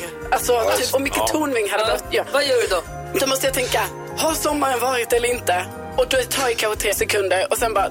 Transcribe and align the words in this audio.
vår? 0.00 0.34
Alltså, 0.34 0.70
typ, 0.78 0.94
om 0.94 1.02
Micke 1.02 1.26
Tornving 1.28 1.70
hade 1.70 1.84
behövt... 1.84 2.04
Ja. 2.10 2.24
Vad 2.32 2.44
gör 2.46 2.56
du 2.62 2.66
då? 2.66 2.82
Då 3.20 3.26
måste 3.26 3.46
jag 3.46 3.54
tänka, 3.54 3.80
har 4.16 4.34
sommaren 4.34 4.80
varit 4.80 5.12
eller 5.12 5.28
inte? 5.28 5.66
Och 5.96 6.06
då 6.08 6.16
tar 6.16 6.48
det 6.48 6.54
kanske 6.54 6.80
tre 6.80 6.94
sekunder 6.94 7.46
och 7.50 7.58
sen 7.58 7.74
bara, 7.74 7.90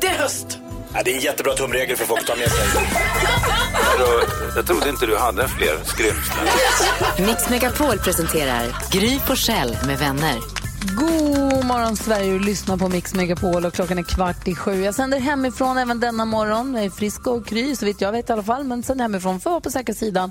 det 0.00 0.06
är 0.06 0.14
höst. 0.14 0.58
Ja, 0.94 1.02
det 1.04 1.10
är 1.10 1.14
en 1.14 1.20
jättebra 1.20 1.54
tumregel 1.54 1.96
för 1.96 2.04
folk 2.04 2.20
att 2.20 2.26
ta 2.26 2.36
med 2.36 2.50
sig. 2.50 2.64
Jag 4.56 4.66
trodde 4.66 4.88
inte 4.88 5.06
du 5.06 5.16
hade 5.16 5.48
fler 5.48 5.78
skrymslen. 5.84 6.46
Mix 7.26 7.48
Megapol 7.50 7.98
presenterar 7.98 8.76
Gry 8.90 9.18
Forssell 9.18 9.76
med 9.86 9.98
vänner. 9.98 10.51
God 10.86 11.64
morgon 11.66 11.96
Sverige, 11.96 12.32
du 12.32 12.38
lyssnar 12.38 12.76
på 12.76 12.88
Mix 12.88 13.14
Megapol 13.14 13.64
och 13.64 13.74
klockan 13.74 13.98
är 13.98 14.02
kvart 14.02 14.48
i 14.48 14.54
sju. 14.54 14.84
Jag 14.84 14.94
sänder 14.94 15.20
hemifrån 15.20 15.78
även 15.78 16.00
denna 16.00 16.24
morgon. 16.24 16.74
Jag 16.74 16.84
är 16.84 16.90
frisk 16.90 17.26
och 17.26 17.46
kry, 17.46 17.76
så 17.76 17.84
vitt 17.84 18.00
jag 18.00 18.12
vet 18.12 18.30
i 18.30 18.32
alla 18.32 18.42
fall. 18.42 18.64
Men 18.64 18.82
sänder 18.82 19.04
hemifrån 19.04 19.40
för 19.40 19.50
att 19.50 19.52
vara 19.52 19.60
på 19.60 19.70
säkra 19.70 19.94
sidan. 19.94 20.30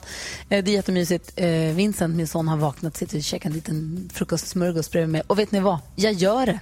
Eh, 0.50 0.64
Det 0.64 0.72
är 0.72 0.76
jättemysigt. 0.76 1.32
Eh, 1.36 1.48
Vincent, 1.50 2.16
min 2.16 2.28
son, 2.28 2.48
har 2.48 2.58
vaknat, 2.58 2.98
sitter 2.98 3.18
och 3.18 3.24
käkar 3.24 3.50
en 3.50 3.56
liten 3.56 4.10
frukostsmörgås 4.14 4.92
bredvid 4.92 5.10
mig. 5.10 5.22
Och 5.28 5.40
vet 5.40 5.52
ni 5.52 5.60
vad? 5.60 5.80
Jag 5.96 6.14
gör 6.14 6.46
det. 6.46 6.60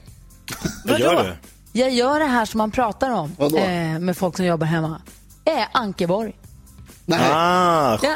Vad 0.86 1.00
gör 1.00 1.24
du? 1.24 1.36
Jag 1.80 1.92
gör 1.92 2.20
det 2.20 2.26
här 2.26 2.46
som 2.46 2.58
man 2.58 2.72
pratar 2.72 3.10
om 3.10 3.36
Vadå? 3.38 3.58
eh, 3.58 4.00
med 4.00 4.18
folk 4.18 4.36
som 4.38 4.46
jobbar 4.46 4.68
hemma. 4.68 5.02
Jag 5.44 5.56
är 5.60 5.68
Ankeborg. 5.72 6.34
Nej. 7.06 7.20
Ah, 7.32 7.98
Ja, 8.04 8.16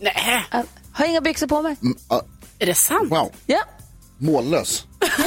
Nej, 0.00 0.44
eh, 0.52 0.60
har 0.92 1.06
inga 1.06 1.20
byxor 1.20 1.46
på 1.46 1.62
mig. 1.62 1.76
Mm, 1.82 1.96
ah, 2.08 2.20
är 2.58 2.66
det 2.66 2.74
sant? 2.74 3.10
wow. 3.10 3.30
Ja, 3.46 3.60
Mållös. 4.18 4.84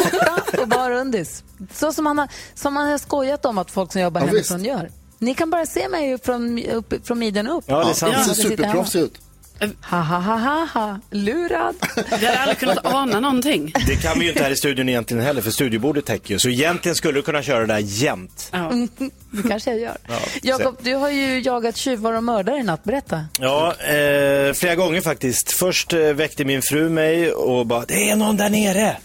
och 0.62 0.68
bara 0.68 1.00
undis. 1.00 1.44
Så 1.74 1.94
som 1.94 2.04
man, 2.04 2.18
har, 2.20 2.28
som 2.54 2.74
man 2.74 2.90
har 2.90 2.98
skojat 2.98 3.46
om 3.46 3.58
att 3.58 3.72
folk 3.72 3.92
som 3.92 4.02
jobbar 4.02 4.22
Ja, 4.22 4.28
hemifrån 4.28 4.64
gör. 4.66 4.92
Ni 5.20 5.34
kan 5.34 5.50
bara 5.50 5.66
se 5.66 5.90
mig 5.90 6.18
från, 6.18 6.64
upp, 6.66 6.94
från 7.08 7.20
midjan 7.20 7.48
upp. 7.48 7.64
ja, 7.68 7.84
det 7.84 7.90
är 7.90 7.94
sant. 7.94 8.14
Det 8.14 8.20
ser 8.24 8.28
jag 8.30 8.36
sitter 8.38 8.50
superproffsig 8.50 9.00
ut. 9.02 9.14
Ha, 9.62 9.98
ha, 9.98 10.20
ha, 10.20 10.38
ha, 10.38 10.68
ha. 10.74 11.00
Lurad. 11.12 11.76
Vi 11.96 12.26
hade 12.26 12.40
aldrig 12.40 12.60
kunnat 12.60 12.86
ana 12.86 13.20
någonting. 13.20 13.74
Det 13.88 13.96
kan 13.96 14.20
vi 14.20 14.26
ju 14.26 14.32
inte 14.32 14.44
här 14.44 14.52
i 14.52 14.56
studion 14.56 14.90
egentligen 14.90 15.24
heller, 15.24 15.42
för 15.42 15.52
studiobordet 15.52 16.06
täcker 16.06 16.34
ju. 16.34 16.40
Så 16.40 16.50
egentligen 16.50 16.96
skulle 16.96 17.20
du 17.20 17.22
kunna 17.22 17.44
köra 17.44 17.60
det 17.60 17.66
där 17.66 17.80
jämt. 17.80 18.50
Ja. 18.52 18.72
Det 19.32 19.48
kanske 19.50 19.72
jag 19.72 19.80
gör. 19.80 19.98
Ja, 20.08 20.20
Jakob, 20.42 20.78
du 20.82 20.94
har 20.94 21.10
ju 21.10 21.40
jagat 21.40 21.78
tjuvar 21.78 22.14
och 22.14 22.24
mördare 22.24 22.58
i 22.58 22.64
natt. 22.64 22.84
Berätta. 22.84 23.26
Ja, 23.40 23.76
eh, 23.82 24.54
flera 24.54 24.76
gånger 24.76 25.02
faktiskt. 25.02 25.52
Först 25.52 25.94
eh, 25.94 26.00
väckte 26.00 26.46
min 26.46 26.62
fru 26.62 26.90
mig 26.90 27.32
och 27.32 27.66
bara, 27.66 27.86
det 27.86 28.10
är 28.10 28.16
någon 28.16 28.38
där 28.38 28.50
nere. 28.50 28.98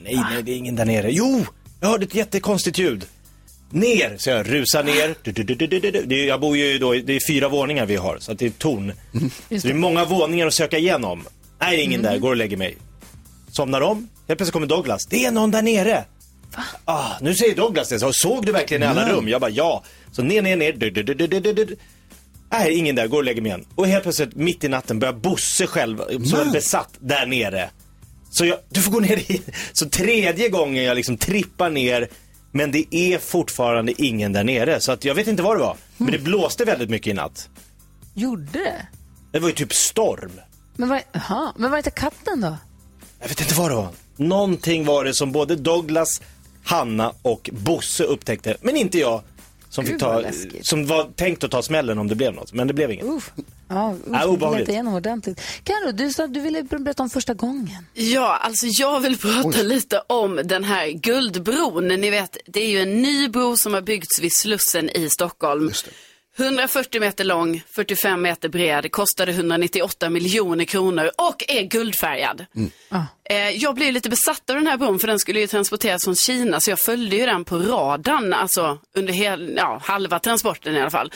Nej, 0.00 0.24
nej, 0.30 0.42
det 0.42 0.52
är 0.52 0.56
ingen 0.56 0.76
där 0.76 0.84
nere. 0.84 1.12
Jo, 1.12 1.46
jag 1.80 1.88
hörde 1.88 2.04
ett 2.04 2.14
jättekonstigt 2.14 2.78
ljud. 2.78 3.06
Ner, 3.72 4.14
så 4.18 4.30
jag 4.30 4.48
rusar 4.52 4.84
ner. 4.84 5.14
Du, 5.22 5.32
du, 5.32 5.42
du, 5.42 5.54
du, 5.54 5.66
du, 5.66 5.80
du. 5.90 6.02
Det 6.06 6.14
är- 6.22 6.26
Jag 6.28 6.40
bor 6.40 6.56
ju 6.56 6.78
då, 6.78 6.92
det 6.92 7.16
är 7.16 7.20
fyra 7.28 7.48
våningar 7.48 7.86
vi 7.86 7.96
har, 7.96 8.18
så 8.20 8.32
det 8.32 8.46
är 8.46 8.50
torn. 8.50 8.92
Så 9.48 9.66
det 9.66 9.68
är 9.70 9.74
många 9.74 10.04
våningar 10.04 10.46
att 10.46 10.54
söka 10.54 10.78
igenom. 10.78 11.24
Nej, 11.60 11.76
det 11.76 11.82
är 11.82 11.84
ingen 11.84 12.02
där, 12.02 12.18
går 12.18 12.30
och 12.30 12.36
lägger 12.36 12.56
mig. 12.56 12.76
Somnar 13.50 13.80
om, 13.80 14.08
helt 14.28 14.38
plötsligt 14.38 14.52
kommer 14.52 14.66
Douglas. 14.66 15.06
Det 15.06 15.24
är 15.24 15.30
någon 15.30 15.50
där 15.50 15.62
nere. 15.62 16.04
Ah, 16.84 17.10
nu 17.20 17.34
säger 17.34 17.54
Douglas 17.56 17.88
det, 17.88 17.98
så 18.00 18.12
såg 18.12 18.46
du 18.46 18.52
verkligen 18.52 18.82
i 18.82 18.86
alla 18.86 19.08
rum? 19.12 19.28
Jag 19.28 19.40
bara 19.40 19.50
ja. 19.50 19.84
Så 20.12 20.22
ner, 20.22 20.42
ner, 20.42 20.56
ner. 20.56 20.72
Du, 20.72 20.90
du, 20.90 21.02
du, 21.02 21.14
du, 21.14 21.26
du, 21.26 21.40
du, 21.40 21.52
du. 21.52 21.76
Nej, 22.50 22.74
ingen 22.74 22.94
där, 22.96 23.06
går 23.06 23.18
och 23.18 23.24
lägger 23.24 23.42
mig 23.42 23.48
igen. 23.50 23.64
Och 23.74 23.86
helt 23.86 24.02
plötsligt 24.02 24.36
mitt 24.36 24.64
i 24.64 24.68
natten 24.68 24.98
börjar 24.98 25.12
Bosse 25.14 25.66
själv, 25.66 25.98
som 26.24 26.40
är 26.40 26.52
besatt, 26.52 26.90
där 27.00 27.26
nere. 27.26 27.70
Så 28.30 28.44
jag, 28.44 28.58
du 28.68 28.80
får 28.82 28.92
gå 28.92 29.00
ner 29.00 29.16
i, 29.16 29.42
så 29.72 29.88
tredje 29.88 30.48
gången 30.48 30.84
jag 30.84 30.94
liksom 30.96 31.16
trippar 31.16 31.70
ner, 31.70 32.08
men 32.52 32.72
det 32.72 32.94
är 32.96 33.18
fortfarande 33.18 34.02
ingen 34.02 34.32
där 34.32 34.44
nere. 34.44 34.80
Så 34.80 34.92
att 34.92 35.04
jag 35.04 35.14
vet 35.14 35.26
inte 35.26 35.42
vad 35.42 35.56
det 35.56 35.60
var. 35.60 35.76
Men 35.96 36.12
det 36.12 36.18
blåste 36.18 36.64
väldigt 36.64 36.90
mycket 36.90 37.10
i 37.10 37.14
natt. 37.14 37.48
Gjorde 38.14 38.52
det? 38.52 38.86
Det 39.30 39.38
var 39.38 39.48
ju 39.48 39.54
typ 39.54 39.72
storm. 39.72 40.30
Men 40.76 40.88
var, 40.88 41.02
aha, 41.14 41.52
men 41.56 41.70
var 41.70 41.76
det 41.76 41.80
inte 41.80 41.90
katten 41.90 42.40
då? 42.40 42.56
Jag 43.20 43.28
vet 43.28 43.40
inte 43.40 43.54
vad 43.54 43.70
det 43.70 43.74
var. 43.74 43.88
Någonting 44.16 44.84
var 44.84 45.04
det 45.04 45.14
som 45.14 45.32
både 45.32 45.56
Douglas, 45.56 46.20
Hanna 46.64 47.12
och 47.22 47.50
Bosse 47.52 48.04
upptäckte, 48.04 48.56
men 48.60 48.76
inte 48.76 48.98
jag. 48.98 49.22
Som, 49.68 49.84
fick 49.84 49.98
ta, 49.98 50.20
läskigt. 50.20 50.66
som 50.66 50.86
var 50.86 51.04
tänkt 51.04 51.44
att 51.44 51.50
ta 51.50 51.62
smällen 51.62 51.98
om 51.98 52.08
det 52.08 52.14
blev 52.14 52.34
något, 52.34 52.52
men 52.52 52.66
det 52.66 52.74
blev 52.74 52.90
inget. 52.90 53.04
Uff. 53.04 53.32
Ja, 53.74 53.94
Ja, 54.12 54.26
obehagligt. 54.26 54.60
leta 54.60 54.72
igenom 54.72 54.94
ordentligt. 54.94 55.40
Karo, 55.64 55.92
du 55.92 56.12
sa 56.12 56.24
att 56.24 56.34
du 56.34 56.40
ville 56.40 56.62
berätta 56.62 57.02
om 57.02 57.10
första 57.10 57.34
gången. 57.34 57.86
Ja, 57.94 58.36
alltså 58.36 58.66
jag 58.66 59.00
vill 59.00 59.18
prata 59.18 59.62
lite 59.62 60.02
om 60.06 60.40
den 60.44 60.64
här 60.64 60.88
Guldbron. 60.88 61.88
Ni 61.88 62.10
vet, 62.10 62.36
det 62.46 62.60
är 62.60 62.68
ju 62.70 62.80
en 62.80 63.02
ny 63.02 63.28
bro 63.28 63.56
som 63.56 63.74
har 63.74 63.80
byggts 63.80 64.20
vid 64.20 64.32
Slussen 64.32 64.90
i 64.90 65.10
Stockholm. 65.10 65.68
Just 65.68 65.84
det. 65.84 65.90
140 66.38 67.00
meter 67.00 67.24
lång, 67.24 67.62
45 67.76 68.22
meter 68.22 68.48
bred, 68.48 68.92
kostade 68.92 69.32
198 69.32 70.10
miljoner 70.10 70.64
kronor 70.64 71.10
och 71.18 71.44
är 71.48 71.62
guldfärgad. 71.62 72.46
Eh, 73.30 73.50
jag 73.50 73.74
blev 73.74 73.92
lite 73.92 74.08
besatt 74.10 74.50
av 74.50 74.56
den 74.56 74.66
här 74.66 74.76
bron 74.76 74.98
för 74.98 75.06
den 75.06 75.18
skulle 75.18 75.40
ju 75.40 75.46
transporteras 75.46 76.04
från 76.04 76.16
Kina 76.16 76.60
så 76.60 76.70
jag 76.70 76.80
följde 76.80 77.16
ju 77.16 77.26
den 77.26 77.44
på 77.44 77.58
radarn, 77.58 78.32
alltså 78.32 78.78
under 78.94 79.12
hel, 79.12 79.54
ja, 79.56 79.80
halva 79.84 80.18
transporten 80.18 80.76
i 80.76 80.80
alla 80.80 80.90
fall. 80.90 81.12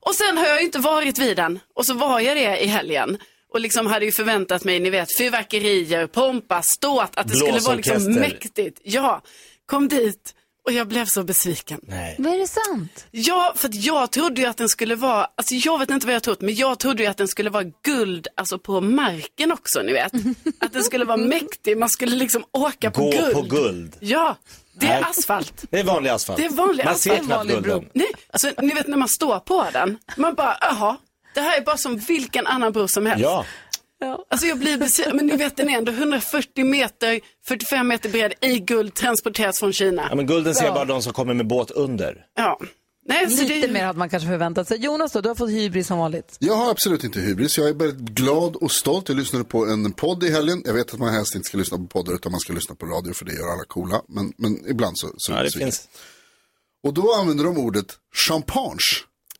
Och 0.00 0.14
sen 0.14 0.38
har 0.38 0.46
jag 0.46 0.58
ju 0.58 0.64
inte 0.66 0.78
varit 0.78 1.18
vid 1.18 1.36
den 1.36 1.58
och 1.74 1.86
så 1.86 1.94
var 1.94 2.20
jag 2.20 2.36
det 2.36 2.58
i 2.64 2.66
helgen. 2.66 3.18
Och 3.52 3.60
liksom 3.60 3.86
hade 3.86 4.04
ju 4.04 4.12
förväntat 4.12 4.64
mig, 4.64 4.80
ni 4.80 4.90
vet, 4.90 5.08
fyrverkerier, 5.18 6.06
pompa, 6.06 6.62
ståt, 6.62 7.10
att 7.14 7.28
det 7.28 7.36
skulle 7.36 7.58
vara 7.58 7.74
liksom 7.74 8.14
mäktigt. 8.14 8.80
Ja, 8.82 9.22
kom 9.66 9.88
dit 9.88 10.34
och 10.66 10.72
jag 10.72 10.88
blev 10.88 11.04
så 11.06 11.22
besviken. 11.22 11.80
Nej. 11.82 12.16
Vad 12.18 12.32
är 12.34 12.38
det 12.38 12.46
sant? 12.48 13.06
Ja, 13.10 13.52
för 13.56 13.68
att 13.68 13.74
jag 13.74 14.10
trodde 14.12 14.40
ju 14.40 14.46
att 14.46 14.56
den 14.56 14.68
skulle 14.68 14.94
vara, 14.94 15.26
alltså 15.36 15.54
jag 15.54 15.78
vet 15.78 15.90
inte 15.90 16.06
vad 16.06 16.14
jag 16.14 16.22
trott, 16.22 16.40
men 16.40 16.54
jag 16.54 16.78
trodde 16.78 17.02
ju 17.02 17.08
att 17.08 17.16
den 17.16 17.28
skulle 17.28 17.50
vara 17.50 17.64
guld, 17.84 18.26
alltså 18.36 18.58
på 18.58 18.80
marken 18.80 19.52
också, 19.52 19.82
ni 19.82 19.92
vet. 19.92 20.12
Att 20.60 20.72
den 20.72 20.84
skulle 20.84 21.04
vara 21.04 21.16
mäktig, 21.16 21.78
man 21.78 21.88
skulle 21.88 22.16
liksom 22.16 22.44
åka 22.52 22.90
på 22.90 23.00
Gå 23.02 23.10
guld. 23.10 23.32
på 23.34 23.42
guld. 23.42 23.96
Ja, 24.00 24.36
det 24.80 24.86
är 24.86 25.00
Nej. 25.00 25.10
asfalt. 25.10 25.64
Det 25.70 25.80
är 25.80 25.84
vanlig 25.84 26.10
asfalt. 26.10 26.38
Det 26.38 26.44
är 26.44 26.50
vanlig 26.50 26.84
Man 26.84 26.94
asfalt. 26.94 27.18
ser 27.18 27.24
knappt 27.24 27.48
gulden. 27.50 27.88
Nej, 27.92 28.06
alltså 28.32 28.50
ni 28.62 28.74
vet 28.74 28.86
när 28.86 28.96
man 28.96 29.08
står 29.08 29.38
på 29.40 29.66
den, 29.72 29.98
man 30.16 30.34
bara, 30.34 30.58
jaha, 30.60 30.96
det 31.34 31.40
här 31.40 31.56
är 31.56 31.64
bara 31.64 31.76
som 31.76 31.96
vilken 31.98 32.46
annan 32.46 32.72
bro 32.72 32.88
som 32.88 33.06
helst. 33.06 33.22
Ja. 33.22 33.44
Alltså 34.30 34.46
jag 34.46 34.58
blir 34.58 34.78
besviken, 34.78 35.16
men 35.16 35.26
ni 35.26 35.36
vet 35.36 35.56
den 35.56 35.68
är 35.70 35.78
ändå 35.78 35.92
140 35.92 36.64
meter, 36.64 37.20
45 37.48 37.88
meter 37.88 38.08
bred 38.10 38.32
i 38.40 38.58
guld, 38.58 38.94
transporteras 38.94 39.58
från 39.60 39.72
Kina. 39.72 40.06
ja, 40.10 40.16
men 40.16 40.26
gulden 40.26 40.54
ser 40.54 40.70
bara 40.72 40.84
de 40.84 41.02
som 41.02 41.12
kommer 41.12 41.34
med 41.34 41.46
båt 41.46 41.70
under. 41.70 42.24
Ja. 42.36 42.60
Nej, 43.08 43.30
så 43.30 43.42
Lite 43.42 43.66
det, 43.66 43.72
mer 43.72 43.84
hade 43.84 43.98
man 43.98 44.08
kanske 44.10 44.28
förväntat 44.28 44.68
sig. 44.68 44.78
Jonas 44.78 45.12
då, 45.12 45.20
du 45.20 45.28
har 45.28 45.34
fått 45.36 45.50
hybris 45.50 45.86
som 45.86 45.98
vanligt. 45.98 46.36
Jag 46.40 46.54
har 46.54 46.70
absolut 46.70 47.04
inte 47.04 47.20
hybris. 47.20 47.58
Jag 47.58 47.68
är 47.68 47.74
väldigt 47.74 48.08
glad 48.08 48.56
och 48.56 48.72
stolt. 48.72 49.08
Jag 49.08 49.18
lyssnade 49.18 49.44
på 49.44 49.66
en 49.66 49.92
podd 49.92 50.24
i 50.24 50.30
helgen. 50.30 50.62
Jag 50.64 50.74
vet 50.74 50.92
att 50.94 50.98
man 51.00 51.14
helst 51.14 51.34
inte 51.34 51.46
ska 51.48 51.58
lyssna 51.58 51.78
på 51.78 51.86
poddar 51.86 52.14
utan 52.14 52.32
man 52.32 52.40
ska 52.40 52.52
lyssna 52.52 52.74
på 52.74 52.86
radio 52.86 53.12
för 53.12 53.24
det 53.24 53.32
gör 53.34 53.52
alla 53.52 53.64
coola. 53.64 54.02
Men, 54.08 54.32
men 54.36 54.70
ibland 54.70 54.98
så, 54.98 55.08
så 55.16 55.32
Ja, 55.32 55.42
det 55.42 55.50
så- 55.50 55.58
finns. 55.58 55.88
Och 56.82 56.94
då 56.94 57.14
använder 57.14 57.44
de 57.44 57.58
ordet 57.58 57.86
champagne. 58.14 58.78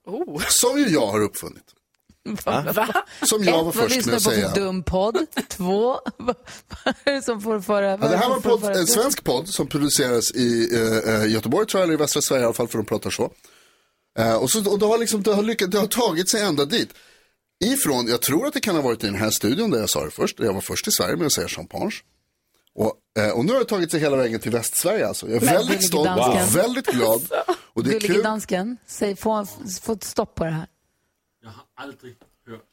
Oh. 0.06 0.42
Som 0.48 0.78
ju 0.78 0.88
jag 0.88 1.06
har 1.06 1.22
uppfunnit. 1.22 1.64
Va? 2.34 3.04
Som 3.22 3.44
jag 3.44 3.64
var 3.64 3.70
Ett, 3.70 3.76
först 3.76 4.06
med 4.06 4.14
att 4.14 4.24
på 4.24 4.30
säga. 4.30 4.48
för 4.50 4.60
dum 4.60 4.82
podd. 4.82 5.26
Två, 5.48 6.00
vad 6.16 6.36
är 7.04 7.12
det 7.12 7.22
som 7.22 7.40
får 7.40 7.60
föra... 7.60 7.90
Ja, 7.90 7.96
det 7.96 8.16
här 8.16 8.28
var 8.28 8.36
en, 8.36 8.42
podd, 8.42 8.64
en 8.64 8.86
svensk 8.86 9.24
podd 9.24 9.48
som 9.48 9.66
produceras 9.66 10.32
i 10.34 10.74
eh, 10.74 11.14
eh, 11.14 11.32
Göteborg 11.32 11.66
tror 11.66 11.80
jag, 11.80 11.84
eller 11.84 11.94
i 11.94 11.96
västra 11.96 12.22
Sverige 12.22 12.42
i 12.42 12.44
alla 12.44 12.54
fall 12.54 12.68
för 12.68 12.78
de 12.78 12.84
pratar 12.84 13.10
så. 13.10 13.30
Eh, 14.18 14.34
och 14.34 14.50
så 14.50 14.70
och 14.72 14.78
det, 14.78 14.86
har 14.86 14.98
liksom, 14.98 15.22
det, 15.22 15.34
har 15.34 15.42
lyckats, 15.42 15.70
det 15.70 15.78
har 15.78 15.86
tagit 15.86 16.28
sig 16.28 16.42
ända 16.42 16.64
dit. 16.64 16.88
Ifrån, 17.64 18.06
jag 18.08 18.22
tror 18.22 18.46
att 18.46 18.54
det 18.54 18.60
kan 18.60 18.74
ha 18.74 18.82
varit 18.82 19.04
i 19.04 19.06
den 19.06 19.16
här 19.16 19.30
studion 19.30 19.70
där 19.70 19.78
jag 19.78 19.90
sa 19.90 20.04
det 20.04 20.10
först, 20.10 20.40
jag 20.40 20.52
var 20.52 20.60
först 20.60 20.88
i 20.88 20.90
Sverige 20.90 21.16
med 21.16 21.26
att 21.26 21.32
säga 21.32 21.48
champagne. 21.48 21.92
Och, 22.74 22.94
eh, 23.18 23.30
och 23.30 23.44
nu 23.44 23.52
har 23.52 23.58
det 23.58 23.64
tagit 23.64 23.90
sig 23.90 24.00
hela 24.00 24.16
vägen 24.16 24.40
till 24.40 24.50
Västsverige 24.50 25.08
alltså. 25.08 25.26
Jag 25.26 25.36
är 25.36 25.40
Men, 25.46 25.54
väldigt 25.54 25.86
stolt 25.86 26.08
och 26.08 26.56
väldigt 26.56 26.86
glad. 26.86 27.22
Och 27.72 27.84
det 27.84 27.90
är 27.90 28.00
Gullige 28.00 28.22
dansken, 28.22 28.76
säg, 28.86 29.16
få, 29.16 29.46
få 29.82 29.92
ett 29.92 30.04
stopp 30.04 30.34
på 30.34 30.44
det 30.44 30.50
här. 30.50 30.66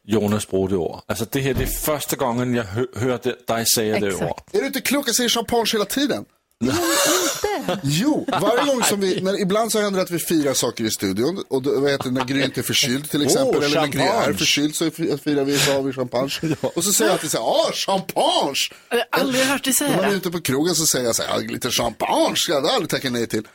Jonas 0.05 0.45
bruge 0.47 0.69
det 0.69 0.77
ord. 0.77 1.01
Altså 1.07 1.25
det 1.25 1.41
her, 1.43 1.53
det 1.53 1.63
er 1.63 1.73
første 1.85 2.15
gangen, 2.15 2.55
jeg 2.55 2.63
hø- 2.63 2.87
hørte 2.95 3.35
dig 3.47 3.65
sige 3.67 3.93
det 3.99 4.03
ord. 4.15 4.21
Exakt. 4.21 4.55
Är 4.55 4.59
du 4.59 4.65
inte 4.65 4.81
klok? 4.81 5.07
Jag 5.07 5.15
säger 5.15 5.29
champagne 5.29 5.65
hela 5.71 5.85
tiden. 5.85 6.25
Inte? 6.63 7.79
Jo, 7.83 8.25
varje 8.41 8.65
gång 8.73 8.83
som 8.83 8.99
vi, 8.99 9.21
när, 9.21 9.41
ibland 9.41 9.71
så 9.71 9.79
händer 9.81 9.97
det 9.97 10.03
att 10.03 10.11
vi 10.11 10.19
firar 10.19 10.53
saker 10.53 10.83
i 10.83 10.91
studion. 10.91 11.43
Och 11.49 11.61
då, 11.61 11.79
vad 11.79 11.91
heter 11.91 12.03
det, 12.03 12.11
när 12.11 12.25
Gry 12.25 12.43
inte 12.43 12.61
är 12.61 12.63
förkyld 12.63 13.09
till 13.09 13.21
exempel. 13.21 13.57
Åh, 13.57 13.65
eller 13.65 13.81
när 13.81 13.87
Gry 13.87 14.01
är 14.01 14.33
förkyld 14.33 14.75
så 14.75 14.91
fi- 14.91 15.17
firar 15.17 15.43
vi, 15.43 15.57
så 15.59 15.71
har 15.73 15.81
vi 15.81 15.93
champagne. 15.93 16.29
Och 16.75 16.83
så 16.83 16.93
säger 16.93 17.09
jag 17.09 17.13
alltid 17.13 17.31
så 17.31 17.37
här, 17.37 17.45
åh, 17.47 17.71
champagne! 17.71 18.53
Jag 18.89 18.97
har 18.97 19.05
aldrig 19.19 19.45
hört 19.45 19.63
dig 19.63 19.73
När 19.81 19.87
säga 19.87 19.95
man 19.95 20.05
är 20.05 20.09
det. 20.09 20.15
ute 20.15 20.31
på 20.31 20.41
krogen 20.41 20.75
så 20.75 20.85
säger 20.85 21.05
jag 21.05 21.15
så 21.15 21.23
här, 21.23 21.29
"Ja, 21.41 21.47
lite 21.53 21.69
champagne 21.71 22.35
ska 22.35 22.51
jag 22.53 22.65
aldrig 22.67 22.89
tacka 22.89 23.09
nej 23.09 23.27
till. 23.27 23.47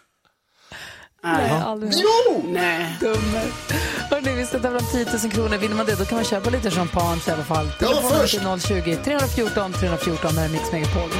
Nej, 1.23 1.51
aldrig. 1.51 1.93
Jo! 1.95 2.43
Nej. 2.49 2.97
Dummer. 3.01 3.47
Hörrni, 4.11 4.35
vi 4.37 4.47
ska 4.47 4.59
tävla 4.59 4.79
om 4.79 4.87
10 4.93 5.07
000 5.23 5.33
kronor. 5.33 5.57
Vinner 5.57 5.77
man 5.77 5.87
det 5.87 5.95
då 5.99 6.05
kan 6.05 6.17
man 6.17 6.25
köpa 6.25 6.51
lite 6.51 6.71
champagne 6.71 7.21
i 7.29 7.31
alla 7.31 7.45
fall. 7.45 7.69
Ja, 7.81 7.89
först. 8.11 8.39
till 8.41 8.61
020 8.61 8.97
314 9.05 9.73
314 9.73 10.35
med 10.35 10.51
Mix 10.53 10.73
Megapol. 10.73 11.11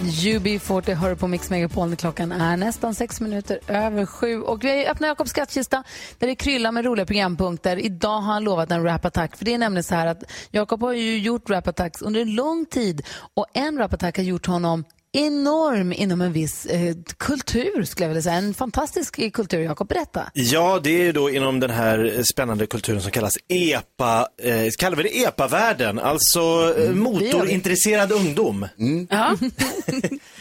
UB40 0.00 0.94
hör 0.94 1.14
på 1.14 1.28
Mix 1.28 1.50
Megapol 1.50 1.96
klockan 1.96 2.32
är 2.32 2.56
nästan 2.56 2.94
sex 2.94 3.20
minuter 3.20 3.58
över 3.68 4.06
sju. 4.06 4.42
Och 4.42 4.64
vi 4.64 4.86
öppnar 4.86 5.08
Jakobs 5.08 5.30
skattkista 5.30 5.84
där 6.18 6.26
det 6.26 6.34
kryllar 6.34 6.72
med 6.72 6.84
roliga 6.84 7.06
programpunkter. 7.06 7.76
Idag 7.76 8.20
har 8.20 8.32
han 8.32 8.44
lovat 8.44 8.70
en 8.70 8.82
rap-attack. 8.82 9.36
För 9.36 9.44
det 9.44 9.54
är 9.54 9.58
nämligen 9.58 9.84
så 9.84 9.94
här 9.94 10.06
att 10.06 10.22
Jakob 10.50 10.82
har 10.82 10.92
ju 10.92 11.18
gjort 11.18 11.50
rap-attacks 11.50 12.02
under 12.02 12.20
en 12.20 12.34
lång 12.34 12.66
tid. 12.66 13.06
Och 13.34 13.46
en 13.52 13.78
rap-attack 13.78 14.16
har 14.16 14.24
gjort 14.24 14.46
honom 14.46 14.84
enorm 15.12 15.92
inom 15.92 16.20
en 16.20 16.32
viss 16.32 16.66
eh, 16.66 16.94
kultur, 17.16 17.84
skulle 17.84 18.04
jag 18.04 18.08
vilja 18.08 18.22
säga. 18.22 18.34
En 18.34 18.54
fantastisk 18.54 19.32
kultur. 19.32 19.60
Jakob, 19.60 19.88
berätta. 19.88 20.30
Ja, 20.34 20.80
det 20.82 20.90
är 20.90 21.02
ju 21.02 21.12
då 21.12 21.30
inom 21.30 21.60
den 21.60 21.70
här 21.70 22.22
spännande 22.32 22.66
kulturen 22.66 23.02
som 23.02 23.10
kallas 23.10 23.34
EPA, 23.48 24.28
eh, 24.42 24.70
kallar 24.78 24.96
vi 24.96 25.02
det 25.02 25.18
EPA-världen, 25.18 25.98
alltså 25.98 26.74
eh, 26.78 26.90
motorintresserad 26.90 28.12
ungdom. 28.12 28.68
Ja. 29.10 29.36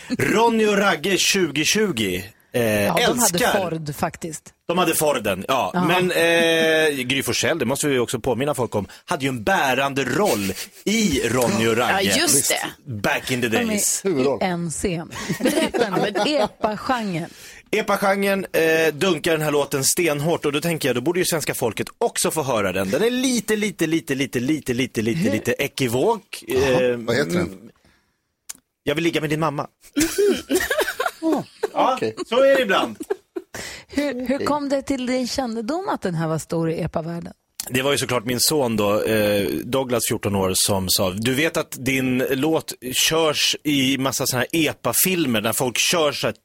Ronny 0.18 0.66
och 0.66 0.78
Ragge 0.78 1.18
2020. 1.34 2.22
Eh, 2.58 2.84
Ja, 2.86 2.94
de 3.08 3.20
älskar. 3.20 3.48
hade 3.48 3.70
Ford 3.86 3.96
faktiskt. 3.96 4.54
De 4.68 4.78
hade 4.78 4.96
Forden, 4.96 5.46
ja. 5.48 5.86
Men 5.88 6.12
eh, 6.12 7.04
Gry 7.06 7.24
Forssell, 7.24 7.60
det 7.60 7.66
måste 7.66 7.88
vi 7.88 8.00
också 8.00 8.20
påminna 8.20 8.54
folk 8.54 8.76
om, 8.76 8.88
hade 9.06 9.24
ju 9.26 9.30
en 9.30 9.44
bärande 9.44 10.04
roll 10.04 10.54
i 10.84 11.22
Ronny 11.30 11.68
och 11.68 11.78
Ragge. 11.78 12.02
Ja, 12.04 12.18
just 12.22 12.50
det. 12.50 12.92
Back 12.92 13.32
in 13.32 13.42
the 13.42 13.48
De 13.48 13.66
days. 13.66 14.02
är 14.06 14.10
Huvudroll. 14.10 14.40
i 14.42 14.46
en 14.46 14.70
scen. 14.70 15.12
Berätta 15.40 15.90
nu, 15.90 16.08
epa-genren. 16.38 17.30
Epa-genren 17.72 18.46
eh, 18.54 18.94
dunkar 18.94 19.32
den 19.32 19.42
här 19.42 19.52
låten 19.52 19.84
stenhårt 19.84 20.46
och 20.46 20.52
då 20.52 20.62
tänker 20.62 20.90
jag, 20.90 20.96
då 20.96 21.02
borde 21.02 21.20
ju 21.20 21.26
svenska 21.26 21.54
folket 21.54 21.88
också 21.98 22.32
få 22.32 22.44
höra 22.44 22.72
den. 22.72 22.90
Den 22.90 23.04
är 23.04 23.10
lite, 23.12 23.56
lite, 23.56 23.88
lite, 23.88 24.16
lite, 24.16 24.40
lite, 24.40 24.74
lite, 24.74 25.02
lite, 25.02 25.32
lite 25.32 25.52
ekivok. 25.52 26.44
Eh, 26.48 26.98
Vad 26.98 27.16
heter 27.16 27.32
den? 27.32 27.58
Jag 28.84 28.96
vill 28.96 29.04
ligga 29.04 29.22
med 29.22 29.30
din 29.30 29.40
mamma. 29.40 29.68
Ja, 31.22 31.44
Ja, 31.74 31.94
okej. 31.96 32.16
så 32.30 32.44
är 32.44 32.56
det 32.56 32.62
ibland. 32.62 32.98
Hur, 33.88 34.28
hur 34.28 34.46
kom 34.46 34.70
det 34.70 34.82
till 34.82 35.06
din 35.06 35.28
kännedom 35.28 35.90
att 35.90 36.02
den 36.02 36.16
här 36.16 36.28
var 36.28 36.38
stor 36.38 36.72
i 36.72 36.82
epa-världen? 36.82 37.34
Det 37.70 37.82
var 37.82 37.92
ju 37.92 37.98
såklart 37.98 38.26
min 38.26 38.40
son 38.40 38.76
då, 38.76 39.02
eh, 39.02 39.48
Douglas 39.50 40.04
14 40.10 40.36
år, 40.36 40.52
som 40.56 40.90
sa, 40.90 41.10
du 41.10 41.34
vet 41.34 41.58
att 41.58 41.76
din 41.80 42.18
låt 42.32 42.74
körs 43.10 43.56
i 43.64 43.98
massa 43.98 44.26
sådana 44.28 44.46
här 44.52 44.70
EPA-filmer 44.70 45.42
där 45.42 45.54
folk 45.54 45.78
kör 45.78 46.12
så 46.12 46.28
här 46.28 46.36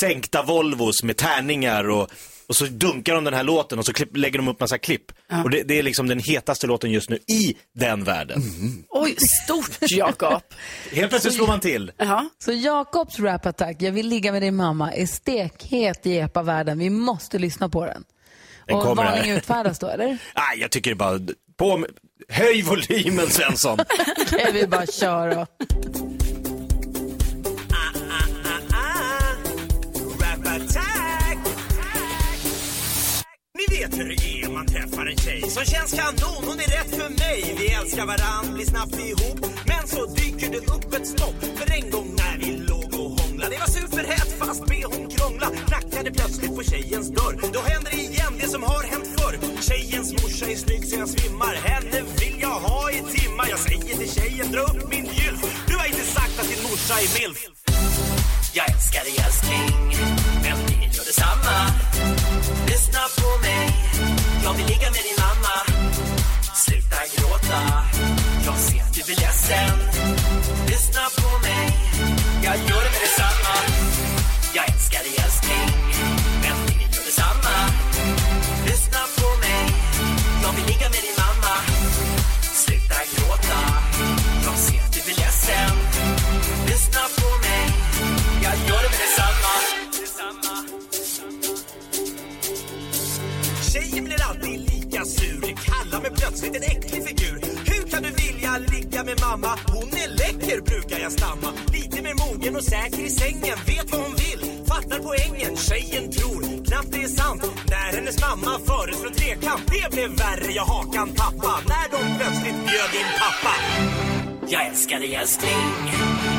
sänkta 0.00 0.42
Volvos 0.42 1.02
med 1.02 1.16
tärningar 1.16 1.90
och, 1.90 2.10
och 2.48 2.56
så 2.56 2.64
dunkar 2.64 3.14
de 3.14 3.24
den 3.24 3.34
här 3.34 3.44
låten 3.44 3.78
och 3.78 3.86
så 3.86 3.92
klipp, 3.92 4.16
lägger 4.16 4.38
de 4.38 4.48
upp 4.48 4.60
massa 4.60 4.78
klipp. 4.78 5.12
Och 5.44 5.50
det, 5.50 5.62
det 5.62 5.78
är 5.78 5.82
liksom 5.82 6.08
den 6.08 6.18
hetaste 6.18 6.66
låten 6.66 6.90
just 6.90 7.10
nu 7.10 7.16
i 7.16 7.56
den 7.74 8.04
världen. 8.04 8.42
Oj, 8.88 9.16
stort 9.44 9.78
Jakob. 9.90 10.42
Helt 10.92 11.10
plötsligt 11.10 11.34
slår 11.34 11.46
man 11.46 11.60
till. 11.60 11.92
Ja. 11.96 12.28
Så 12.38 12.52
Jakobs 12.52 13.18
rap-attack, 13.18 13.76
Jag 13.80 13.92
vill 13.92 14.08
ligga 14.08 14.32
med 14.32 14.42
din 14.42 14.56
mamma, 14.56 14.92
är 14.92 15.06
stekhet 15.06 16.06
i 16.06 16.16
epa-världen. 16.18 16.78
Vi 16.78 16.90
måste 16.90 17.38
lyssna 17.38 17.68
på 17.68 17.86
den. 17.86 18.04
Den 18.66 18.76
och 18.76 18.96
varning 18.96 19.30
utfärdas 19.30 19.78
då, 19.78 19.88
eller? 19.88 20.06
Nej, 20.36 20.58
jag 20.60 20.70
tycker 20.70 20.90
det 20.90 20.96
bara, 20.96 21.20
på 21.56 21.86
höj 22.28 22.62
volymen 22.62 23.30
Svensson. 23.30 23.78
Okej, 24.20 24.50
vi 24.52 24.66
bara 24.66 24.86
kör 24.86 25.34
då. 25.34 25.46
Vet 33.86 33.98
hur 33.98 34.08
det 34.08 34.42
är 34.42 34.48
man 34.48 34.66
träffar 34.66 35.06
en 35.06 35.16
tjej 35.16 35.42
som 35.50 35.64
känns 35.64 35.92
kanon, 35.92 36.44
hon 36.46 36.58
är 36.60 36.70
rätt 36.78 36.90
för 36.90 37.08
mig. 37.08 37.54
Vi 37.58 37.66
älskar 37.68 38.06
varann, 38.06 38.54
blir 38.54 38.66
snabbt 38.66 38.98
ihop. 38.98 39.38
Men 39.66 39.86
så 39.86 40.06
dyker 40.06 40.50
det 40.50 40.58
upp 40.74 40.94
ett 40.94 41.06
stopp. 41.06 41.38
För 41.58 41.72
en 41.72 41.90
gång 41.90 42.08
när 42.16 42.38
vi 42.38 42.56
låg 42.56 42.94
och 43.00 43.10
hånglade, 43.18 43.50
det 43.54 43.60
var 43.60 43.72
superhett 43.80 44.38
fast 44.38 44.60
hon 44.60 45.08
krångla. 45.10 45.48
Knackade 45.66 46.10
plötsligt 46.10 46.56
på 46.56 46.62
tjejens 46.62 47.08
dörr. 47.08 47.34
Då 47.52 47.60
händer 47.60 47.90
det 47.90 48.02
igen 48.02 48.32
det 48.40 48.48
som 48.48 48.62
har 48.62 48.82
hänt 48.82 49.08
förr. 49.16 49.34
Tjejens 49.68 50.12
morsa 50.12 50.46
är 50.46 50.56
snygg 50.56 50.84
så 50.88 50.96
jag 50.96 51.08
svimmar. 51.08 51.54
Henne 51.54 51.98
vill 52.20 52.36
jag 52.40 52.58
ha 52.68 52.90
i 52.90 52.98
timmar. 53.16 53.46
Jag 53.50 53.58
säger 53.58 53.96
till 54.00 54.10
tjejen, 54.16 54.52
dra 54.52 54.60
upp 54.60 54.90
min 54.90 55.04
gylf. 55.04 55.40
Du 55.68 55.74
har 55.76 55.86
inte 55.86 56.06
sagt 56.16 56.40
att 56.40 56.48
din 56.48 56.62
morsa 56.62 56.94
är 57.04 57.08
milf. 57.18 57.38
Jag 58.52 58.70
älskar 58.70 59.02
dig 59.04 59.16
älskling, 59.26 59.70
men 60.42 60.56
det 60.66 60.96
gör 60.96 61.04
detsamma. 61.04 61.56
Älskar 115.26 115.46
dig 115.46 115.56
älskling 115.56 115.94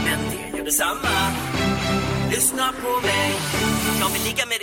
Men 0.06 0.20
det 0.32 0.58
gör 0.58 0.65
detsamma. 0.65 1.17
Lyssna 2.32 2.74
på 2.82 3.01
mig. 3.08 3.34
Jag 4.00 4.10
vill 4.13 4.24
ligga 4.24 4.46
med 4.46 4.57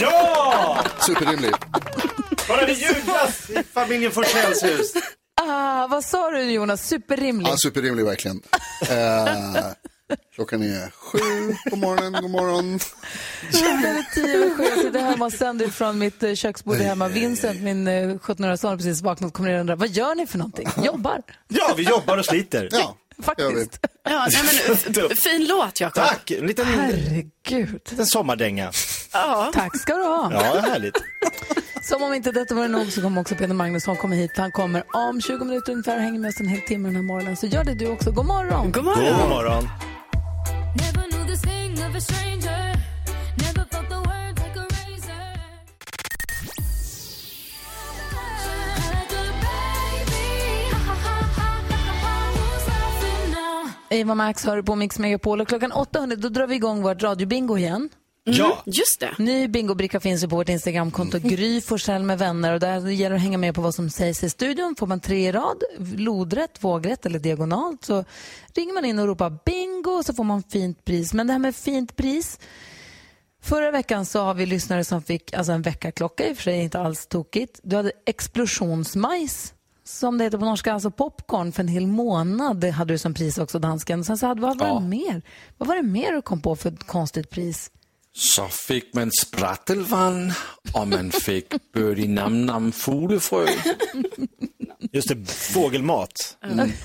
Ja! 0.00 0.84
Superrimlig. 1.06 1.50
Bara 2.48 2.66
det 2.66 2.72
jublas 2.72 3.50
i 3.50 3.62
familjen 3.74 4.12
Forssells 4.12 4.64
hus. 4.64 4.92
Ah, 5.42 5.86
vad 5.86 6.04
sa 6.04 6.30
du 6.30 6.42
Jonas? 6.52 6.88
Superrimlig. 6.88 7.48
Ja, 7.48 7.56
superrimlig 7.56 8.04
verkligen. 8.04 8.42
Eh, 8.90 9.26
klockan 10.34 10.62
är 10.62 10.90
sju 10.90 11.56
på 11.70 11.76
morgonen, 11.76 12.22
god 12.22 12.30
morgon. 12.30 12.78
Klockan 13.50 13.84
är 13.84 14.14
tio 14.14 14.36
över 14.36 14.56
sju. 14.56 14.62
Jag 14.64 14.78
sitter 14.78 15.00
hemma 15.00 15.24
och 15.24 15.32
sänder 15.32 15.68
från 15.68 15.98
mitt 15.98 16.22
eh, 16.22 16.34
köksbord 16.34 16.76
hemma. 16.76 17.08
Vincent, 17.08 17.60
min 17.60 17.88
eh, 17.88 17.92
17-åriga 17.92 18.56
son, 18.56 18.70
har 18.70 18.76
precis 18.76 19.02
vaknat 19.02 19.28
och 19.28 19.34
kommer 19.34 19.48
ner 19.48 19.56
och 19.56 19.60
undrar 19.60 19.76
vad 19.76 19.88
gör 19.88 20.14
ni 20.14 20.26
för 20.26 20.38
någonting? 20.38 20.68
Jobbar. 20.84 21.22
Ja, 21.48 21.74
vi 21.76 21.82
jobbar 21.82 22.18
och 22.18 22.24
sliter. 22.24 22.68
Ja, 22.72 22.96
Faktiskt. 23.22 23.80
Ja, 24.04 24.26
nej, 24.32 24.42
men, 25.08 25.16
fin 25.16 25.46
låt, 25.48 25.80
Jakob. 25.80 26.02
Tack! 26.04 26.30
En 26.30 26.46
liten, 26.46 26.66
Herregud. 26.66 27.80
liten 27.90 28.06
sommardänga. 28.06 28.72
Ja. 29.12 29.50
Tack 29.54 29.80
ska 29.80 29.94
du 29.94 30.02
ha. 30.02 30.32
Ja, 30.32 30.60
härligt. 30.60 30.96
Som 31.82 32.02
om 32.02 32.14
inte 32.14 32.32
detta 32.32 32.54
var 32.54 32.68
nog 32.68 32.92
så 32.92 33.02
kommer 33.02 33.20
också 33.20 33.34
Peter 33.34 33.54
Magnusson 33.54 33.96
komma 33.96 34.14
hit. 34.14 34.30
Han 34.36 34.52
kommer 34.52 34.84
om 34.92 35.20
20 35.20 35.44
minuter 35.44 35.72
ungefär 35.72 35.96
och 35.96 36.02
hänger 36.02 36.20
med 36.20 36.28
oss 36.28 36.40
en 36.40 36.48
hel 36.48 36.60
timme 36.60 36.88
den 36.88 36.96
här 36.96 37.02
morgonen. 37.02 37.36
Så 37.36 37.46
gör 37.46 37.64
det 37.64 37.74
du 37.74 37.86
också. 37.88 38.10
God 38.10 38.26
morgon! 38.26 38.72
God 38.72 38.74
God 38.74 38.84
morgon. 38.84 39.28
morgon. 39.28 39.68
Eva 53.96 54.14
Max 54.14 54.44
hör 54.44 54.62
på 54.62 54.74
Mix 54.74 54.98
Megapol 54.98 55.40
och 55.40 55.48
klockan 55.48 55.72
800 55.72 56.16
då 56.16 56.28
drar 56.28 56.46
vi 56.46 56.54
igång 56.54 56.82
vårt 56.82 57.02
radiobingo 57.02 57.58
igen. 57.58 57.88
Ja, 58.24 58.62
Just 58.66 59.00
det. 59.00 59.14
Ny 59.18 59.48
bingobricka 59.48 60.00
finns 60.00 60.24
ju 60.24 60.28
på 60.28 60.36
vårt 60.36 60.48
Instagramkonto 60.48 61.18
Gry 61.18 61.60
Forssell 61.60 62.02
med 62.02 62.18
vänner 62.18 62.52
och 62.54 62.60
där 62.60 62.88
gäller 62.88 63.10
det 63.10 63.16
att 63.16 63.22
hänga 63.22 63.38
med 63.38 63.54
på 63.54 63.60
vad 63.60 63.74
som 63.74 63.90
sägs 63.90 64.24
i 64.24 64.30
studion. 64.30 64.74
Får 64.78 64.86
man 64.86 65.00
tre 65.00 65.28
i 65.28 65.32
rad, 65.32 65.62
lodrätt, 65.96 66.64
vågrätt 66.64 67.06
eller 67.06 67.18
diagonalt 67.18 67.84
så 67.84 68.04
ringer 68.54 68.74
man 68.74 68.84
in 68.84 68.98
och 68.98 69.06
ropar 69.06 69.38
bingo 69.44 70.02
så 70.02 70.14
får 70.14 70.24
man 70.24 70.42
fint 70.42 70.84
pris. 70.84 71.14
Men 71.14 71.26
det 71.26 71.32
här 71.32 71.40
med 71.40 71.56
fint 71.56 71.96
pris 71.96 72.38
Förra 73.42 73.70
veckan 73.70 74.06
så 74.06 74.20
har 74.20 74.34
vi 74.34 74.46
lyssnare 74.46 74.84
som 74.84 75.02
fick 75.02 75.34
alltså 75.34 75.52
en 75.52 75.62
väckarklocka, 75.62 76.28
i 76.28 76.32
och 76.32 76.36
för 76.36 76.42
sig 76.42 76.62
inte 76.62 76.80
alls 76.80 77.06
tokigt. 77.06 77.60
Du 77.62 77.76
hade 77.76 77.92
explosionsmajs, 78.06 79.54
som 79.86 80.18
det 80.18 80.24
heter 80.24 80.38
på 80.38 80.44
norska, 80.44 80.72
alltså 80.72 80.90
popcorn 80.90 81.52
för 81.52 81.62
en 81.62 81.68
hel 81.68 81.86
månad 81.86 82.64
hade 82.64 82.94
du 82.94 82.98
som 82.98 83.14
pris 83.14 83.38
också, 83.38 83.58
dansken. 83.58 84.04
Sen 84.04 84.18
så 84.18 84.26
hade, 84.26 84.40
vad 84.40 84.58
var 84.58 84.80
det 84.80 84.86
mer? 84.86 85.22
Vad 85.58 85.68
var 85.68 85.76
det 85.76 85.82
mer 85.82 86.12
du 86.12 86.22
kom 86.22 86.40
på 86.40 86.56
för 86.56 86.70
ett 86.70 86.86
konstigt 86.86 87.30
pris? 87.30 87.70
Så 88.12 88.48
fick 88.48 88.94
man 88.94 89.10
sprattelvand 89.22 90.32
och 90.72 90.88
man 90.88 91.10
fick 91.10 91.72
birdie 91.72 92.08
nam 92.08 92.46
nam 92.46 92.72
fuglefrö. 92.72 93.46
just 94.92 95.08
det. 95.08 95.32
Fågelmat. 95.32 96.36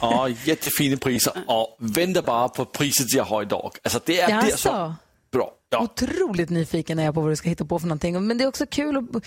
Och 0.02 0.30
jättefina 0.46 0.98
priser. 0.98 1.34
Och 1.48 1.78
vänta 1.80 2.22
bara 2.22 2.50
på 2.50 2.66
priset 2.66 3.14
jag 3.14 3.24
har 3.24 3.42
idag. 3.42 3.72
Alltså 3.84 4.00
det 4.06 4.20
är 4.22 4.28
det 4.28 4.50
Jaså? 4.50 4.58
så 4.58 4.94
bra. 5.32 5.54
Ja. 5.70 5.80
Otroligt 5.80 6.50
nyfiken 6.50 7.00
är 7.00 7.04
jag 7.04 7.14
på 7.14 7.22
vad 7.22 7.32
du 7.32 7.36
ska 7.36 7.50
hitta 7.50 7.66
på 7.66 7.80
för 7.80 7.88
någonting. 7.88 8.28
Men 8.28 8.38
det 8.38 8.44
är 8.44 8.48
också 8.48 8.66
kul 8.66 8.98
att, 8.98 9.24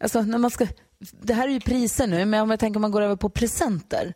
alltså 0.00 0.22
när 0.22 0.38
man 0.38 0.50
ska, 0.50 0.66
det 1.10 1.34
här 1.34 1.48
är 1.48 1.52
ju 1.52 1.60
priser 1.60 2.06
nu, 2.06 2.24
men 2.24 2.42
om 2.42 2.50
jag 2.50 2.60
tänker 2.60 2.78
om 2.78 2.82
man 2.82 2.90
går 2.90 3.02
över 3.02 3.16
på 3.16 3.28
presenter. 3.28 4.14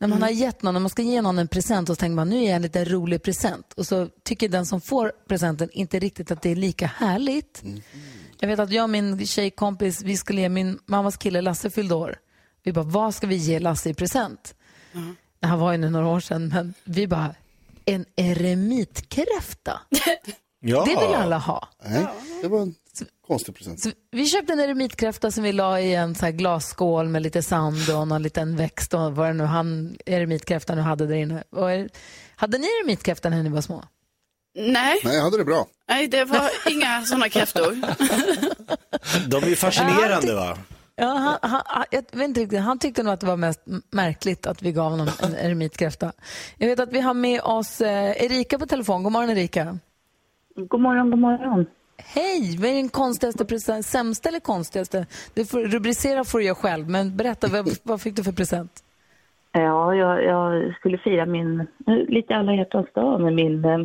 När 0.00 0.08
man 0.08 0.22
har 0.22 0.28
gett 0.28 0.62
någon, 0.62 0.74
när 0.74 0.80
man 0.80 0.90
ska 0.90 1.02
ge 1.02 1.22
någon 1.22 1.38
en 1.38 1.48
present 1.48 1.90
och 1.90 1.96
så 1.96 2.00
tänker 2.00 2.16
man 2.16 2.28
nu 2.28 2.36
är 2.38 2.46
jag 2.46 2.56
en 2.56 2.62
liten 2.62 2.84
rolig 2.84 3.22
present. 3.22 3.72
Och 3.72 3.86
så 3.86 4.08
tycker 4.22 4.48
den 4.48 4.66
som 4.66 4.80
får 4.80 5.12
presenten 5.28 5.70
inte 5.72 5.98
riktigt 5.98 6.30
att 6.30 6.42
det 6.42 6.50
är 6.50 6.56
lika 6.56 6.86
härligt. 6.86 7.62
Jag 8.40 8.48
vet 8.48 8.58
att 8.58 8.70
jag 8.70 8.82
och 8.82 8.90
min 8.90 9.26
tjejkompis, 9.26 10.02
vi 10.02 10.16
skulle 10.16 10.40
ge 10.40 10.48
min 10.48 10.78
mammas 10.86 11.16
kille 11.16 11.40
Lasse 11.40 11.70
fyllde 11.70 11.94
år. 11.94 12.18
Vi 12.62 12.72
bara, 12.72 12.84
vad 12.84 13.14
ska 13.14 13.26
vi 13.26 13.36
ge 13.36 13.58
Lasse 13.58 13.90
i 13.90 13.94
present? 13.94 14.54
Det 15.40 15.46
här 15.46 15.56
var 15.56 15.72
ju 15.72 15.78
nu 15.78 15.90
några 15.90 16.06
år 16.06 16.20
sedan, 16.20 16.48
men 16.54 16.74
vi 16.84 17.06
bara, 17.06 17.34
en 17.84 18.04
eremitkräfta. 18.16 19.80
Ja. 20.60 20.84
Det 20.84 20.90
vill 20.90 21.14
alla 21.14 21.38
ha. 21.38 21.68
Nej, 21.84 22.06
det 22.42 22.48
var 22.48 22.60
en 22.62 22.74
konstig 23.26 23.54
present. 23.56 23.80
Så 23.80 23.90
vi 24.10 24.26
köpte 24.26 24.52
en 24.52 24.60
eremitkräfta 24.60 25.30
som 25.30 25.44
vi 25.44 25.52
la 25.52 25.80
i 25.80 25.94
en 25.94 26.14
så 26.14 26.24
här 26.24 26.32
glasskål 26.32 27.08
med 27.08 27.22
lite 27.22 27.42
sand 27.42 27.90
och 27.96 28.08
någon 28.08 28.22
liten 28.22 28.56
växt 28.56 28.94
och 28.94 29.16
vad 29.16 29.28
det 29.28 29.32
nu 29.32 29.44
han 29.44 29.96
eremitkräftan 30.06 30.76
nu 30.76 30.82
hade 30.82 31.06
där 31.06 31.14
inne. 31.14 31.42
Och 31.50 31.72
er, 31.72 31.88
hade 32.36 32.58
ni 32.58 32.66
eremitkräfta 32.66 33.30
när 33.30 33.42
ni 33.42 33.48
var 33.48 33.60
små? 33.60 33.84
Nej, 34.54 35.00
Nej, 35.04 35.14
jag 35.16 35.22
hade 35.22 35.36
det 35.38 35.44
bra. 35.44 35.66
nej, 35.88 36.08
det 36.08 36.24
var 36.24 36.50
inga 36.70 37.02
sådana 37.02 37.28
kräftor. 37.28 37.76
De 39.28 39.42
är 39.44 39.48
ju 39.48 39.56
fascinerande 39.56 40.34
va? 40.34 40.58
Ja, 41.00 41.06
han, 41.42 41.62
han, 41.66 41.84
jag 41.90 42.02
vet 42.12 42.28
inte 42.28 42.40
riktigt, 42.40 42.60
han 42.60 42.78
tyckte 42.78 43.02
nog 43.02 43.12
att 43.14 43.20
det 43.20 43.26
var 43.26 43.36
mest 43.36 43.60
märkligt 43.90 44.46
att 44.46 44.62
vi 44.62 44.72
gav 44.72 44.90
honom 44.90 45.08
en 45.22 45.34
eremitkräfta. 45.34 46.12
Jag 46.56 46.68
vet 46.68 46.80
att 46.80 46.92
vi 46.92 47.00
har 47.00 47.14
med 47.14 47.40
oss 47.40 47.80
eh, 47.80 48.24
Erika 48.24 48.58
på 48.58 48.66
telefon. 48.66 49.02
God 49.02 49.12
morgon 49.12 49.30
Erika. 49.30 49.78
God 50.68 50.80
morgon, 50.80 51.10
god 51.10 51.18
morgon. 51.18 51.66
Hej! 52.04 52.56
Vad 52.58 52.70
är 52.70 52.74
din 52.74 52.88
konstigaste 52.88 53.44
present? 53.44 53.86
Sämsta 53.86 54.28
eller 54.28 54.40
konstigaste? 54.40 55.06
Du 55.34 55.44
får, 55.44 55.60
rubricera 55.60 56.24
får 56.24 56.38
du 56.38 56.44
göra 56.44 56.54
själv, 56.54 56.88
men 56.88 57.16
berätta, 57.16 57.48
vad, 57.48 57.68
vad 57.82 58.00
fick 58.00 58.16
du 58.16 58.24
för 58.24 58.32
present? 58.32 58.84
Ja, 59.52 59.94
jag, 59.94 60.24
jag 60.24 60.74
skulle 60.74 60.98
fira 60.98 61.26
min, 61.26 61.66
lite 62.08 62.36
alla 62.36 62.54
hjärtans 62.54 62.86
dag 62.94 63.20
med 63.20 63.34
min 63.34 63.64
eh, 63.64 63.78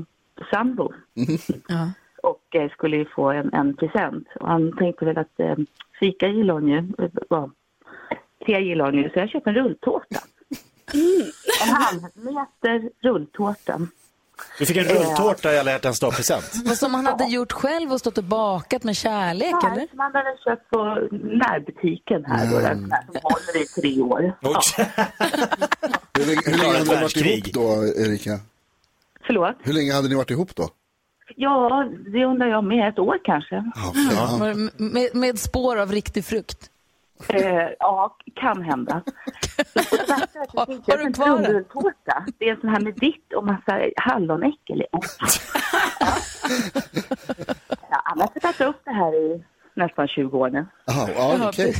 sambo. 0.51 0.93
Ja. 1.67 1.91
Och 2.23 2.55
eh, 2.55 2.69
skulle 2.71 2.97
ju 2.97 3.05
få 3.05 3.31
en, 3.31 3.53
en 3.53 3.75
present. 3.75 4.27
Och 4.39 4.47
han 4.47 4.77
tänkte 4.77 5.05
väl 5.05 5.17
att 5.17 5.39
eh, 5.39 5.55
fika 5.99 6.27
gillar 6.27 6.53
hon 6.53 6.67
ju. 6.67 6.87
Ja, 7.29 7.49
te 8.45 8.51
gillar 8.59 8.85
hon 8.85 8.95
ju. 8.95 9.09
Så 9.09 9.19
jag 9.19 9.29
köpte 9.29 9.49
en 9.49 9.55
rulltårta. 9.55 10.19
En 11.63 11.69
halv 11.69 12.01
meter 12.13 12.89
rulltårta. 12.99 13.79
Du 14.59 14.65
fick 14.65 14.77
en 14.77 14.83
rulltårta 14.83 15.53
i 15.53 15.59
alla 15.59 15.71
hjärtans 15.71 15.99
dag-present. 15.99 16.51
Vad 16.65 16.77
som 16.77 16.93
han 16.93 17.05
hade 17.05 17.25
gjort 17.25 17.51
själv 17.51 17.91
och 17.93 17.99
stått 17.99 18.17
och 18.17 18.23
bakat 18.23 18.83
med 18.83 18.95
kärlek, 18.95 19.53
eller? 19.63 19.75
Nej, 19.75 19.87
som 19.89 19.99
han 19.99 20.11
hade 20.15 20.37
köpt 20.45 20.69
på 20.69 20.77
närbutiken 21.11 22.25
här. 22.25 22.51
Då, 22.51 22.59
den 22.59 22.91
här 22.91 23.05
som 23.05 23.19
håller 23.23 23.61
i 23.61 23.65
tre 23.65 24.01
år. 24.01 24.33
Ja. 24.41 24.61
Hur 26.17 26.25
länge, 26.25 26.41
hur 26.45 26.57
länge 26.57 26.73
hade 26.73 26.95
ni 26.95 27.01
varit 27.01 27.17
ihop 27.17 27.53
då, 27.53 27.83
Erika? 27.85 28.39
förlåt? 29.27 29.55
Hur 29.63 29.73
länge 29.73 29.93
hade 29.93 30.09
ni 30.09 30.15
varit 30.15 30.31
ihop 30.31 30.55
då? 30.55 30.69
Ja, 31.35 31.85
det 32.13 32.25
undrar 32.25 32.47
jag 32.47 32.63
med. 32.63 32.89
Ett 32.89 32.99
år 32.99 33.17
kanske. 33.23 33.55
Ja, 33.55 33.93
ja. 34.39 34.45
Det 34.45 34.69
Med, 34.83 35.15
med 35.15 35.39
spår 35.39 35.77
av 35.77 35.91
riktig 35.91 36.25
frukt. 36.25 36.69
Eh, 37.27 37.69
ja, 37.79 38.17
kan 38.35 38.61
hända. 38.61 39.01
Fick 39.05 39.91
Har 40.87 40.97
du 40.97 41.03
en 41.03 41.13
kvar 41.13 41.41
den? 41.41 41.65
Det 42.39 42.45
är 42.45 42.51
en 42.53 42.59
sån 42.61 42.69
här 42.69 42.79
med 42.81 42.99
vitt 42.99 43.33
och 43.35 43.45
massa 43.45 43.81
hallonäckel 43.97 44.81
i. 44.81 44.85
Ja, 47.89 48.01
annars 48.05 48.29
har 48.29 48.31
jag 48.33 48.41
tagit 48.57 48.75
upp 48.75 48.81
det 48.85 48.91
här 48.91 49.15
i 49.15 49.43
nästan 49.73 50.07
20 50.07 50.37
år 50.37 50.49
nu. 50.49 50.65
Jaha, 50.85 51.09
ja, 51.15 51.49
okej. 51.49 51.73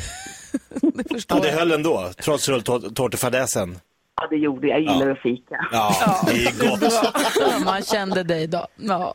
Det 0.93 1.13
förstår 1.13 1.37
Ja, 1.37 1.43
det 1.43 1.51
höll 1.51 1.71
ändå, 1.71 2.09
trots 2.23 2.49
rulltårtefadäsen. 2.49 3.79
Ja, 4.21 4.27
det 4.29 4.35
gjorde 4.35 4.67
jag. 4.67 4.81
Jag 4.81 4.93
gillar 4.93 5.11
att 5.11 5.19
fika. 5.19 5.67
Ja, 5.71 6.21
det 6.25 6.31
är 6.31 6.69
gott. 6.69 6.93
Ja, 7.39 7.59
man 7.65 7.81
kände 7.81 8.23
dig 8.23 8.47
då. 8.47 8.67
Ja. 8.75 9.13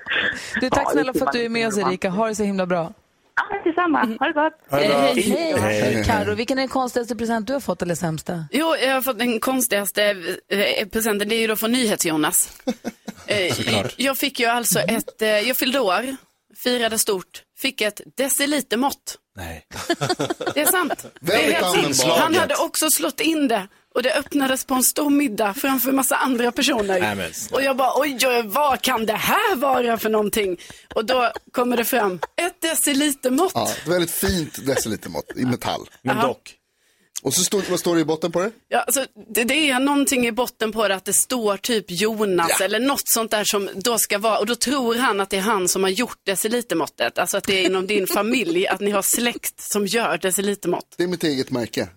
Du, 0.60 0.70
tack 0.70 0.82
Ja, 0.84 0.90
snälla 0.90 1.12
för 1.12 1.26
att 1.26 1.32
du 1.32 1.44
är 1.44 1.48
med 1.48 1.68
oss 1.68 1.78
Erika. 1.78 2.10
Ha 2.10 2.28
det 2.28 2.34
så 2.34 2.42
himla 2.44 2.66
bra. 2.66 2.92
Ja, 3.38 3.44
men 3.50 3.64
detsamma. 3.64 3.98
Ha 3.98 4.26
det 4.26 4.32
gott. 4.32 4.70
Ha 4.70 4.78
det 4.80 4.88
bra. 4.88 4.98
Hej, 5.00 5.22
hej. 5.22 5.92
Hej. 5.94 6.04
Karo, 6.06 6.34
vilken 6.34 6.58
är 6.58 6.62
den 6.62 6.68
konstigaste 6.68 7.16
present 7.16 7.46
du 7.46 7.52
har 7.52 7.60
fått 7.60 7.82
eller 7.82 7.94
sämsta? 7.94 8.44
Jo, 8.50 8.76
jag 8.76 8.94
har 8.94 9.02
fått 9.02 9.18
den 9.18 9.40
konstigaste 9.40 10.02
eh, 10.50 10.88
presenten, 10.88 11.28
det 11.28 11.34
är 11.34 11.40
ju 11.40 11.46
då 11.46 11.56
från 11.56 11.72
NyhetsJonas. 11.72 12.52
Eh, 13.30 13.52
Såklart. 13.54 13.94
jag 13.96 14.18
fick 14.18 14.40
ju 14.40 14.46
alltså 14.46 14.78
ett, 14.80 15.22
eh, 15.22 15.28
jag 15.28 15.56
fyllde 15.56 15.80
år, 15.80 16.16
firade 16.56 16.98
stort, 16.98 17.42
fick 17.58 17.80
ett 17.80 18.00
decilitermått. 18.16 19.16
Nej. 19.36 19.66
Det 20.54 20.60
är 20.60 20.66
sant. 20.66 21.06
Det 21.20 21.32
är 21.32 21.52
helt 21.52 21.96
sant. 21.96 22.10
Han 22.18 22.34
hade 22.34 22.54
också 22.54 22.90
slått 22.90 23.20
in 23.20 23.48
det 23.48 23.68
och 23.94 24.02
det 24.02 24.14
öppnades 24.14 24.64
på 24.64 24.74
en 24.74 24.82
stor 24.82 25.10
middag 25.10 25.54
framför 25.54 25.92
massa 25.92 26.16
andra 26.16 26.52
personer. 26.52 27.00
Nej, 27.00 27.16
men 27.16 27.34
snälla. 27.34 27.56
och 27.56 27.62
jag 27.62 27.76
bara, 27.76 27.92
oj, 28.00 28.18
oj, 28.26 28.42
vad 28.44 28.82
kan 28.82 29.06
det 29.06 29.12
här 29.12 29.56
vara 29.56 29.98
för 29.98 30.10
någonting? 30.10 30.56
Och 30.94 31.04
då 31.04 31.32
kommer 31.52 31.76
det 31.76 31.84
fram, 31.84 32.20
ett 32.36 32.60
decilitermått. 32.60 33.52
Ja, 33.54 33.70
ett 33.70 33.88
väldigt 33.88 34.10
fint 34.10 34.66
decilitermått 34.66 35.32
i 35.36 35.44
metall. 35.44 35.88
Men 36.02 36.16
dock. 36.16 36.54
Och 37.22 37.34
så 37.34 37.44
står, 37.44 37.62
vad 37.70 37.80
står 37.80 37.94
det 37.94 38.00
i 38.00 38.04
botten 38.04 38.32
på 38.32 38.40
det? 38.40 38.50
Ja, 38.68 38.80
alltså, 38.80 39.06
det, 39.28 39.44
det 39.44 39.70
är 39.70 39.80
någonting 39.80 40.26
i 40.26 40.32
botten 40.32 40.72
på 40.72 40.88
det 40.88 40.94
att 40.94 41.04
det 41.04 41.12
står 41.12 41.56
typ 41.56 41.84
Jonas 41.88 42.60
eller 42.60 42.80
något 42.80 43.02
sånt 43.04 43.30
där 43.30 43.44
som 43.44 43.68
då 43.74 43.98
ska 43.98 44.18
vara, 44.18 44.38
och 44.38 44.46
då 44.46 44.54
tror 44.54 44.94
han 44.94 45.20
att 45.20 45.30
det 45.30 45.36
är 45.36 45.40
han 45.40 45.68
som 45.68 45.82
har 45.82 45.90
gjort 45.90 46.18
decilitermåttet. 46.26 47.18
Alltså 47.18 47.36
att 47.36 47.44
det 47.44 47.60
är 47.60 47.66
inom 47.66 47.86
din 47.86 48.06
familj, 48.06 48.66
att 48.66 48.80
ni 48.80 48.90
har 48.90 49.02
släkt 49.02 49.60
som 49.60 49.86
gör 49.86 50.18
decilitermått. 50.18 50.94
Det 50.96 51.02
är 51.02 51.08
mitt 51.08 51.24
eget 51.24 51.50
märke. 51.50 51.88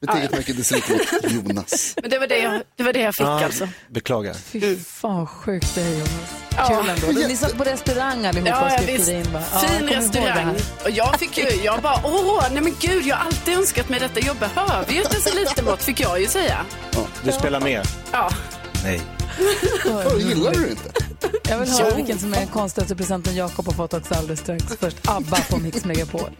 Ja. 0.00 0.06
Mitt 0.14 0.14
eget 0.22 0.30
märke 0.32 0.52
decilitermått, 0.52 1.32
Jonas. 1.48 1.94
Men 2.02 2.10
det 2.10 2.18
var 2.18 2.26
det 2.26 2.38
jag, 2.38 2.62
det 2.76 2.82
var 2.82 2.92
det 2.92 3.00
jag 3.00 3.14
fick 3.14 3.26
alltså. 3.26 3.68
Beklagar. 3.88 4.34
Fy 4.34 4.76
fan 4.76 5.16
vad 5.18 5.28
sjukt 5.28 5.74
det 5.74 5.80
är 5.82 5.90
Jonas. 5.92 6.30
Kul 6.68 6.88
ändå. 7.08 7.28
Ni 7.28 7.36
satt 7.36 7.56
på 7.58 7.64
restaurang 7.64 8.26
allihopa 8.26 8.50
Ja, 8.50 8.64
och 8.64 8.70
ja 8.72 8.80
visst. 8.86 9.08
in. 9.08 9.32
va? 9.32 9.42
Ja, 9.52 9.58
fin 9.58 9.86
det 9.86 9.96
restaurang. 9.96 10.56
Och 10.84 10.90
jag 10.90 11.18
fick 11.20 11.38
ju, 11.38 11.44
jag 11.64 11.82
bara, 11.82 12.00
åh, 12.04 12.44
nej 12.52 12.62
men 12.62 12.74
gud, 12.80 13.06
jag 13.06 13.16
har 13.16 13.26
alltid 13.26 13.54
önskat 13.58 13.88
mig 13.88 14.00
detta. 14.00 14.20
Jag 14.20 14.36
behöver 14.36 14.92
ju 14.92 15.00
ett 15.02 15.10
decilitermått, 15.10 15.82
fick 15.82 16.00
jag 16.00 16.20
ju 16.20 16.26
säga. 16.26 16.64
Du 17.24 17.32
spelar 17.32 17.60
med. 17.60 17.86
Ja. 18.12 18.30
Nej. 18.84 19.00
Oh, 19.84 20.18
gillar 20.28 20.52
du 20.52 20.68
inte? 20.70 20.90
Jag 21.48 21.58
vill 21.58 21.68
höra 21.70 21.94
vilken 21.94 22.18
som 22.18 22.34
är 22.34 22.38
den 22.38 22.48
konstigaste 22.48 22.96
presenten 22.96 23.36
Jakob 23.36 23.66
har 23.66 23.72
fått 23.72 23.94
också 23.94 24.14
alldeles 24.14 24.40
strax. 24.40 24.64
Först 24.80 24.96
ABBA 25.08 25.36
på 25.50 25.56
Mix 25.58 25.84
Megapol. 25.84 26.30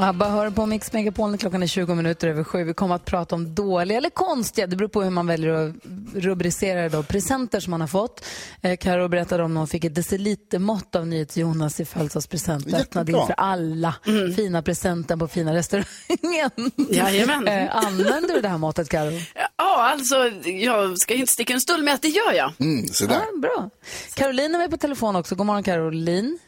Abba 0.00 0.28
hör 0.28 0.50
på 0.50 0.66
Mix 0.66 0.92
Megapol. 0.92 1.38
Klockan 1.38 1.62
är 1.62 1.66
20 1.66 1.94
minuter 1.94 2.28
över 2.28 2.44
sju. 2.44 2.64
Vi 2.64 2.74
kommer 2.74 2.94
att 2.94 3.04
prata 3.04 3.34
om 3.34 3.54
dåliga 3.54 3.98
eller 3.98 4.10
konstiga, 4.10 4.66
det 4.66 4.76
beror 4.76 4.88
på 4.88 5.02
hur 5.02 5.10
man 5.10 5.26
väljer 5.26 5.50
att 5.52 5.74
rubricera 6.14 6.82
det 6.82 6.88
då, 6.88 7.02
presenter 7.02 7.60
som 7.60 7.70
man 7.70 7.80
har 7.80 7.88
fått. 7.88 8.24
Eh, 8.62 8.76
Karo 8.76 9.08
berättade 9.08 9.42
om 9.42 9.54
när 9.54 9.60
hon 9.60 9.68
fick 9.68 9.84
ett 9.84 9.94
decilitermått 9.94 10.96
av 10.96 11.06
NyhetsJonas 11.06 11.80
i 11.80 11.84
födelsedagspresent. 11.84 12.74
Öppnade 12.74 13.12
in 13.12 13.26
för 13.26 13.34
alla. 13.36 13.94
Fina 14.36 14.62
presenten 14.62 15.18
på 15.18 15.28
fina 15.28 15.54
restaurangen. 15.54 16.50
Jajamän. 16.90 17.48
Eh, 17.48 17.76
Använder 17.76 18.34
du 18.34 18.40
det 18.40 18.48
här 18.48 18.58
måttet, 18.58 18.88
Karo? 18.88 19.10
Ja, 19.56 19.90
alltså 19.92 20.16
jag 20.48 20.98
ska 20.98 21.14
inte 21.14 21.32
sticka 21.32 21.52
en 21.52 21.60
stol 21.60 21.82
med 21.82 21.94
att 21.94 22.02
det 22.02 22.08
gör 22.08 22.32
jag. 22.32 22.52
Mm, 22.60 22.86
så 22.88 23.04
Ja, 23.10 23.20
bra. 23.42 23.70
Caroline 24.14 24.54
är 24.54 24.58
med 24.58 24.70
på 24.70 24.76
telefon 24.76 25.16
också. 25.16 25.34
God 25.34 25.46
morgon, 25.46 25.62
Caroline. 25.62 26.38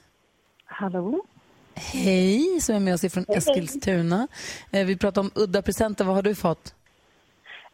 Hallå? 0.66 1.24
Hej, 1.74 2.60
som 2.60 2.74
är 2.74 2.80
med 2.80 2.94
oss 2.94 3.04
ifrån 3.04 3.24
Eskilstuna. 3.28 4.28
Eh, 4.72 4.86
Vi 4.86 4.96
pratar 4.96 5.20
om 5.20 5.30
udda 5.34 5.62
presenter. 5.62 6.04
Vad 6.04 6.14
har 6.14 6.22
du 6.22 6.34
fått? 6.34 6.74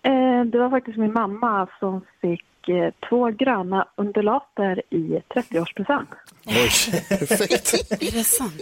Eh, 0.03 0.45
det 0.53 0.59
var 0.59 0.71
faktiskt 0.71 0.99
min 0.99 1.13
mamma 1.13 1.69
som 1.81 2.01
fick 2.21 2.69
eh, 2.69 2.95
två 3.09 3.31
gröna 3.31 3.89
undulater 3.97 4.83
i 4.91 5.23
30-årspresent. 5.35 6.07
Oj, 6.47 6.71
perfekt. 7.09 7.75
Är 8.03 8.13
det 8.13 8.25
sant? 8.25 8.53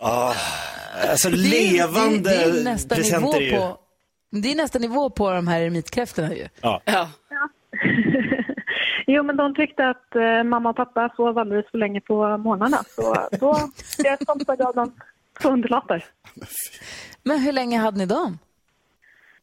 Ah, 0.00 0.34
alltså 1.10 1.30
Det 1.30 1.36
levande 1.36 2.18
det, 2.30 2.34
är- 2.44 2.52
det 2.52 2.58
är 2.60 2.64
nivå 2.64 2.94
presenter 2.94 3.36
är 3.40 3.40
ju... 3.40 3.50
på, 3.58 3.78
Det 4.30 4.52
är 4.52 4.56
nästa 4.56 4.78
nivå 4.78 5.10
på 5.10 5.30
de 5.30 5.46
här 5.48 5.60
eremitkräftorna 5.60 6.34
ju. 6.34 6.48
Ja. 6.60 6.82
Ja. 6.84 7.08
Jo, 9.06 9.22
men 9.22 9.36
de 9.36 9.54
tyckte 9.54 9.88
att 9.88 10.16
eh, 10.16 10.42
mamma 10.42 10.70
och 10.70 10.76
pappa 10.76 11.10
sov 11.16 11.38
alldeles 11.38 11.70
för 11.70 11.78
länge 11.78 12.00
på 12.00 12.36
morgnarna. 12.38 12.78
Så 12.88 13.14
då 13.40 13.56
jag 13.98 14.22
stoppade 14.22 14.62
jag 14.62 14.74
dem 14.74 14.92
två 15.42 15.48
undulater. 15.48 16.04
Men 17.22 17.38
hur 17.38 17.52
länge 17.52 17.78
hade 17.78 17.98
ni 17.98 18.06
dem? 18.06 18.38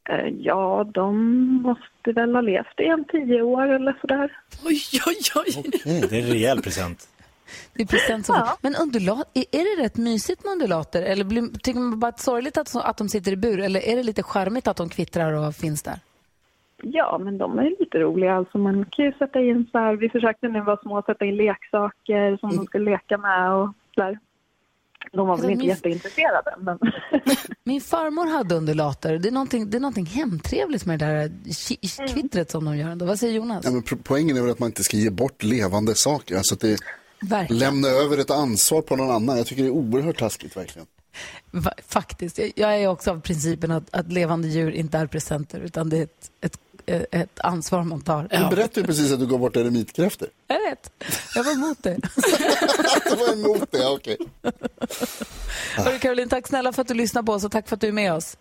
Eh, 0.09 0.27
ja, 0.39 0.83
de 0.93 1.15
måste 1.61 2.11
väl 2.11 2.35
ha 2.35 2.41
levt 2.41 2.79
i 2.79 2.85
en 2.85 3.05
tio 3.05 3.41
år 3.41 3.67
eller 3.67 3.97
sådär. 4.01 4.37
Oj, 4.65 4.81
oj, 5.05 5.17
oj. 5.35 5.71
Det 5.83 6.17
är 6.17 6.23
en 6.23 6.29
rejäl 6.29 6.61
present. 6.61 7.07
Det 7.73 7.81
är 7.83 7.87
present 7.87 8.25
som... 8.25 8.47
Men 8.61 8.75
undulat, 8.75 9.29
är, 9.33 9.77
det 9.77 9.83
rätt 9.83 9.97
mysigt 9.97 10.43
med 10.43 10.51
undulater? 10.51 11.01
Eller 11.03 11.23
blir, 11.23 11.59
tycker 11.59 11.79
man 11.79 11.99
bara 11.99 12.07
att 12.07 12.17
det 12.17 12.21
är 12.21 12.23
sorgligt 12.23 12.57
att, 12.57 12.75
att 12.75 12.97
de 12.97 13.09
sitter 13.09 13.31
i 13.31 13.35
bur? 13.35 13.59
Eller 13.59 13.79
är 13.79 13.95
det 13.95 14.03
lite 14.03 14.23
charmigt 14.23 14.67
att 14.67 14.77
de 14.77 14.89
kvittrar 14.89 15.33
och 15.33 15.55
finns 15.55 15.83
där? 15.83 15.99
Ja, 16.83 17.17
men 17.23 17.37
de 17.37 17.59
är 17.59 17.75
lite 17.79 17.99
roliga. 17.99 18.35
Alltså 18.35 18.57
man 18.57 18.85
kan 18.91 19.05
ju 19.05 19.11
sätta 19.13 19.39
in 19.39 19.67
så 19.71 19.77
här, 19.77 19.95
vi 19.95 20.09
försökte 20.09 20.47
när 20.47 20.59
vi 20.59 20.65
var 20.65 20.79
små 20.81 21.01
sätta 21.01 21.25
in 21.25 21.35
leksaker 21.35 22.37
som 22.37 22.55
de 22.57 22.65
skulle 22.65 22.91
leka 22.91 23.17
med 23.17 23.51
och 23.53 23.69
där. 23.95 24.19
De 25.11 25.17
var 25.17 25.25
väl 25.25 25.31
Alltså, 25.31 25.49
inte 25.49 25.59
min- 25.59 25.69
jätteintresserade, 25.69 26.55
men 26.59 26.79
Min 27.63 27.81
farmor 27.81 28.25
hade 28.37 28.55
undulater. 28.55 29.17
Det 29.17 29.27
är 29.27 29.31
någonting, 29.31 29.69
det 29.69 29.77
är 29.77 29.81
någonting 29.81 30.05
hemtrevligt 30.05 30.85
med 30.85 30.99
det 30.99 31.05
där 31.05 31.27
ki- 31.45 32.13
kvittret 32.13 32.51
som 32.51 32.65
de 32.65 32.77
gör. 32.77 32.89
Ändå. 32.89 33.05
Vad 33.05 33.19
säger 33.19 33.33
Jonas? 33.33 33.65
Ja, 33.65 33.71
men 33.71 33.83
poängen 34.03 34.37
är 34.37 34.41
väl 34.41 34.51
att 34.51 34.59
man 34.59 34.69
inte 34.69 34.83
ska 34.83 34.97
ge 34.97 35.09
bort 35.09 35.43
levande 35.43 35.95
saker. 35.95 36.35
Alltså 36.37 36.53
att 36.55 36.59
det 36.61 36.77
Verkligen. 37.21 37.59
lämna 37.59 37.87
över 37.87 38.17
ett 38.17 38.31
ansvar 38.31 38.81
på 38.81 38.95
någon 38.95 39.11
annan. 39.11 39.37
Jag 39.37 39.45
tycker 39.45 39.61
det 39.63 39.67
är 39.69 39.71
oerhört 39.71 40.19
taskigt 40.19 40.57
verkligen. 40.57 40.87
Faktiskt. 41.87 42.39
Jag, 42.55 42.81
är 42.81 42.87
också 42.87 43.11
av 43.11 43.21
principen 43.21 43.71
att, 43.71 43.95
att 43.95 44.11
levande 44.11 44.47
dur 44.47 44.71
inte 44.71 44.97
är 44.97 45.07
presenter 45.07 45.59
utan 45.59 45.89
det 45.89 45.97
är 45.97 46.03
ett, 46.03 46.31
ett, 46.41 46.57
ett 47.11 47.39
ansvar 47.39 47.83
man 47.83 48.01
tar. 48.01 48.21
Du 48.31 48.55
berättade 48.55 48.81
ju 48.81 48.85
precis 48.85 49.11
att 49.11 49.19
du 49.19 49.27
går 49.27 49.37
bort 49.37 49.55
eremitkräftor. 49.55 50.27
Jag 50.47 50.59
vet. 50.69 50.91
Jag 51.35 51.43
var 51.43 51.51
emot 51.53 51.77
det. 51.83 51.97
Du 53.09 53.15
var 53.15 53.33
emot 53.33 53.71
det, 53.71 53.77
ja, 53.77 53.89
okej. 53.91 54.17
Hörru, 55.75 55.99
Caroline, 55.99 56.29
tack 56.29 56.47
snälla 56.47 56.73
för 56.73 56.81
att 56.81 56.87
du 56.87 56.93
lyssnar 56.93 57.23
på 57.23 57.31
oss 57.33 57.43
och 57.45 57.51
tack 57.51 57.67
för 57.67 57.75
att 57.75 57.81
du 57.81 57.87
är 57.87 57.91
med 57.91 58.13
oss. 58.13 58.37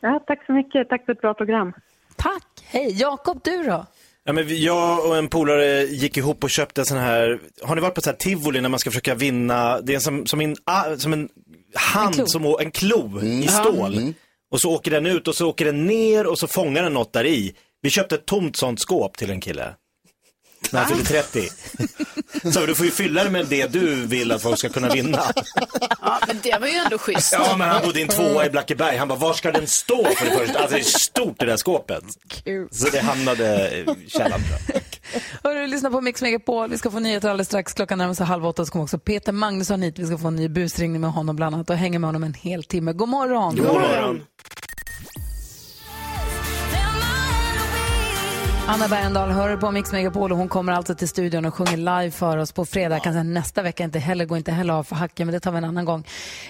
ja, 0.00 0.24
tack 0.26 0.46
så 0.46 0.52
mycket. 0.52 0.88
Tack 0.88 1.04
för 1.04 1.12
ett 1.12 1.20
bra 1.20 1.34
program. 1.34 1.72
Tack. 2.16 2.46
Hej. 2.64 2.92
Jakob, 3.00 3.40
du 3.44 3.62
då? 3.62 3.86
Ja, 4.24 4.32
men 4.32 4.62
jag 4.62 5.06
och 5.06 5.16
en 5.16 5.28
polare 5.28 5.82
gick 5.82 6.16
ihop 6.16 6.44
och 6.44 6.50
köpte 6.50 6.80
en 6.80 6.84
sån 6.86 6.98
här, 6.98 7.40
har 7.62 7.74
ni 7.74 7.80
varit 7.80 7.94
på 7.94 8.00
så 8.00 8.10
här 8.10 8.16
tivoli 8.16 8.60
när 8.60 8.68
man 8.68 8.80
ska 8.80 8.90
försöka 8.90 9.14
vinna, 9.14 9.80
det 9.80 9.94
är 9.94 9.98
som, 9.98 10.26
som, 10.26 10.40
en, 10.40 10.56
som 10.98 11.12
en 11.12 11.28
hand, 11.74 12.08
En 12.08 12.12
klo. 12.14 12.26
som 12.26 12.44
en 12.60 12.70
klo 12.70 13.20
i 13.22 13.48
stål. 13.48 14.14
Och 14.50 14.60
så 14.60 14.74
åker 14.74 14.90
den 14.90 15.06
ut 15.06 15.28
och 15.28 15.34
så 15.34 15.48
åker 15.48 15.64
den 15.64 15.86
ner 15.86 16.26
och 16.26 16.38
så 16.38 16.46
fångar 16.46 16.82
den 16.82 16.94
något 16.94 17.12
där 17.12 17.24
i. 17.26 17.54
Vi 17.82 17.90
köpte 17.90 18.14
ett 18.14 18.26
tomt 18.26 18.56
sånt 18.56 18.80
skåp 18.80 19.16
till 19.16 19.30
en 19.30 19.40
kille. 19.40 19.74
När 20.72 20.80
han 20.80 20.88
fyllde 20.88 21.04
30. 21.04 21.48
Så 22.52 22.66
du 22.66 22.74
får 22.74 22.86
ju 22.86 22.92
fylla 22.92 23.24
det 23.24 23.30
med 23.30 23.46
det 23.46 23.72
du 23.72 24.06
vill 24.06 24.32
att 24.32 24.42
folk 24.42 24.58
ska 24.58 24.68
kunna 24.68 24.88
vinna. 24.88 25.22
Ja, 26.00 26.20
men 26.26 26.38
det 26.42 26.58
var 26.60 26.66
ju 26.66 26.74
ändå 26.74 26.98
schysst. 26.98 27.32
Ja, 27.32 27.56
men 27.56 27.68
han 27.68 27.82
bodde 27.82 27.98
i 27.98 28.02
en 28.02 28.08
tvåa 28.08 28.46
i 28.46 28.50
Blackeberg. 28.50 28.96
Han 28.96 29.08
bara, 29.08 29.18
var 29.18 29.34
ska 29.34 29.52
den 29.52 29.66
stå 29.66 30.04
för 30.04 30.26
det 30.26 30.36
första? 30.36 30.58
Alltså 30.58 30.76
det 30.76 30.82
är 30.82 30.84
stort 30.84 31.38
det 31.38 31.46
där 31.46 31.56
skåpet. 31.56 32.04
Kul. 32.28 32.68
Så 32.70 32.88
det 32.88 33.00
hamnade 33.00 33.70
i 33.70 34.08
källaren. 34.08 34.40
Hörru, 35.44 35.66
lyssna 35.66 35.90
på 35.90 36.00
Mix 36.00 36.22
Megapol. 36.22 36.70
Vi 36.70 36.78
ska 36.78 36.90
få 36.90 36.98
nyheter 36.98 37.28
alldeles 37.28 37.48
strax. 37.48 37.72
Klockan 37.72 37.98
närmar 37.98 38.14
sig 38.14 38.26
halv 38.26 38.46
åtta 38.46 38.64
så 38.66 38.72
kommer 38.72 38.82
också 38.82 38.98
Peter 38.98 39.32
Magnusson 39.32 39.82
hit. 39.82 39.98
Vi 39.98 40.06
ska 40.06 40.18
få 40.18 40.28
en 40.28 40.36
ny 40.36 40.48
busringning 40.48 41.00
med 41.00 41.12
honom 41.12 41.36
bland 41.36 41.54
annat 41.54 41.70
och 41.70 41.76
hänga 41.76 41.98
med 41.98 42.08
honom 42.08 42.24
en 42.24 42.34
hel 42.34 42.64
timme. 42.64 42.92
God 42.92 43.08
morgon. 43.08 43.56
God 43.56 43.66
morgon. 43.66 44.22
Anna 48.72 48.88
Bergendahl 48.88 49.30
hör 49.30 49.56
på 49.56 49.70
Mix 49.70 49.92
Megapol 49.92 50.32
och 50.32 50.38
hon 50.38 50.48
kommer 50.48 50.72
alltså 50.72 50.94
till 50.94 51.08
studion 51.08 51.44
och 51.44 51.54
sjunger 51.54 51.76
live 51.76 52.10
för 52.10 52.36
oss 52.38 52.52
på 52.52 52.66
fredag. 52.66 53.00
Kan 53.00 53.12
säga 53.12 53.22
nästa 53.22 53.62
vecka 53.62 53.84
inte 53.84 53.98
heller, 53.98 54.24
går 54.24 54.38
inte 54.38 54.52
heller 54.52 54.74
av 54.74 54.84
för 54.84 54.96
hacken, 54.96 55.26
men 55.26 55.32
det 55.34 55.40
tar 55.40 55.52
vi 55.52 55.58
en 55.58 55.64
annan 55.64 55.84
gång. 55.84 56.06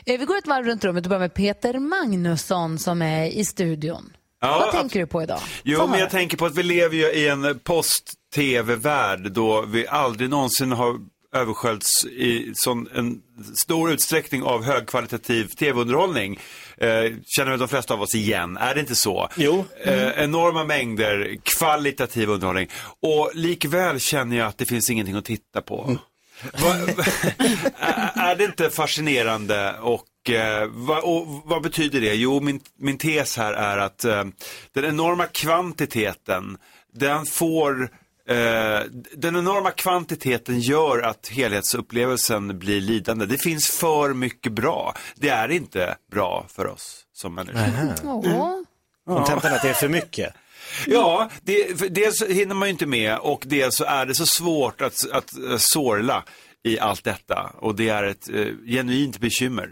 Eh, 0.07 0.19
Vi 0.19 0.25
går 0.25 0.39
ett 0.39 0.47
varv 0.47 0.67
runt 0.67 0.85
rummet 0.85 1.05
och 1.05 1.09
börjar 1.09 1.21
med 1.21 1.35
Peter 1.35 1.79
Magnusson 1.79 2.79
som 2.79 3.03
är 3.03 3.27
i 3.27 3.45
studion. 3.45 4.13
Ja, 4.41 4.59
Vad 4.65 4.81
tänker 4.81 5.01
du 5.01 5.07
på 5.07 5.23
idag? 5.23 5.41
Jo, 5.65 5.87
men 5.87 6.01
jag 6.01 6.11
tänker 6.11 6.37
på 6.37 6.47
att 6.47 6.55
vi 6.57 6.63
lever 6.63 6.97
ju 6.97 7.07
i 7.13 7.29
en 7.29 7.59
post-tv-värld 7.65 9.33
då 9.33 9.65
vi 9.67 9.87
aldrig 9.89 10.31
någonsin 10.31 10.73
har 10.73 10.95
översköljts 11.37 12.05
i 12.05 12.53
sån 12.55 12.89
en 12.95 13.21
stor 13.63 13.91
utsträckning 13.93 14.43
av 14.43 14.65
högkvalitativ 14.65 15.45
tv-underhållning. 15.59 16.41
Eh, 16.81 17.13
känner 17.27 17.51
väl 17.51 17.59
de 17.61 17.69
flesta 17.69 17.95
av 17.95 18.03
oss 18.03 18.15
igen, 18.15 18.57
är 18.57 18.75
det 18.75 18.81
inte 18.81 18.95
så? 18.95 19.29
Jo. 19.37 19.65
Eh, 19.85 20.09
enorma 20.25 20.65
mängder 20.65 21.37
kvalitativ 21.43 22.31
underhållning. 22.31 22.69
Och 23.03 23.31
likväl 23.35 24.01
känner 24.01 24.37
jag 24.37 24.47
att 24.47 24.59
det 24.59 24.67
finns 24.67 24.91
ingenting 24.91 25.15
att 25.17 25.25
titta 25.25 25.61
på. 25.63 25.99
Va, 26.53 26.75
är- 26.75 28.21
är 28.31 28.37
det 28.37 28.45
inte 28.45 28.71
fascinerande 28.71 29.75
och, 29.81 30.31
eh, 30.31 30.67
va, 30.67 31.01
och 31.01 31.27
vad 31.45 31.63
betyder 31.63 32.01
det? 32.01 32.15
Jo, 32.15 32.41
min, 32.41 32.61
min 32.79 32.99
tes 32.99 33.37
här 33.37 33.53
är 33.53 33.79
att 33.79 34.05
eh, 34.05 34.25
den 34.75 34.85
enorma 34.85 35.27
kvantiteten, 35.27 36.57
den 36.95 37.27
får 37.27 37.91
den 39.13 39.37
enorma 39.37 39.71
kvantiteten 39.71 40.61
gör 40.61 41.03
att 41.03 41.29
helhetsupplevelsen 41.29 42.59
blir 42.59 42.81
lidande. 42.81 43.27
Det 43.27 43.39
finns 43.39 43.69
för 43.69 44.15
mycket 44.15 44.53
bra. 44.53 44.95
Det 45.15 45.29
är 45.29 45.49
inte 45.49 45.97
bra 46.11 46.47
för 46.49 46.67
oss 46.67 47.05
som 47.13 47.35
människor. 47.35 47.95
Åh. 48.05 48.57
Kontentan 49.07 49.53
är 49.53 49.57
att 49.57 49.63
det 49.63 49.71
är 49.71 49.75
för 49.75 49.89
mycket. 49.89 50.35
Ja, 50.87 51.31
det, 51.43 51.79
för 51.79 51.89
dels 51.89 52.23
hinner 52.23 52.55
man 52.55 52.69
ju 52.69 52.73
inte 52.73 52.87
med 52.87 53.19
och 53.19 53.45
dels 53.47 53.77
så 53.77 53.85
är 53.85 54.07
det 54.07 54.15
så 54.15 54.27
svårt 54.27 54.81
att, 54.81 55.11
att 55.13 55.39
eh, 55.39 55.57
sorla 55.57 56.25
i 56.65 56.79
allt 56.79 57.05
detta. 57.05 57.53
Och 57.59 57.75
det 57.75 57.89
är 57.89 58.03
ett 58.03 58.29
eh, 58.29 58.47
genuint 58.67 59.19
bekymmer, 59.19 59.71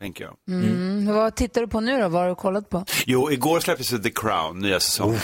tänker 0.00 0.24
jag. 0.24 0.34
Mm. 0.48 1.14
Vad 1.14 1.34
tittar 1.34 1.60
du 1.60 1.68
på 1.68 1.80
nu 1.80 2.00
då? 2.00 2.08
Vad 2.08 2.22
har 2.22 2.28
du 2.28 2.34
kollat 2.34 2.68
på? 2.68 2.84
Jo, 3.06 3.30
igår 3.30 3.60
släpptes 3.60 3.88
The 4.02 4.10
Crown, 4.10 4.58
nya 4.58 4.80
säsongen. 4.80 5.20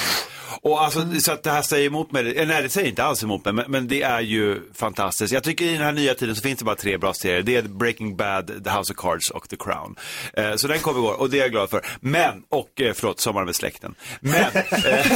Och 0.62 0.82
alltså, 0.82 1.06
så 1.20 1.32
att 1.32 1.42
det 1.42 1.50
här 1.50 1.62
säger 1.62 1.86
emot 1.86 2.12
mig, 2.12 2.36
eh, 2.36 2.48
nej 2.48 2.62
det 2.62 2.68
säger 2.68 2.88
inte 2.88 3.04
alls 3.04 3.22
emot 3.22 3.44
mig, 3.44 3.54
men, 3.54 3.64
men 3.68 3.88
det 3.88 4.02
är 4.02 4.20
ju 4.20 4.60
fantastiskt. 4.74 5.32
Jag 5.32 5.42
tycker 5.42 5.64
i 5.64 5.72
den 5.72 5.82
här 5.82 5.92
nya 5.92 6.14
tiden 6.14 6.36
så 6.36 6.42
finns 6.42 6.58
det 6.58 6.64
bara 6.64 6.76
tre 6.76 6.98
bra 6.98 7.14
serier. 7.14 7.42
Det 7.42 7.56
är 7.56 7.62
Breaking 7.62 8.16
Bad, 8.16 8.46
The 8.64 8.70
House 8.70 8.92
of 8.92 8.96
Cards 8.96 9.30
och 9.30 9.48
The 9.48 9.56
Crown. 9.56 9.96
Eh, 10.32 10.56
så 10.56 10.68
den 10.68 10.78
kom 10.78 10.96
igår 10.96 11.20
och 11.20 11.30
det 11.30 11.38
är 11.38 11.42
jag 11.42 11.50
glad 11.50 11.70
för. 11.70 11.86
Men, 12.00 12.42
och 12.48 12.80
eh, 12.80 12.92
förlåt, 12.94 13.20
Sommar 13.20 13.44
med 13.44 13.56
släkten. 13.56 13.94
Men, 14.20 14.34
eh, 14.34 15.06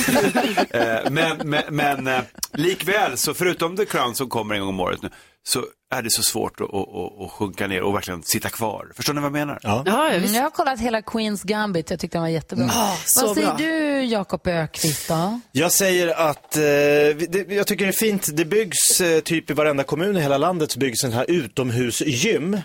eh, 1.04 1.10
men, 1.10 1.36
men, 1.44 1.62
men 1.70 2.06
eh, 2.06 2.20
likväl 2.52 3.16
så 3.16 3.34
förutom 3.34 3.76
The 3.76 3.84
Crown 3.84 4.14
som 4.14 4.28
kommer 4.28 4.54
en 4.54 4.60
gång 4.60 4.68
om 4.68 4.80
året 4.80 5.02
nu, 5.02 5.08
så 5.48 5.64
är 5.94 6.02
det 6.02 6.10
så 6.10 6.22
svårt 6.22 6.60
att, 6.60 6.74
att, 6.74 7.20
att, 7.20 7.30
sjunka 7.30 7.66
ner 7.66 7.82
och 7.82 7.94
verkligen 7.94 8.22
sitta 8.22 8.48
kvar. 8.48 8.92
Förstår 8.94 9.14
ni 9.14 9.20
vad 9.20 9.26
jag 9.26 9.32
menar? 9.32 9.58
Ja. 9.62 9.82
Ja, 9.86 10.08
jag 10.08 10.16
Mm, 10.16 10.34
jag 10.34 10.42
har 10.42 10.50
kollat 10.50 10.80
hela 10.80 11.02
Queens 11.02 11.42
Gambit. 11.42 11.90
Jag 11.90 12.00
tyckte 12.00 12.18
den 12.18 12.22
var 12.22 12.28
jättebra. 12.28 12.70
Ah, 12.72 12.96
så 13.06 13.26
Vad 13.26 13.34
säger 13.34 13.48
bra. 13.48 13.56
du, 13.56 14.02
Jakob 14.02 14.46
Ökvist 14.46 15.08
då? 15.08 15.40
Jag 15.52 15.72
säger 15.72 16.08
att, 16.08 16.56
eh, 16.56 16.62
det, 16.62 17.46
jag 17.48 17.66
tycker 17.66 17.84
det 17.84 17.90
är 17.90 17.92
fint, 17.92 18.28
det 18.36 18.44
byggs 18.44 19.00
eh, 19.00 19.20
typ 19.20 19.50
i 19.50 19.52
varenda 19.52 19.84
kommun 19.84 20.16
i 20.16 20.20
hela 20.20 20.38
landet 20.38 20.70
så 20.70 20.78
byggs 20.78 21.04
en 21.04 21.12
här 21.12 21.30
utomhusgym. 21.30 22.60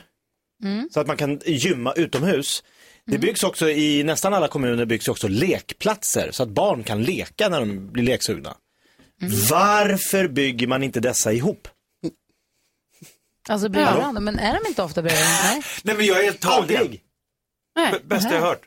Så 0.92 1.00
att 1.00 1.08
man 1.08 1.18
kan 1.18 1.40
gymma 1.46 1.94
utomhus. 1.94 2.64
Det 3.08 3.18
byggs 3.18 3.44
också 3.44 3.70
i 3.70 4.04
nästan 4.04 4.34
alla 4.34 4.48
kommuner 4.48 4.86
byggs 4.86 5.08
också 5.08 5.28
lekplatser 5.28 6.30
så 6.32 6.44
att 6.44 6.50
barn 6.50 6.84
kan 6.84 7.04
leka 7.04 7.50
när 7.50 7.60
de 7.60 7.92
blir 7.92 8.04
leksugna. 8.04 8.56
Varför 9.50 10.28
bygger 10.28 10.68
man 10.68 10.84
inte 10.84 11.00
dessa 11.00 11.34
ihop? 11.34 11.68
Alltså 13.50 13.70
bredvid 13.70 13.94
varandra, 13.96 14.22
men 14.22 14.40
är 14.40 14.60
de 14.64 14.68
inte 14.70 14.84
ofta 14.84 15.02
bredvid 15.02 15.22
varandra? 15.26 15.44
Nej. 15.54 15.64
Nej 15.84 15.96
men 15.96 16.06
jag 16.06 16.20
är 16.20 16.24
helt 16.24 16.40
tagen. 16.42 16.78
Aldrig. 16.80 17.02
B- 17.92 17.98
bästa 18.04 18.34
jag 18.34 18.42
hört. 18.42 18.62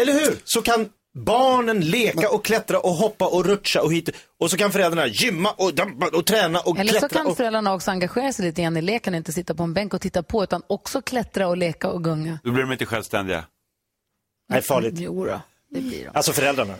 Eller 0.00 0.12
hur? 0.12 0.36
Så 0.44 0.62
kan 0.62 0.88
barnen 1.18 1.80
leka 1.80 2.30
och 2.30 2.44
klättra 2.44 2.80
och 2.80 2.90
hoppa 2.94 3.26
och 3.26 3.44
rutscha 3.44 3.82
och 3.82 3.92
hit. 3.92 4.10
Och 4.40 4.50
så 4.50 4.56
kan 4.56 4.72
föräldrarna 4.72 5.06
gymma 5.06 5.50
och, 5.52 5.74
dampa 5.74 6.06
och 6.18 6.26
träna 6.26 6.60
och 6.60 6.78
Eller 6.78 6.92
så 6.92 6.98
klättra. 6.98 7.18
kan 7.18 7.26
och... 7.26 7.36
föräldrarna 7.36 7.74
också 7.74 7.90
engagera 7.90 8.32
sig 8.32 8.44
lite 8.46 8.62
grann 8.62 8.76
i 8.76 8.82
leken 8.82 9.14
och 9.14 9.18
inte 9.18 9.32
sitta 9.32 9.54
på 9.54 9.62
en 9.62 9.74
bänk 9.74 9.94
och 9.94 10.00
titta 10.00 10.22
på 10.22 10.42
utan 10.44 10.62
också 10.66 11.02
klättra 11.02 11.48
och 11.48 11.56
leka 11.56 11.88
och 11.88 12.04
gunga. 12.04 12.38
Då 12.44 12.50
blir 12.50 12.62
de 12.62 12.72
inte 12.72 12.86
självständiga. 12.86 13.44
Nej, 14.48 14.62
farligt. 14.62 14.94
Jo 14.96 15.24
då, 15.24 15.40
det 15.70 15.80
blir 15.80 16.04
de. 16.04 16.10
Alltså 16.14 16.32
föräldrarna. 16.32 16.74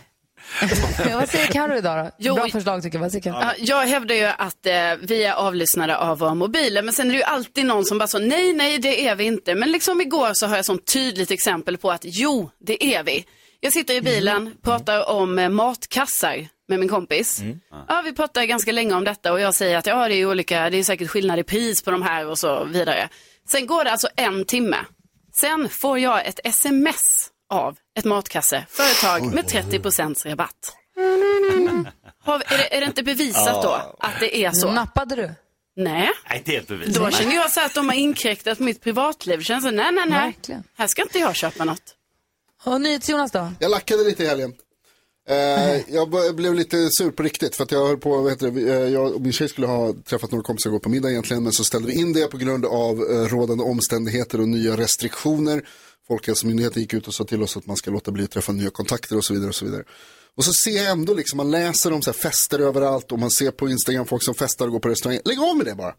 Vad 1.15 1.29
säger 1.29 1.47
Carro 1.47 1.77
idag 1.77 2.05
då? 2.05 2.11
Jo, 2.19 2.35
Bra 2.35 2.49
förslag 2.49 2.83
tycker 2.83 2.99
jag. 2.99 3.03
Vad 3.03 3.13
säger 3.13 3.23
Karo? 3.23 3.37
Ja, 3.41 3.55
jag 3.59 3.87
hävdar 3.87 4.15
ju 4.15 4.25
att 4.25 4.67
eh, 4.67 4.73
vi 5.01 5.25
är 5.25 5.33
avlyssnade 5.33 5.97
av 5.97 6.19
våra 6.19 6.35
mobiler, 6.35 6.83
men 6.83 6.95
sen 6.95 7.07
är 7.09 7.13
det 7.13 7.19
ju 7.19 7.25
alltid 7.25 7.67
någon 7.67 7.85
som 7.85 7.99
bara 7.99 8.09
så, 8.09 8.19
nej, 8.19 8.53
nej, 8.53 8.79
det 8.79 9.09
är 9.09 9.15
vi 9.17 9.25
inte. 9.25 9.55
Men 9.55 9.73
liksom 9.73 10.01
igår 10.01 10.31
så 10.35 10.47
har 10.47 10.57
jag 10.57 10.65
som 10.65 10.79
tydligt 10.79 11.31
exempel 11.31 11.77
på 11.77 11.91
att 11.91 12.03
jo, 12.05 12.51
det 12.59 12.85
är 12.95 13.03
vi. 13.03 13.25
Jag 13.61 13.73
sitter 13.73 13.95
i 13.95 14.01
bilen, 14.01 14.55
pratar 14.63 15.09
om 15.11 15.39
eh, 15.39 15.49
matkassar 15.49 16.49
med 16.69 16.81
min 16.81 16.89
kompis. 16.89 17.41
Ja, 17.89 18.03
vi 18.05 18.13
pratar 18.13 18.45
ganska 18.45 18.73
länge 18.73 18.95
om 18.95 19.05
detta 19.05 19.33
och 19.33 19.41
jag 19.41 19.55
säger 19.55 19.77
att 19.79 19.87
ja, 19.87 20.09
det 20.09 20.15
är 20.15 20.27
olika, 20.27 20.71
det 20.71 20.77
är 20.77 20.85
säkert 20.85 21.11
skillnad 21.11 21.39
i 21.39 21.43
pris 21.45 21.83
på 21.83 21.91
de 21.91 22.03
här 22.03 22.27
och 22.27 22.39
så 22.39 22.65
vidare. 22.65 23.09
Sen 23.49 23.67
går 23.67 23.85
det 23.85 23.91
alltså 23.91 24.09
en 24.17 24.45
timme. 24.45 24.77
Sen 25.35 25.69
får 25.69 25.99
jag 25.99 26.27
ett 26.27 26.41
sms 26.45 27.29
av 27.51 27.77
ett 27.99 28.05
matkasseföretag 28.05 29.35
med 29.35 29.49
30 29.49 30.29
rabatt. 30.29 30.77
Har, 32.25 32.35
är, 32.35 32.59
det, 32.59 32.77
är 32.77 32.81
det 32.81 32.87
inte 32.87 33.03
bevisat 33.03 33.63
då 33.63 33.97
att 33.99 34.21
det 34.21 34.45
är 34.45 34.51
så? 34.51 34.73
Nappade 34.73 35.17
du? 35.17 35.31
Nej. 35.77 36.11
Nej, 36.29 36.39
inte 36.39 36.51
helt 36.51 36.69
bevisat. 36.69 36.95
Då 36.95 37.11
känner 37.11 37.35
jag 37.35 37.51
så 37.51 37.61
att 37.61 37.75
de 37.75 37.89
har 37.89 37.97
inkräktat 37.97 38.59
på 38.59 38.65
mitt 38.65 38.81
privatliv. 38.81 39.41
Känns 39.41 39.65
så, 39.65 39.71
nej, 39.71 39.93
nej, 39.93 40.05
nej. 40.09 40.27
Verkligen. 40.27 40.65
Här 40.77 40.87
ska 40.87 41.03
inte 41.03 41.19
jag 41.19 41.37
köpa 41.37 41.65
något. 41.65 41.95
Och 42.65 42.81
NyhetsJonas 42.81 43.33
då? 43.33 43.53
Jag 43.61 43.71
lackade 43.71 44.05
lite 44.05 44.25
i 44.25 44.27
helgen. 44.27 44.55
Eh, 45.29 45.95
jag 45.95 46.35
blev 46.37 46.55
lite 46.55 46.91
sur 46.91 47.11
på 47.11 47.23
riktigt 47.23 47.57
för 47.57 47.65
att 47.65 47.73
jag 47.73 47.87
höll 47.87 47.99
på, 47.99 48.23
vad 48.23 48.33
heter 48.33 48.51
det, 48.51 48.73
eh, 48.73 48.89
jag 48.89 49.15
och 49.15 49.21
min 49.21 49.33
tjej 49.33 49.49
skulle 49.49 49.67
ha 49.67 49.95
träffat 50.05 50.31
några 50.31 50.43
kompisar 50.43 50.71
igår 50.71 50.79
på 50.79 50.89
middag 50.89 51.11
egentligen 51.11 51.43
men 51.43 51.53
så 51.53 51.65
ställde 51.65 51.89
vi 51.89 51.95
in 51.95 52.13
det 52.13 52.27
på 52.27 52.37
grund 52.37 52.67
av 52.67 53.03
eh, 53.03 53.29
rådande 53.29 53.65
omständigheter 53.65 54.41
och 54.41 54.49
nya 54.49 54.77
restriktioner. 54.77 55.69
Folkhälsomyndigheten 56.09 56.83
gick 56.83 56.95
ut 56.95 57.09
och 57.09 57.15
sa 57.15 57.25
till 57.25 57.43
oss 57.43 57.57
att 57.57 57.67
man 57.67 57.77
ska 57.77 57.91
låta 57.91 58.11
bli 58.11 58.25
att 58.25 58.31
träffa 58.31 58.53
nya 58.53 58.71
kontakter 58.71 59.17
och 59.17 59.25
så 59.25 59.35
vidare 59.35 59.49
och 59.49 59.55
så 59.55 59.65
vidare. 59.65 59.85
Och 60.37 60.45
så 60.45 60.53
ser 60.53 60.77
jag 60.77 60.87
ändå 60.87 61.15
liksom, 61.15 61.37
man 61.37 61.51
läser 61.51 61.93
om 61.93 62.03
så 62.03 62.13
fester 62.13 62.59
överallt 62.59 63.13
och 63.13 63.19
man 63.19 63.31
ser 63.31 63.51
på 63.51 63.69
Instagram 63.69 64.07
folk 64.07 64.23
som 64.23 64.35
festar 64.35 64.67
och 64.67 64.73
går 64.73 64.81
på 64.81 64.89
restaurang. 64.89 65.21
Lägg 65.25 65.41
av 65.41 65.57
med 65.57 65.67
det 65.67 65.75
bara. 65.75 65.95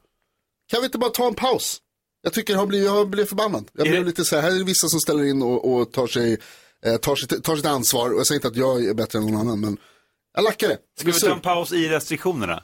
Kan 0.71 0.81
vi 0.81 0.85
inte 0.85 0.97
bara 0.97 1.09
ta 1.09 1.27
en 1.27 1.33
paus? 1.33 1.81
Jag 2.21 2.33
tycker 2.33 2.53
jag 2.53 2.59
har 2.59 2.65
blivit, 2.65 2.85
jag 2.85 2.93
har 2.93 3.05
blivit 3.05 3.29
förbannad. 3.29 3.69
Jag 3.73 3.87
blev 3.87 4.05
lite 4.05 4.25
så 4.25 4.35
här, 4.35 4.41
här 4.41 4.51
är 4.51 4.55
det 4.55 4.63
vissa 4.63 4.87
som 4.87 4.99
ställer 4.99 5.23
in 5.23 5.41
och, 5.41 5.73
och 5.73 5.91
tar, 5.91 6.07
sig, 6.07 6.37
tar, 7.01 7.15
sitt, 7.15 7.43
tar 7.43 7.55
sitt 7.55 7.65
ansvar. 7.65 8.13
Och 8.13 8.19
jag 8.19 8.27
säger 8.27 8.37
inte 8.37 8.47
att 8.47 8.55
jag 8.55 8.85
är 8.85 8.93
bättre 8.93 9.19
än 9.19 9.25
någon 9.25 9.41
annan, 9.41 9.59
men 9.59 9.77
jag 10.35 10.43
lackar 10.43 10.67
det. 10.67 10.77
Ska 10.99 11.11
vi 11.11 11.19
ta 11.19 11.31
en 11.31 11.39
paus 11.39 11.71
i 11.71 11.89
restriktionerna? 11.89 12.63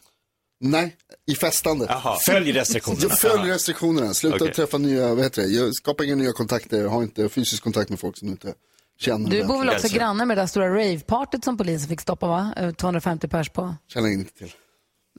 Nej, 0.60 0.96
i 1.28 1.36
festandet. 1.36 1.90
Jaha. 1.92 2.18
Följ 2.26 2.52
restriktionerna. 2.52 3.02
Jag 3.10 3.20
följer 3.20 3.54
restriktionerna. 3.54 4.14
Sluta 4.14 4.36
Okej. 4.36 4.54
träffa 4.54 4.78
nya, 4.78 5.16
vad 5.16 5.24
heter 5.24 5.42
det, 5.42 5.48
Jag 5.48 5.76
skapa 5.76 6.06
inga 6.06 6.16
nya 6.16 6.32
kontakter, 6.32 6.86
ha 6.86 7.04
inte 7.04 7.30
fysisk 7.30 7.64
kontakt 7.64 7.90
med 7.90 8.00
folk 8.00 8.18
som 8.18 8.28
du 8.28 8.32
inte 8.32 8.54
känner. 9.00 9.30
Du 9.30 9.44
bor 9.44 9.60
väl 9.60 9.70
också 9.70 9.88
granne 9.88 10.26
med 10.26 10.38
det 10.38 10.42
där 10.42 10.48
stora 10.48 10.70
ravepartyt 10.70 11.44
som 11.44 11.58
polisen 11.58 11.90
fick 11.90 12.02
stoppa 12.02 12.28
va? 12.28 12.54
Eh, 12.58 12.72
250 12.72 13.28
pers 13.28 13.50
på. 13.50 13.76
Känner 13.88 14.10
inte 14.10 14.34
till. 14.34 14.52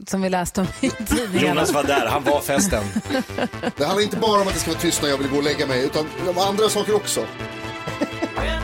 Som 0.06 0.22
vi 0.22 0.30
läste 0.30 0.60
om 0.60 0.66
i 0.80 0.90
tidningarna. 0.90 1.48
Jonas 1.48 1.72
var 1.72 1.84
där, 1.84 2.06
han 2.06 2.24
var 2.24 2.40
festen. 2.40 2.84
Det 3.76 3.84
handlar 3.84 4.02
inte 4.02 4.16
bara 4.16 4.40
om 4.40 4.48
att 4.48 4.54
det 4.54 4.60
ska 4.60 4.70
vara 4.70 4.80
tyst 4.80 5.02
när 5.02 5.08
jag 5.08 5.18
vill 5.18 5.28
gå 5.28 5.36
och 5.36 5.42
lägga 5.42 5.66
mig, 5.66 5.84
utan 5.84 6.06
de 6.26 6.38
andra 6.38 6.68
saker 6.68 6.94
också. 6.94 7.26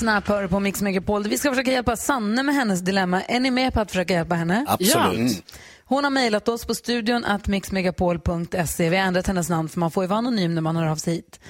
Snap 0.00 0.28
hör 0.28 0.46
på 0.46 0.60
Mix 0.60 0.82
Megapol. 0.82 1.28
Vi 1.28 1.38
ska 1.38 1.50
försöka 1.50 1.72
hjälpa 1.72 1.96
Sanne 1.96 2.42
med 2.42 2.54
hennes 2.54 2.80
dilemma. 2.80 3.22
Är 3.22 3.40
ni 3.40 3.50
med 3.50 3.74
på 3.74 3.80
att 3.80 3.90
försöka 3.90 4.14
hjälpa 4.14 4.34
henne? 4.34 4.64
Absolut. 4.68 4.94
Ja. 4.94 5.12
Mm. 5.12 5.32
Hon 5.84 6.04
har 6.04 6.10
mejlat 6.10 6.48
oss 6.48 6.64
på 6.64 6.74
studion 6.74 7.24
att 7.24 7.48
mixmegapol.se. 7.48 8.90
Vi 8.90 8.96
har 8.96 9.04
ändrat 9.04 9.26
hennes 9.26 9.48
namn 9.48 9.68
för 9.68 9.80
man 9.80 9.90
får 9.90 10.04
ju 10.04 10.08
vara 10.08 10.18
anonym 10.18 10.54
när 10.54 10.62
man 10.62 10.76
hör 10.76 10.86
av 10.86 10.96
sig 10.96 11.14
hit. 11.14 11.40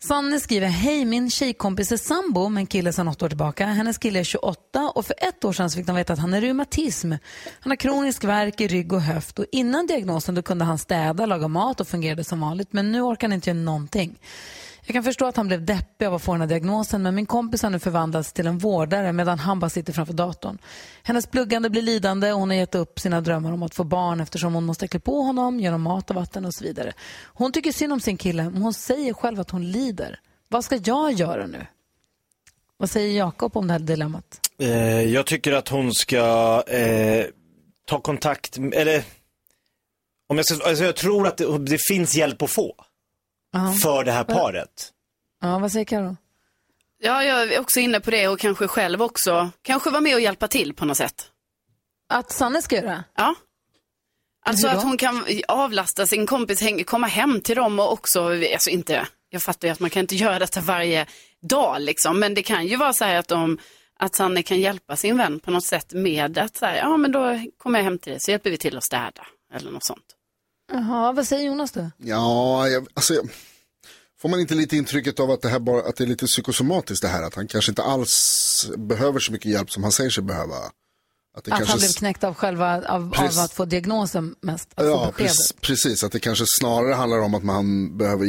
Sanne 0.00 0.40
skriver, 0.40 0.66
hej 0.66 1.04
min 1.04 1.30
tjejkompis 1.30 1.92
är 1.92 1.96
sambo 1.96 2.48
med 2.48 2.60
en 2.60 2.66
kille 2.66 2.92
sedan 2.92 3.08
åtta 3.08 3.24
år 3.24 3.28
tillbaka. 3.28 3.66
Hennes 3.66 3.98
kille 3.98 4.20
är 4.20 4.24
28 4.24 4.88
och 4.94 5.06
för 5.06 5.14
ett 5.18 5.44
år 5.44 5.52
sedan 5.52 5.70
fick 5.70 5.86
de 5.86 5.96
veta 5.96 6.12
att 6.12 6.18
han 6.18 6.32
har 6.32 6.40
reumatism. 6.40 7.12
Han 7.60 7.70
har 7.70 7.76
kronisk 7.76 8.24
värk 8.24 8.60
i 8.60 8.68
rygg 8.68 8.92
och 8.92 9.02
höft 9.02 9.38
och 9.38 9.46
innan 9.52 9.86
diagnosen 9.86 10.34
då 10.34 10.42
kunde 10.42 10.64
han 10.64 10.78
städa, 10.78 11.26
laga 11.26 11.48
mat 11.48 11.80
och 11.80 11.88
fungerade 11.88 12.24
som 12.24 12.40
vanligt. 12.40 12.72
Men 12.72 12.92
nu 12.92 13.00
orkar 13.00 13.28
han 13.28 13.32
inte 13.32 13.50
göra 13.50 13.58
någonting. 13.58 14.18
Jag 14.90 14.94
kan 14.94 15.04
förstå 15.04 15.26
att 15.26 15.36
han 15.36 15.46
blev 15.46 15.64
deppig 15.64 16.06
av 16.06 16.14
att 16.14 16.22
få 16.22 16.32
den 16.32 16.40
här 16.40 16.48
diagnosen 16.48 17.02
men 17.02 17.14
min 17.14 17.26
kompis 17.26 17.62
har 17.62 17.70
nu 17.70 17.78
förvandlats 17.78 18.32
till 18.32 18.46
en 18.46 18.58
vårdare 18.58 19.12
medan 19.12 19.38
han 19.38 19.60
bara 19.60 19.70
sitter 19.70 19.92
framför 19.92 20.12
datorn. 20.12 20.58
Hennes 21.02 21.26
pluggande 21.26 21.70
blir 21.70 21.82
lidande 21.82 22.32
och 22.32 22.40
hon 22.40 22.50
har 22.50 22.56
gett 22.56 22.74
upp 22.74 23.00
sina 23.00 23.20
drömmar 23.20 23.52
om 23.52 23.62
att 23.62 23.74
få 23.74 23.84
barn 23.84 24.20
eftersom 24.20 24.54
hon 24.54 24.64
måste 24.64 24.88
klä 24.88 25.00
på 25.00 25.22
honom, 25.22 25.60
ge 25.60 25.66
honom 25.66 25.82
mat 25.82 26.10
och 26.10 26.16
vatten 26.16 26.44
och 26.44 26.54
så 26.54 26.64
vidare. 26.64 26.92
Hon 27.24 27.52
tycker 27.52 27.72
synd 27.72 27.92
om 27.92 28.00
sin 28.00 28.16
kille 28.16 28.50
men 28.50 28.62
hon 28.62 28.74
säger 28.74 29.14
själv 29.14 29.40
att 29.40 29.50
hon 29.50 29.70
lider. 29.70 30.20
Vad 30.48 30.64
ska 30.64 30.76
jag 30.84 31.12
göra 31.12 31.46
nu? 31.46 31.66
Vad 32.76 32.90
säger 32.90 33.18
Jakob 33.18 33.56
om 33.56 33.66
det 33.66 33.72
här 33.72 33.80
dilemmat? 33.80 34.40
Eh, 34.58 35.02
jag 35.02 35.26
tycker 35.26 35.52
att 35.52 35.68
hon 35.68 35.94
ska 35.94 36.62
eh, 36.66 37.26
ta 37.86 38.00
kontakt, 38.00 38.58
eller 38.72 39.02
om 40.28 40.36
jag, 40.36 40.46
ska, 40.46 40.68
alltså 40.68 40.84
jag 40.84 40.96
tror 40.96 41.26
att 41.26 41.36
det, 41.36 41.58
det 41.58 41.78
finns 41.88 42.14
hjälp 42.14 42.42
att 42.42 42.50
få 42.50 42.74
Ja. 43.52 43.74
för 43.82 44.04
det 44.04 44.12
här 44.12 44.24
paret. 44.24 44.92
Ja, 45.42 45.58
vad 45.58 45.72
säger 45.72 45.84
Karo? 45.84 46.16
Ja, 46.98 47.24
jag 47.24 47.52
är 47.52 47.60
också 47.60 47.80
inne 47.80 48.00
på 48.00 48.10
det 48.10 48.28
och 48.28 48.38
kanske 48.38 48.68
själv 48.68 49.02
också. 49.02 49.50
Kanske 49.62 49.90
vara 49.90 50.00
med 50.00 50.14
och 50.14 50.20
hjälpa 50.20 50.48
till 50.48 50.74
på 50.74 50.84
något 50.84 50.96
sätt. 50.96 51.30
Att 52.08 52.32
Sanne 52.32 52.62
ska 52.62 52.76
göra? 52.76 53.04
Ja. 53.16 53.34
Alltså 54.46 54.68
att 54.68 54.82
hon 54.82 54.96
kan 54.96 55.24
avlasta 55.48 56.06
sin 56.06 56.26
kompis, 56.26 56.62
komma 56.86 57.06
hem 57.06 57.40
till 57.40 57.56
dem 57.56 57.78
och 57.78 57.92
också, 57.92 58.22
alltså 58.52 58.70
inte, 58.70 59.06
jag 59.30 59.42
fattar 59.42 59.68
ju 59.68 59.72
att 59.72 59.80
man 59.80 59.90
kan 59.90 60.00
inte 60.00 60.14
göra 60.24 60.38
detta 60.38 60.60
varje 60.60 61.06
dag 61.42 61.80
liksom, 61.80 62.20
men 62.20 62.34
det 62.34 62.42
kan 62.42 62.66
ju 62.66 62.76
vara 62.76 62.92
så 62.92 63.04
här 63.04 63.14
att 63.14 63.28
de, 63.28 63.58
att 63.98 64.14
Sanne 64.14 64.42
kan 64.42 64.60
hjälpa 64.60 64.96
sin 64.96 65.16
vän 65.16 65.40
på 65.40 65.50
något 65.50 65.64
sätt 65.64 65.92
med 65.92 66.38
att 66.38 66.56
så 66.56 66.66
här, 66.66 66.76
ja 66.76 66.96
men 66.96 67.12
då 67.12 67.40
kommer 67.58 67.78
jag 67.78 67.84
hem 67.84 67.98
till 67.98 68.10
dig 68.10 68.20
så 68.20 68.30
hjälper 68.30 68.50
vi 68.50 68.58
till 68.58 68.76
att 68.76 68.84
städa 68.84 69.26
eller 69.54 69.70
något 69.70 69.84
sånt. 69.84 70.16
Jaha, 70.70 71.12
vad 71.12 71.26
säger 71.26 71.46
Jonas 71.46 71.72
då? 71.72 71.90
Ja, 71.96 72.68
jag, 72.68 72.86
alltså, 72.94 73.14
jag, 73.14 73.28
får 74.20 74.28
man 74.28 74.40
inte 74.40 74.54
lite 74.54 74.76
intrycket 74.76 75.20
av 75.20 75.30
att 75.30 75.42
det 75.42 75.48
här 75.48 75.58
bara, 75.58 75.82
att 75.82 75.96
det 75.96 76.04
är 76.04 76.08
lite 76.08 76.26
psykosomatiskt 76.26 77.02
det 77.02 77.08
här, 77.08 77.22
att 77.22 77.34
han 77.34 77.46
kanske 77.46 77.70
inte 77.70 77.82
alls 77.82 78.70
behöver 78.76 79.20
så 79.20 79.32
mycket 79.32 79.52
hjälp 79.52 79.70
som 79.70 79.82
han 79.82 79.92
säger 79.92 80.10
sig 80.10 80.24
behöva. 80.24 80.54
Att, 80.54 80.72
Att 81.36 81.44
kanske 81.44 81.66
han 81.66 81.78
blev 81.78 81.88
knäckt 81.88 82.24
av 82.24 82.34
själva, 82.34 82.82
av, 82.88 83.14
av 83.18 83.38
att 83.38 83.52
få 83.52 83.64
diagnosen 83.64 84.34
mest, 84.40 84.68
Ja, 84.76 85.12
precis, 85.16 85.52
precis, 85.52 86.04
att 86.04 86.12
det 86.12 86.20
kanske 86.20 86.44
snarare 86.60 86.94
handlar 86.94 87.18
om 87.18 87.34
att 87.34 87.44
man 87.44 87.96
behöver 87.98 88.26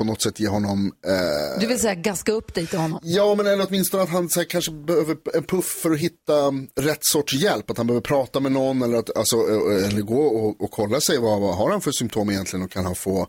på 0.00 0.04
något 0.04 0.22
sätt 0.22 0.40
ge 0.40 0.48
honom 0.48 0.92
eh, 1.06 1.60
Du 1.60 1.66
vill 1.66 1.80
säga 1.80 1.94
gaska 1.94 2.32
upp 2.32 2.54
dig 2.54 2.66
till 2.66 2.78
honom? 2.78 3.00
Ja, 3.02 3.34
men 3.34 3.46
eller 3.46 3.66
åtminstone 3.68 4.02
att 4.02 4.08
han 4.08 4.28
här, 4.36 4.44
kanske 4.44 4.72
behöver 4.72 5.16
en 5.34 5.44
puff 5.44 5.64
för 5.64 5.90
att 5.90 5.98
hitta 5.98 6.34
um, 6.34 6.68
rätt 6.76 7.04
sorts 7.04 7.34
hjälp. 7.34 7.70
Att 7.70 7.76
han 7.76 7.86
behöver 7.86 8.02
prata 8.02 8.40
med 8.40 8.52
någon 8.52 8.82
eller, 8.82 8.98
att, 8.98 9.16
alltså, 9.16 9.36
eh, 9.36 9.88
eller 9.88 10.00
gå 10.00 10.22
och, 10.22 10.60
och 10.60 10.70
kolla 10.70 11.00
sig. 11.00 11.18
Vad, 11.18 11.40
vad 11.40 11.56
har 11.56 11.70
han 11.70 11.80
för 11.80 11.92
symptom 11.92 12.30
egentligen 12.30 12.64
och 12.64 12.70
kan 12.70 12.84
han 12.84 12.94
få 12.94 13.26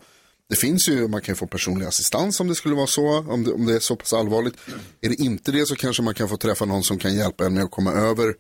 det 0.49 0.55
finns 0.55 0.89
ju, 0.89 1.07
man 1.07 1.21
kan 1.21 1.33
ju 1.33 1.37
få 1.37 1.47
personlig 1.47 1.85
assistans 1.85 2.39
om 2.39 2.47
det 2.47 2.55
skulle 2.55 2.75
vara 2.75 2.87
så, 2.87 3.17
om 3.17 3.43
det, 3.43 3.53
om 3.53 3.65
det 3.65 3.75
är 3.75 3.79
så 3.79 3.95
pass 3.95 4.13
allvarligt. 4.13 4.55
Är 5.01 5.09
det 5.09 5.15
inte 5.15 5.51
det 5.51 5.67
så 5.67 5.75
kanske 5.75 6.03
man 6.03 6.13
kan 6.13 6.29
få 6.29 6.37
träffa 6.37 6.65
någon 6.65 6.83
som 6.83 6.97
kan 6.97 7.15
hjälpa 7.15 7.45
en 7.45 7.53
med 7.53 7.63
att 7.63 7.71
komma 7.71 7.91
över 7.91 8.33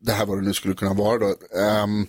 det 0.00 0.12
här 0.12 0.26
vad 0.26 0.38
det 0.38 0.44
nu 0.44 0.52
skulle 0.52 0.74
kunna 0.74 0.94
vara 0.94 1.18
då. 1.18 1.34
Ehm, 1.58 2.06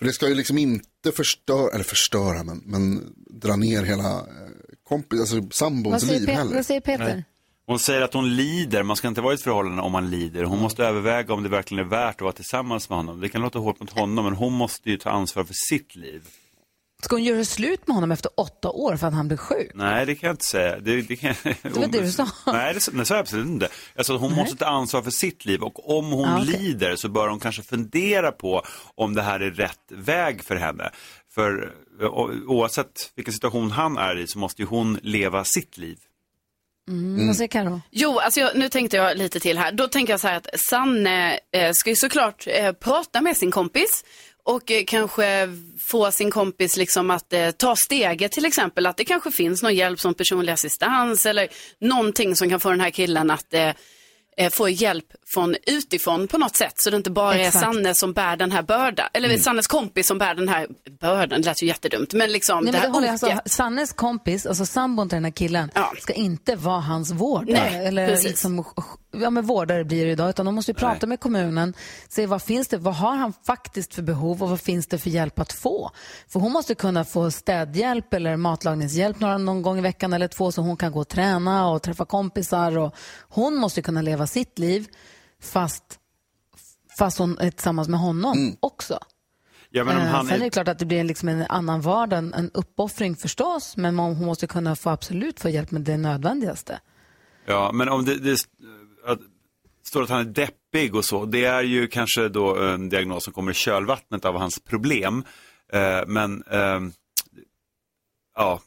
för 0.00 0.06
det 0.06 0.12
ska 0.12 0.28
ju 0.28 0.34
liksom 0.34 0.58
inte 0.58 1.12
förstöra, 1.16 1.70
eller 1.74 1.84
förstöra, 1.84 2.44
men, 2.44 2.62
men 2.66 3.14
dra 3.30 3.56
ner 3.56 3.82
hela 3.82 4.10
eh, 4.10 4.39
kompis, 4.90 5.20
alltså 5.20 5.36
sambons 5.50 6.04
liv 6.10 6.26
Pe- 6.28 6.32
heller. 6.32 6.54
vad 6.54 6.66
säger 6.66 6.80
Peter? 6.80 7.04
Nej. 7.04 7.24
Hon 7.66 7.78
säger 7.78 8.02
att 8.02 8.14
hon 8.14 8.36
lider, 8.36 8.82
man 8.82 8.96
ska 8.96 9.08
inte 9.08 9.20
vara 9.20 9.32
i 9.32 9.34
ett 9.34 9.42
förhållande 9.42 9.82
om 9.82 9.92
man 9.92 10.10
lider. 10.10 10.44
Hon 10.44 10.58
måste 10.58 10.84
överväga 10.84 11.34
om 11.34 11.42
det 11.42 11.48
verkligen 11.48 11.84
är 11.84 11.88
värt 11.88 12.14
att 12.14 12.20
vara 12.20 12.32
tillsammans 12.32 12.88
med 12.88 12.98
honom. 12.98 13.20
Det 13.20 13.28
kan 13.28 13.42
låta 13.42 13.58
hårt 13.58 13.80
mot 13.80 13.90
honom, 13.90 14.24
men 14.24 14.34
hon 14.34 14.52
måste 14.52 14.90
ju 14.90 14.96
ta 14.96 15.10
ansvar 15.10 15.44
för 15.44 15.54
sitt 15.70 15.96
liv. 15.96 16.22
Ska 17.02 17.16
hon 17.16 17.24
göra 17.24 17.44
slut 17.44 17.86
med 17.86 17.94
honom 17.94 18.12
efter 18.12 18.30
åtta 18.36 18.70
år 18.70 18.96
för 18.96 19.06
att 19.06 19.14
han 19.14 19.28
blev 19.28 19.36
sjuk? 19.36 19.70
Nej, 19.74 20.06
det 20.06 20.14
kan 20.14 20.26
jag 20.26 20.34
inte 20.34 20.44
säga. 20.44 20.78
Det, 20.80 21.02
det, 21.02 21.16
kan... 21.16 21.34
det 21.42 21.64
var 21.76 21.86
det 21.86 22.00
du 22.00 22.10
sa. 22.12 22.28
Nej, 22.46 22.74
det, 22.74 22.98
det 22.98 23.04
sa 23.04 23.14
jag 23.14 23.20
absolut 23.22 23.46
inte. 23.46 23.68
Alltså, 23.96 24.16
hon 24.16 24.30
Nej. 24.30 24.40
måste 24.40 24.56
ta 24.56 24.64
ansvar 24.66 25.02
för 25.02 25.10
sitt 25.10 25.44
liv 25.44 25.62
och 25.62 25.98
om 25.98 26.12
hon 26.12 26.28
Ah, 26.28 26.38
okej. 26.42 26.58
lider 26.58 26.96
så 26.96 27.08
bör 27.08 27.28
hon 27.28 27.40
kanske 27.40 27.62
fundera 27.62 28.32
på 28.32 28.62
om 28.94 29.14
det 29.14 29.22
här 29.22 29.40
är 29.40 29.50
rätt 29.50 29.78
väg 29.88 30.44
för 30.44 30.56
henne. 30.56 30.90
För 31.34 31.72
oavsett 32.46 33.12
vilken 33.14 33.34
situation 33.34 33.70
han 33.70 33.98
är 33.98 34.18
i 34.18 34.26
så 34.26 34.38
måste 34.38 34.62
ju 34.62 34.68
hon 34.68 34.98
leva 35.02 35.44
sitt 35.44 35.78
liv. 35.78 35.98
Mm. 36.88 37.26
Vad 37.26 37.36
säger 37.36 37.48
Karo? 37.48 37.80
Jo, 37.90 38.18
alltså 38.18 38.40
jag, 38.40 38.56
nu 38.56 38.68
tänkte 38.68 38.96
jag 38.96 39.18
lite 39.18 39.40
till 39.40 39.58
här. 39.58 39.72
Då 39.72 39.88
tänker 39.88 40.12
jag 40.12 40.20
så 40.20 40.28
här 40.28 40.36
att 40.36 40.48
Sanne 40.68 41.38
eh, 41.52 41.72
ska 41.72 41.90
ju 41.90 41.96
såklart 41.96 42.46
eh, 42.46 42.72
prata 42.72 43.20
med 43.20 43.36
sin 43.36 43.50
kompis 43.50 44.04
och 44.44 44.70
eh, 44.70 44.84
kanske 44.86 45.48
få 45.80 46.12
sin 46.12 46.30
kompis 46.30 46.76
liksom 46.76 47.10
att 47.10 47.32
eh, 47.32 47.50
ta 47.50 47.76
steget 47.76 48.32
till 48.32 48.44
exempel. 48.44 48.86
Att 48.86 48.96
det 48.96 49.04
kanske 49.04 49.30
finns 49.30 49.62
någon 49.62 49.74
hjälp 49.74 50.00
som 50.00 50.14
personlig 50.14 50.52
assistans 50.52 51.26
eller 51.26 51.48
någonting 51.80 52.36
som 52.36 52.48
kan 52.48 52.60
få 52.60 52.70
den 52.70 52.80
här 52.80 52.90
killen 52.90 53.30
att 53.30 53.54
eh, 53.54 53.72
eh, 54.36 54.50
få 54.50 54.68
hjälp 54.68 55.06
från 55.34 55.56
utifrån 55.66 56.28
på 56.28 56.38
något 56.38 56.56
sätt. 56.56 56.72
Så 56.76 56.90
det 56.90 56.96
inte 56.96 57.10
bara 57.10 57.34
Exakt. 57.34 57.56
är 57.56 57.72
Sanne 57.72 57.94
som 57.94 58.12
bär 58.12 58.36
den 58.36 58.52
här 58.52 58.62
bördan. 58.62 59.06
Eller 59.12 59.38
Sannes 59.38 59.66
kompis 59.66 60.06
som 60.06 60.18
bär 60.18 60.34
den 60.34 60.48
här 60.48 60.66
bördan. 61.00 61.40
Det 61.40 61.46
lät 61.46 61.62
ju 61.62 61.66
jättedumt. 61.66 62.12
Men 62.12 62.32
liksom 62.32 62.64
Nej, 62.64 62.72
det 62.72 62.78
men 62.78 62.94
här 62.94 63.00
det 63.00 63.06
jag, 63.06 63.14
oket. 63.14 63.30
alltså, 63.30 63.56
Sannes 63.56 63.92
kompis, 63.92 64.46
alltså 64.46 64.66
sambon 64.66 65.08
till 65.08 65.16
den 65.16 65.24
här 65.24 65.32
killen, 65.32 65.70
ska 66.00 66.12
inte 66.12 66.56
vara 66.56 66.80
hans 66.80 67.10
vårdare. 67.12 67.70
Nej, 67.70 67.86
eller 67.86 68.06
precis. 68.08 68.26
liksom, 68.26 68.64
ja, 69.12 69.30
men 69.30 69.46
vårdare 69.46 69.84
blir 69.84 70.06
det 70.06 70.12
idag, 70.12 70.30
utan 70.30 70.46
de 70.46 70.54
måste 70.54 70.70
ju 70.70 70.74
prata 70.74 71.06
med 71.06 71.20
kommunen, 71.20 71.74
se 72.08 72.26
vad 72.26 72.42
finns 72.42 72.68
det, 72.68 72.76
vad 72.78 72.94
har 72.94 73.16
han 73.16 73.32
faktiskt 73.46 73.94
för 73.94 74.02
behov 74.02 74.42
och 74.42 74.50
vad 74.50 74.60
finns 74.60 74.86
det 74.86 74.98
för 74.98 75.10
hjälp 75.10 75.38
att 75.38 75.52
få? 75.52 75.90
För 76.28 76.40
hon 76.40 76.52
måste 76.52 76.74
kunna 76.74 77.04
få 77.04 77.30
städhjälp 77.30 78.14
eller 78.14 78.36
matlagningshjälp 78.36 79.20
några, 79.20 79.38
någon 79.38 79.62
gång 79.62 79.78
i 79.78 79.80
veckan 79.80 80.12
eller 80.12 80.28
två 80.28 80.52
så 80.52 80.62
hon 80.62 80.76
kan 80.76 80.92
gå 80.92 81.00
och 81.00 81.08
träna 81.08 81.68
och 81.68 81.82
träffa 81.82 82.04
kompisar. 82.04 82.78
Och 82.78 82.94
hon 83.28 83.56
måste 83.56 83.82
kunna 83.82 84.02
leva 84.02 84.26
sitt 84.26 84.58
liv 84.58 84.86
fast, 85.40 85.84
fast 86.98 87.18
hon 87.18 87.38
är 87.38 87.50
tillsammans 87.50 87.88
med 87.88 88.00
honom 88.00 88.56
också. 88.60 88.98
Ja, 89.70 89.84
men 89.84 89.96
om 89.96 90.02
Eh, 90.02 90.08
han 90.08 90.26
Sen 90.26 90.34
är 90.34 90.38
det 90.40 90.46
är... 90.46 90.50
klart 90.50 90.68
att 90.68 90.78
det 90.78 90.86
blir 90.86 91.04
liksom 91.04 91.28
en 91.28 91.42
annan 91.48 91.80
vardag, 91.80 92.18
en- 92.18 92.50
uppoffring 92.54 93.16
förstås, 93.16 93.76
men 93.76 93.94
man, 93.94 94.16
hon 94.16 94.26
måste 94.26 94.46
kunna 94.46 94.76
få 94.76 94.90
absolut 94.90 95.40
få 95.40 95.48
hjälp 95.48 95.70
med 95.70 95.82
det 95.82 95.96
nödvändigaste. 95.96 96.80
Ja, 97.46 97.70
men 97.72 97.88
om 97.88 98.04
det, 98.04 98.18
det 98.18 98.36
att, 99.06 99.18
står 99.82 100.02
att 100.02 100.08
han 100.10 100.20
är 100.20 100.24
deppig 100.24 100.94
och 100.94 101.04
så, 101.04 101.24
det 101.24 101.44
är 101.44 101.62
ju 101.62 101.86
kanske 101.88 102.28
då 102.28 102.56
en 102.62 102.88
diagnos 102.88 103.24
som 103.24 103.32
kommer 103.32 103.50
i 103.50 103.54
kölvattnet 103.54 104.24
av 104.24 104.38
hans 104.38 104.58
problem. 104.60 105.24
Eh, 105.72 106.00
men, 106.06 106.42
ehm, 106.42 106.92
ja, 108.36 108.60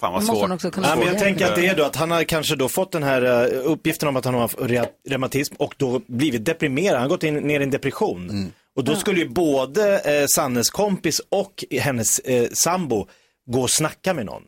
fan 0.00 0.12
vad 0.12 0.24
svårt. 0.24 0.40
hon 0.40 0.52
också 0.52 0.70
kunna 0.70 0.88
Ja, 0.88 0.96
men 0.96 1.06
jag 1.06 1.18
tänker 1.18 1.46
att 1.46 1.54
det 1.54 1.66
är 1.66 1.76
då 1.76 1.84
att 1.84 1.96
han 1.96 2.10
har 2.10 2.24
kanske 2.24 2.56
då 2.56 2.68
fått 2.68 2.92
den 2.92 3.02
här 3.02 3.22
eh, 3.52 3.60
uppgiften 3.64 4.08
om 4.08 4.16
att 4.16 4.24
han 4.24 4.34
har 4.34 4.48
re- 4.48 4.86
reumatism 5.08 5.54
och 5.58 5.74
då 5.76 6.00
blivit 6.06 6.44
deprimerad. 6.44 6.92
Han 6.94 7.02
har 7.02 7.08
gått 7.08 7.22
in, 7.22 7.34
ner 7.34 7.60
i 7.60 7.62
en 7.62 7.70
depression. 7.70 8.52
Och 8.76 8.84
då 8.84 8.94
skulle 8.96 9.20
ju 9.20 9.28
både 9.28 9.98
eh, 9.98 10.26
Sannes 10.34 10.70
kompis 10.70 11.20
och 11.28 11.64
hennes 11.80 12.18
eh, 12.18 12.48
sambo 12.52 13.06
gå 13.50 13.62
och 13.62 13.70
snacka 13.70 14.14
med 14.14 14.26
någon. 14.26 14.42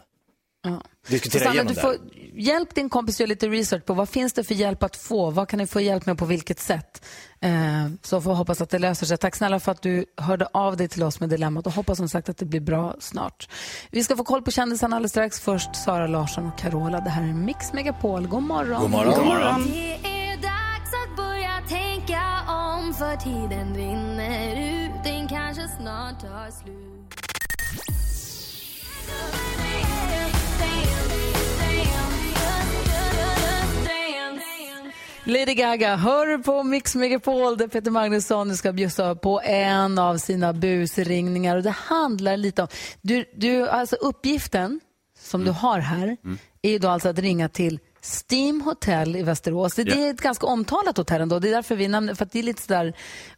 Ja. 0.63 0.83
Diskutera 1.09 1.43
Sanna, 1.43 1.55
igenom 1.55 1.75
du 1.75 1.81
får, 1.81 1.97
hjälp 2.35 2.75
din 2.75 2.89
kompis 2.89 3.17
att 3.17 3.21
göra 3.21 3.29
lite 3.29 3.49
research 3.49 3.85
på 3.85 3.95
vad 3.95 4.09
finns 4.09 4.33
det 4.33 4.45
för 4.45 4.55
hjälp 4.55 4.83
att 4.83 4.97
få? 4.97 5.31
Vad 5.31 5.49
kan 5.49 5.59
ni 5.59 5.67
få 5.67 5.81
hjälp 5.81 6.07
med 6.07 6.19
på 6.19 6.25
vilket 6.25 6.61
sätt? 6.61 7.05
Eh, 7.41 7.51
så 8.03 8.21
får 8.21 8.33
jag 8.33 8.37
hoppas 8.37 8.61
att 8.61 8.71
det 8.71 8.79
löser 8.79 9.07
sig. 9.07 9.19
Tack 9.19 9.37
snälla 9.37 9.61
för 9.61 9.73
att 9.73 9.83
du 9.83 10.05
hörde 10.17 10.47
av 10.53 10.77
dig 10.77 10.89
till 10.89 11.03
oss 11.03 11.21
med 11.21 11.29
dilemmat 11.29 11.67
och 11.67 11.73
hoppas 11.73 11.99
som 11.99 12.09
sagt 12.09 12.29
att 12.29 12.37
det 12.37 12.45
blir 12.45 12.61
bra 12.61 12.97
snart. 12.99 13.49
Vi 13.91 14.05
ska 14.05 14.17
få 14.17 14.25
koll 14.25 14.43
på 14.43 14.51
kändisarna 14.51 14.97
alldeles 14.97 15.13
strax. 15.13 15.41
Först 15.41 15.77
Sara 15.77 16.07
Larsson 16.07 16.47
och 16.47 16.59
Carola. 16.59 17.01
Det 17.01 17.11
här 17.11 17.23
är 17.23 17.33
Mix 17.33 17.73
Megapol. 17.73 18.27
God 18.27 18.43
morgon. 18.43 18.81
God 18.81 18.91
morgon. 18.91 19.15
God 19.15 19.27
morgon. 19.27 19.67
Det 19.73 19.95
är 19.95 20.37
dags 20.37 20.93
att 21.05 21.17
börja 21.17 21.63
tänka 21.69 22.23
om 22.49 22.95
för 22.95 23.17
tiden 23.17 23.75
rinner 23.75 24.85
ut, 24.85 25.05
den 25.05 25.29
kanske 25.29 25.69
snart 25.69 26.21
tar 26.21 26.51
slut. 26.63 27.20
Lady 35.31 35.55
Gaga, 35.55 35.97
hör 35.97 36.39
på 36.39 36.63
Mix 36.63 36.95
Megapol 36.95 37.57
där 37.57 37.69
Peter 37.69 37.91
Magnusson 37.91 38.49
nu 38.49 38.57
ska 38.57 38.73
bjussa 38.73 39.15
på 39.15 39.41
en 39.45 39.99
av 39.99 40.17
sina 40.17 40.53
busringningar. 40.53 41.57
Och 41.57 41.63
det 41.63 41.71
handlar 41.71 42.37
lite 42.37 42.63
om... 42.63 42.69
Du, 43.03 43.25
du, 43.37 43.69
alltså 43.69 43.97
uppgiften 43.97 44.81
som 45.19 45.45
du 45.45 45.51
har 45.51 45.79
här 45.79 46.17
är 46.63 46.71
ju 46.71 46.79
då 46.79 46.89
alltså 46.89 47.09
att 47.09 47.19
ringa 47.19 47.49
till 47.49 47.79
Steam 48.31 48.61
Hotel 48.61 49.17
i 49.17 49.23
Västerås. 49.23 49.75
Det, 49.75 49.85
det 49.85 50.07
är 50.07 50.11
ett 50.11 50.21
ganska 50.21 50.47
omtalat 50.47 50.97
hotell 50.97 51.21
ändå. 51.21 51.39
Det 51.39 51.49
är 51.49 51.53
därför 51.53 51.77
vi 51.77 51.89
nämner, 51.89 52.15
för 52.15 52.25
att 52.25 52.33
det 52.33 52.39
är 52.39 52.43
lite 52.43 52.63
sådär, 52.63 52.93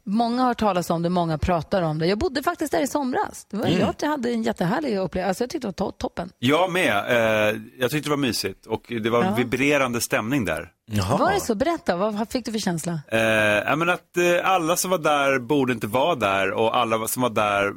många 0.04 0.40
har 0.42 0.48
hört 0.48 0.58
talas 0.60 0.90
om 0.90 1.02
det, 1.02 1.08
många 1.08 1.38
pratar 1.38 1.82
om 1.82 1.98
det. 1.98 2.06
Jag 2.06 2.18
bodde 2.18 2.42
faktiskt 2.42 2.72
där 2.72 2.80
i 2.82 2.86
somras. 2.86 3.46
Det 3.50 3.56
var, 3.56 3.66
Mm. 3.66 3.86
Jag 4.00 4.08
hade 4.08 4.30
en 4.30 4.42
jättehärlig 4.42 4.96
upplevelse. 4.98 5.28
Alltså 5.28 5.44
jag 5.44 5.50
tyckte 5.50 5.68
det 5.68 5.80
var 5.80 5.86
to- 5.90 5.94
toppen. 5.98 6.30
Jag 6.38 6.72
med. 6.72 6.96
Eh, 6.96 7.60
jag 7.78 7.90
tyckte 7.90 8.06
det 8.08 8.10
var 8.10 8.16
mysigt 8.16 8.66
och 8.66 8.82
det 9.02 9.10
var 9.10 9.24
Ja. 9.24 9.34
vibrerande 9.34 10.00
stämning 10.00 10.44
där. 10.44 10.68
Var 11.00 11.32
det 11.32 11.40
så? 11.40 11.54
Berätta, 11.54 11.96
vad, 11.96 12.28
fick 12.30 12.44
du 12.44 12.52
för 12.52 12.58
känsla? 12.58 13.00
Eh, 13.08 13.20
jag 13.20 13.78
menar 13.78 13.92
att 13.92 14.16
eh, 14.16 14.50
alla 14.50 14.76
som 14.76 14.90
var 14.90 14.98
där 14.98 15.38
borde 15.38 15.72
inte 15.72 15.86
vara 15.86 16.14
där 16.14 16.50
och 16.52 16.76
alla 16.76 17.08
som 17.08 17.22
var 17.22 17.30
där 17.30 17.72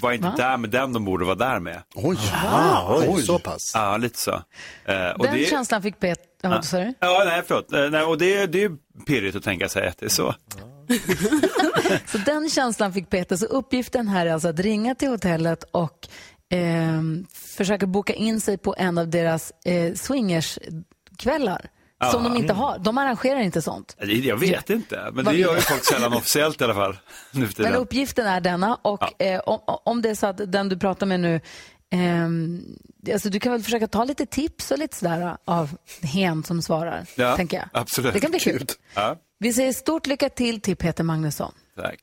var 0.00 0.12
inte 0.12 0.26
Va? 0.26 0.34
där 0.36 0.56
med 0.56 0.70
den 0.70 0.92
de 0.92 1.04
borde 1.04 1.24
vara 1.24 1.34
där 1.34 1.60
med. 1.60 1.82
Oj, 1.94 2.16
Ah, 2.52 2.96
oj. 3.08 3.22
så 3.22 3.38
pass. 3.38 3.72
Ja, 3.74 3.96
lite 3.96 4.18
så. 4.18 4.30
Eh, 4.84 5.10
och 5.10 5.24
Den 5.26 5.34
det, 5.34 5.50
känslan 5.50 5.82
fick 5.82 6.00
Peter... 6.00 6.24
Ja, 6.42 6.48
vad 6.48 6.64
sa 6.64 6.78
du? 6.78 6.94
Ja, 7.00 7.22
nej, 7.26 7.42
förlåt. 7.46 7.72
Eh, 7.72 7.90
nej, 7.90 8.02
och 8.02 8.18
det, 8.18 8.46
det 8.46 8.58
är 8.58 8.68
ju 8.70 8.76
pirrigt 9.06 9.36
att 9.36 9.44
tänka 9.44 9.68
sig 9.68 9.88
att 9.88 9.98
det 9.98 10.06
är 10.06 10.10
så. 10.10 10.34
Så 12.06 12.18
den 12.18 12.50
känslan 12.50 12.92
fick 12.92 13.10
Peter. 13.10 13.36
Så 13.36 13.46
uppgiften 13.46 14.08
här 14.08 14.26
är 14.26 14.32
alltså 14.32 14.48
att 14.48 14.58
ringa 14.60 14.94
till 14.94 15.08
hotellet 15.08 15.64
och 15.70 16.08
ehm, 16.50 17.26
försöka 17.56 17.86
boka 17.86 18.12
in 18.14 18.40
sig 18.40 18.58
på 18.58 18.74
en 18.78 18.98
av 18.98 19.08
deras 19.08 19.52
eh, 19.64 19.94
swingerskvällar. 19.94 21.66
Som 22.10 22.22
Ja. 22.24 22.28
de 22.30 22.36
inte 22.36 22.52
har. 22.52 22.78
De 22.78 22.98
arrangerar 22.98 23.40
inte 23.40 23.62
sånt. 23.62 23.96
Jag 23.98 24.36
vet 24.40 24.70
inte, 24.70 25.10
men 25.12 25.24
det 25.24 25.34
gör 25.34 25.54
ju 25.54 25.60
folk 25.60 25.84
sällan 25.84 26.12
officiellt 26.12 26.60
i 26.60 26.64
alla 26.64 26.74
fall. 26.74 26.96
Nu 27.30 27.46
för 27.48 27.62
Men 27.62 27.70
tiden. 27.70 27.74
uppgiften 27.82 28.26
är 28.26 28.40
denna 28.40 28.74
och 28.82 29.22
eh, 29.22 29.40
om, 29.40 29.60
om 29.66 30.02
det 30.02 30.10
är 30.10 30.14
så 30.14 30.26
att 30.26 30.52
den 30.52 30.68
du 30.68 30.78
pratar 30.78 31.06
med 31.06 31.20
nu 31.20 31.40
ehm, 31.90 32.60
alltså 33.12 33.28
du 33.30 33.40
kan 33.40 33.52
väl 33.52 33.62
försöka 33.62 33.86
ta 33.88 34.04
lite 34.04 34.26
tips 34.26 34.70
och 34.70 34.78
lite 34.78 34.96
sådär 34.96 35.36
av 35.44 35.70
hen 36.02 36.42
som 36.44 36.62
svarar, 36.62 37.04
Ja, 37.16 37.36
tänker 37.36 37.56
jag. 37.56 37.66
absolut. 37.72 38.12
Det 38.14 38.20
kan 38.20 38.30
bli 38.30 38.40
kul. 38.40 38.66
Ja, 38.94 39.16
Vi 39.38 39.52
säger 39.52 39.72
stort 39.72 40.06
lycka 40.06 40.28
till 40.28 40.60
till 40.60 40.76
Peter 40.76 41.04
Magnusson. 41.04 41.52
tack. 41.76 41.98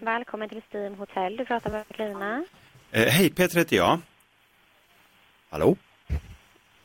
Välkommen 0.00 0.48
till 0.48 0.62
Steam 0.72 0.94
Hotel. 0.94 1.36
Du 1.36 1.44
pratar 1.44 1.70
med 1.70 1.84
Carolina. 1.88 2.44
Eh, 2.90 3.06
hej, 3.08 3.30
Peter 3.30 3.58
heter 3.58 3.76
jag. 3.76 3.98
Hallå? 5.50 5.76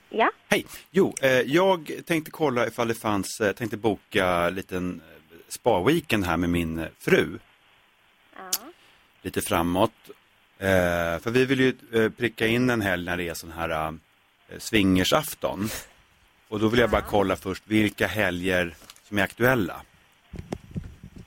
Ja, 0.10 0.32
Hej. 0.50 0.66
Jo, 0.92 1.14
eh, 1.22 1.30
jag 1.32 1.92
tänkte 2.06 2.32
kolla 2.32 2.68
ifall 2.68 2.88
det 2.88 2.94
fanns, 2.94 3.42
eh, 3.42 3.52
tänkte 3.54 3.78
boka 3.78 4.26
en 4.28 4.56
liten 4.56 5.02
eh, 5.10 5.38
spa-weekend 5.48 6.26
här 6.26 6.38
med 6.38 6.50
min 6.50 6.80
eh, 6.80 6.88
fru. 7.00 7.40
Lite 9.22 9.42
framåt. 9.42 9.92
Eh, 10.58 11.20
för 11.20 11.32
vi 11.32 11.46
vill 11.46 11.60
ju 11.60 11.74
eh, 11.94 12.10
pricka 12.10 12.48
in 12.48 12.70
en 12.70 12.82
helg 12.82 13.06
när 13.06 13.18
det 13.18 13.30
är 13.30 13.34
sån 13.34 13.52
här 13.52 13.70
eh, 14.50 14.60
swingersafton. 14.60 15.70
Och 16.48 16.60
då 16.60 16.68
vill 16.68 16.80
jag 16.80 16.90
bara 16.90 17.02
kolla 17.02 17.36
först 17.36 17.64
vilka 17.68 18.08
helger 18.08 18.76
som 19.04 19.18
är 19.18 19.24
aktuella. 19.24 19.82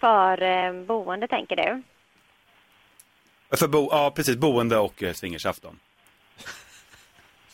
för 0.01 0.87
boende 0.87 1.29
tänker 1.29 1.57
du? 1.57 1.83
För 3.51 3.69
bo, 3.69 3.89
ja, 3.91 4.13
precis, 4.17 4.37
boende 4.37 4.79
och 4.79 5.03
eh, 5.03 5.13
swingersafton. 5.13 5.79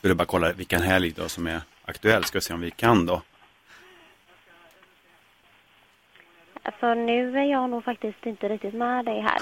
Jag 0.00 0.16
bara 0.16 0.24
kolla 0.24 0.52
vilken 0.52 0.82
helg 0.82 1.10
då 1.10 1.28
som 1.28 1.46
är 1.46 1.60
aktuell, 1.84 2.24
ska 2.24 2.38
vi 2.38 2.42
se 2.42 2.54
om 2.54 2.60
vi 2.60 2.70
kan 2.70 3.06
då. 3.06 3.22
Alltså 6.62 6.94
nu 6.94 7.38
är 7.38 7.44
jag 7.44 7.70
nog 7.70 7.84
faktiskt 7.84 8.26
inte 8.26 8.48
riktigt 8.48 8.74
med 8.74 9.04
dig 9.04 9.20
här. 9.20 9.40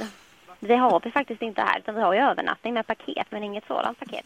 Det 0.61 0.77
har 0.77 1.01
vi 1.05 1.11
faktiskt 1.11 1.43
inte 1.43 1.61
här, 1.61 1.79
utan 1.79 1.95
vi 1.95 2.01
har 2.01 2.15
ju 2.15 2.21
övernattning 2.21 2.75
med 2.75 2.87
paket, 2.87 3.27
men 3.31 3.43
inget 3.45 3.67
sådant 3.67 3.99
paket. 3.99 4.25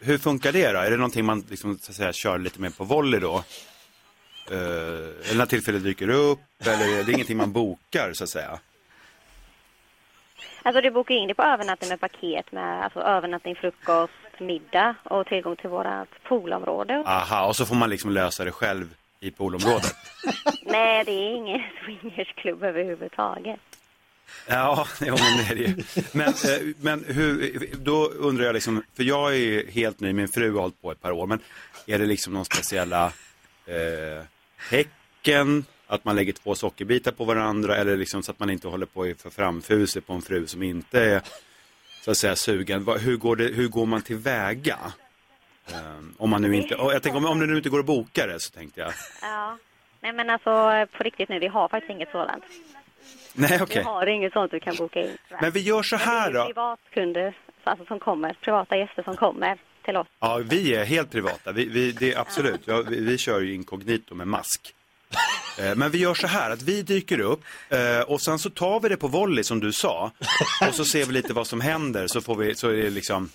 Hur 0.00 0.18
funkar 0.18 0.52
det 0.52 0.72
då? 0.72 0.78
Är 0.78 0.90
det 0.90 0.96
någonting 0.96 1.24
man 1.24 1.44
liksom, 1.50 1.78
så 1.78 1.90
att 1.90 1.96
säga, 1.96 2.12
kör 2.12 2.38
lite 2.38 2.60
mer 2.60 2.70
på 2.70 2.84
volley 2.84 3.20
då? 3.20 3.44
Eh, 4.50 5.30
eller 5.30 5.36
när 5.36 5.46
tillfället 5.46 5.82
dyker 5.82 6.08
upp? 6.08 6.40
Eller 6.64 6.98
är 6.98 7.04
det 7.04 7.12
ingenting 7.12 7.36
man 7.36 7.52
bokar 7.52 8.12
så 8.12 8.24
att 8.24 8.30
säga? 8.30 8.58
Alltså 10.62 10.80
du 10.80 10.90
bokar 10.90 11.14
in 11.14 11.28
dig 11.28 11.34
på 11.34 11.42
övernattning 11.42 11.90
med 11.90 12.00
paket 12.00 12.52
med 12.52 12.84
alltså, 12.84 13.00
övernattning, 13.00 13.56
frukost, 13.56 14.12
middag 14.38 14.94
och 15.02 15.26
tillgång 15.26 15.56
till 15.56 15.70
vårt 15.70 16.22
poolområde. 16.28 17.02
Aha, 17.06 17.46
och 17.46 17.56
så 17.56 17.66
får 17.66 17.74
man 17.74 17.90
liksom 17.90 18.10
lösa 18.10 18.44
det 18.44 18.52
själv 18.52 18.94
i 19.20 19.30
poolområdet. 19.30 19.94
Nej, 20.62 21.04
det 21.04 21.12
är 21.12 21.36
ingen 21.36 21.62
swingersklubb 21.84 22.62
överhuvudtaget. 22.62 23.60
Ja, 24.46 24.86
jo, 25.00 25.16
men 25.18 25.38
det 25.38 25.52
är 25.52 25.54
det 25.54 25.62
ju. 25.62 25.76
Men, 26.12 26.28
eh, 26.28 26.74
men 26.80 27.04
hur, 27.08 27.68
då 27.78 28.06
undrar 28.06 28.44
jag 28.44 28.52
liksom, 28.52 28.82
för 28.96 29.02
jag 29.02 29.36
är 29.36 29.70
helt 29.70 30.00
ny, 30.00 30.12
min 30.12 30.28
fru 30.28 30.52
har 30.52 30.60
hållit 30.60 30.82
på 30.82 30.92
ett 30.92 31.00
par 31.02 31.10
år, 31.10 31.26
men 31.26 31.40
är 31.86 31.98
det 31.98 32.06
liksom 32.06 32.32
någon 32.32 32.44
speciella 32.44 33.04
eh, 33.66 34.24
tecken, 34.70 35.64
att 35.88 36.04
man 36.04 36.16
lägger 36.16 36.32
två 36.32 36.54
sockerbitar 36.54 37.12
på 37.12 37.24
varandra 37.24 37.76
eller 37.76 37.96
liksom 37.96 38.22
så 38.22 38.30
att 38.30 38.38
man 38.38 38.50
inte 38.50 38.68
håller 38.68 38.86
på 38.86 39.14
för 39.18 39.30
framfuse 39.30 40.00
på 40.00 40.12
en 40.12 40.22
fru 40.22 40.46
som 40.46 40.62
inte 40.62 41.00
är 41.04 41.22
så 42.00 42.10
att 42.10 42.16
säga 42.16 42.36
sugen. 42.36 42.86
Hur 43.00 43.16
går, 43.16 43.36
det, 43.36 43.44
hur 43.44 43.68
går 43.68 43.86
man 43.86 44.02
tillväga? 44.02 44.78
Ehm, 45.72 46.14
om 46.18 46.30
man 46.30 46.42
nu 46.42 46.56
inte, 46.56 46.74
jag 46.74 47.02
tänker 47.02 47.16
om, 47.16 47.26
om 47.26 47.40
det 47.40 47.46
nu 47.46 47.56
inte 47.56 47.68
går 47.68 47.78
att 47.78 47.86
boka 47.86 48.26
det 48.26 48.40
så 48.40 48.50
tänkte 48.50 48.80
jag. 48.80 48.92
Ja. 49.22 49.58
Nej 50.00 50.12
men 50.12 50.30
alltså 50.30 50.86
på 50.96 51.04
riktigt 51.04 51.28
nu, 51.28 51.38
vi 51.38 51.46
har 51.46 51.68
faktiskt 51.68 51.90
inget 51.90 52.10
sådant. 52.10 52.44
Nej 53.34 53.62
okej. 53.62 53.76
Vi 53.76 53.82
har 53.82 54.06
inget 54.06 54.32
sånt 54.32 54.50
du 54.50 54.60
kan 54.60 54.76
boka 54.76 55.00
in. 55.00 55.16
Men 55.40 55.50
vi 55.50 55.60
gör 55.60 55.82
så 55.82 55.96
här 55.96 56.32
då. 56.32 56.44
Privatkunder 56.44 57.36
alltså, 57.64 57.86
som 57.86 57.98
kommer, 58.00 58.36
privata 58.40 58.76
gäster 58.76 59.02
som 59.02 59.16
kommer 59.16 59.58
till 59.84 59.96
oss. 59.96 60.06
Ja, 60.20 60.40
vi 60.44 60.74
är 60.74 60.84
helt 60.84 61.10
privata. 61.10 61.52
Vi, 61.52 61.68
vi, 61.68 61.92
det 61.92 62.12
är 62.12 62.20
absolut. 62.20 62.60
Ja, 62.64 62.82
vi, 62.88 63.00
vi 63.00 63.18
kör 63.18 63.40
ju 63.40 63.54
inkognito 63.54 64.14
med 64.14 64.28
mask. 64.28 64.74
Eh, 65.60 65.74
Men 65.76 65.90
vi 65.90 65.98
gör 65.98 66.14
så 66.14 66.26
här 66.26 66.50
att 66.50 66.62
vi 66.62 66.82
dyker 66.82 67.20
upp 67.20 67.40
eh, 67.68 68.00
och 68.00 68.20
sen 68.20 68.38
så 68.38 68.50
tar 68.50 68.80
vi 68.80 68.88
det 68.88 68.96
på 68.96 69.08
volley 69.08 69.44
som 69.44 69.60
du 69.60 69.72
sa. 69.72 70.10
Och 70.68 70.74
så 70.74 70.84
ser 70.84 71.04
vi 71.04 71.12
lite 71.12 71.32
vad 71.32 71.46
som 71.46 71.60
händer 71.60 72.06
så 72.06 72.20
får 72.20 72.34
vi, 72.36 72.54
så 72.54 72.68
är 72.68 72.72
det 72.76 72.90
liksom, 72.90 73.30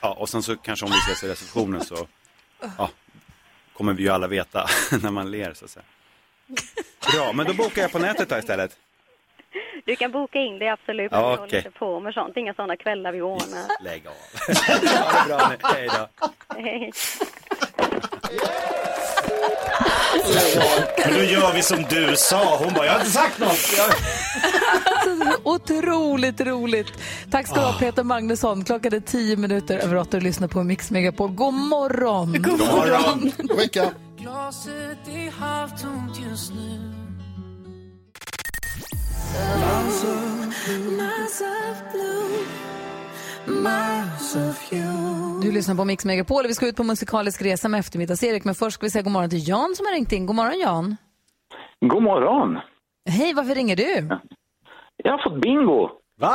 ja 0.00 0.12
och 0.12 0.28
sen 0.28 0.42
så 0.42 0.56
kanske 0.56 0.86
om 0.86 0.92
vi 0.92 0.98
ses 0.98 1.24
i 1.24 1.28
receptionen 1.28 1.84
så, 1.84 2.06
ja, 2.78 2.90
kommer 3.72 3.92
vi 3.92 4.02
ju 4.02 4.08
alla 4.08 4.26
veta 4.26 4.66
när 5.02 5.10
man 5.10 5.30
ler 5.30 5.54
så 5.54 5.64
att 5.64 5.70
säga. 5.70 5.84
Bra, 7.12 7.32
men 7.32 7.46
då 7.46 7.54
bokar 7.54 7.82
jag 7.82 7.92
på 7.92 7.98
nätet 7.98 8.28
då 8.28 8.38
istället. 8.38 8.76
Du 9.84 9.96
kan 9.96 10.10
boka 10.12 10.38
in 10.38 10.58
det 10.58 10.68
absolut, 10.68 11.12
Ja, 11.12 11.30
vi 11.30 11.36
håller 11.36 11.56
inte 11.56 11.70
på 11.70 12.00
med 12.00 12.14
sånt. 12.14 12.36
Inga 12.36 12.54
sådana 12.54 12.76
kvällar 12.76 13.12
vi 13.12 13.20
ordnar. 13.20 13.82
Lägg 13.84 14.06
av. 14.06 14.12
Ha 15.02 15.22
det 15.22 15.28
bra 15.28 15.48
nu, 15.48 15.56
hej 15.62 15.88
då. 15.88 16.08
Hej. 16.58 16.92
Men 21.04 21.14
då 21.14 21.22
gör 21.22 21.52
vi 21.54 21.62
som 21.62 21.84
du 21.90 22.14
sa. 22.16 22.56
Hon 22.56 22.74
bara, 22.74 22.86
jag 22.86 22.92
har 22.92 23.00
inte 23.00 23.12
sagt 23.12 23.38
något. 23.38 23.58
Jag... 23.76 23.94
Otroligt 25.54 26.40
roligt. 26.40 26.86
Tack 27.30 27.46
ska 27.46 27.54
du 27.54 27.60
ha 27.60 27.72
Peter 27.78 28.02
Magnusson. 28.02 28.64
Klockan 28.64 28.94
är 28.94 29.00
tio 29.00 29.36
minuter 29.36 29.78
över 29.78 29.96
åtta 29.96 30.16
och 30.16 30.22
lyssnar 30.22 30.48
på 30.48 30.62
Mix 30.62 30.90
Megapol. 30.90 31.30
God 31.30 31.54
morgon! 31.54 32.42
God 32.42 32.60
morgon. 32.60 33.32
God 33.38 33.56
vecka. 33.56 33.90
Glaset 34.18 35.08
är 35.08 35.30
halvtomt 35.30 36.18
just 36.30 36.54
nu 36.54 36.94
Du 45.42 45.52
lyssnar 45.52 45.74
på 45.74 45.84
Mix 45.84 46.04
Megapol 46.04 46.44
och 46.44 46.50
vi 46.50 46.54
ska 46.54 46.66
ut 46.68 46.76
på 46.76 46.82
musikalisk 46.84 47.42
resa 47.42 47.68
med 47.68 47.80
eftermiddags-Erik. 47.80 48.44
Men 48.44 48.54
först 48.54 48.74
ska 48.74 48.86
vi 48.86 48.90
säga 48.90 49.02
god 49.02 49.12
morgon 49.12 49.30
till 49.30 49.48
Jan 49.48 49.74
som 49.76 49.86
har 49.86 49.92
ringt 49.92 50.12
in. 50.12 50.26
God 50.26 50.36
morgon 50.36 50.58
Jan. 50.60 50.96
God 51.80 52.02
morgon. 52.02 52.58
Hej, 53.10 53.34
varför 53.34 53.54
ringer 53.54 53.76
du? 53.76 54.08
Jag 54.96 55.12
har 55.12 55.30
fått 55.30 55.40
bingo. 55.42 55.90
Va? 56.20 56.34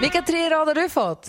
Vilka 0.00 0.22
tre 0.22 0.50
rad 0.50 0.68
har 0.68 0.74
du 0.74 0.88
fått? 0.88 1.26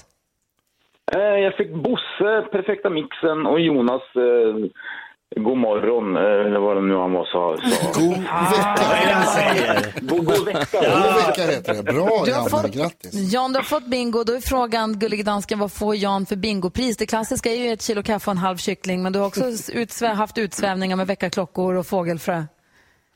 Eh, 1.15 1.19
Jag 1.19 1.56
fick 1.58 1.73
Bosse, 1.75 2.41
Perfekta 2.51 2.89
mixen 2.89 3.45
och 3.45 3.60
Jonas 3.60 4.01
eh, 4.15 4.56
God 5.36 5.58
morgon, 5.58 6.15
eh, 6.15 6.21
eller 6.45 6.60
vad 6.60 6.78
det 6.78 6.82
nu 6.82 6.95
han 6.95 7.12
var 7.13 7.26
sa. 7.26 7.58
sa. 7.69 8.00
God 8.00 8.17
vecka. 8.17 9.24
Säger? 9.26 9.93
God, 10.02 10.26
god 10.26 10.45
vecka. 10.45 10.80
God 10.82 11.26
vecka 11.28 11.48
heter 11.52 11.74
det. 11.74 11.84
Bra 11.84 11.93
Du 12.26 12.32
har 12.34 12.38
Janne, 12.39 12.50
fått- 12.50 12.71
grattis. 12.71 13.13
Jan, 13.13 13.54
du 13.54 13.60
har 13.60 13.63
fått 13.63 13.86
bingo. 13.88 14.24
Då 14.24 14.34
är 14.34 14.39
frågan, 14.41 15.00
gullige 15.00 15.24
dansken, 15.24 15.60
vad 15.60 15.71
får 15.71 15.95
Jan 15.95 16.26
för 16.26 16.36
bingopris? 16.36 16.98
Det 16.98 17.06
klassiska 17.06 17.52
är 17.52 17.56
ju 17.56 17.71
ett 17.74 17.82
kilo 17.82 18.04
kaffe 18.04 18.30
och 18.30 18.32
en 18.32 18.38
halv 18.38 18.58
kyckling, 18.58 19.04
men 19.04 19.13
du 19.13 19.19
har 19.19 19.26
också 19.28 19.41
utsvä- 19.43 20.13
haft 20.13 20.38
utsvävningar 20.38 20.95
med 20.95 21.08
väckarklockor 21.08 21.76
och 21.76 21.88
fågelfrö. 21.88 22.43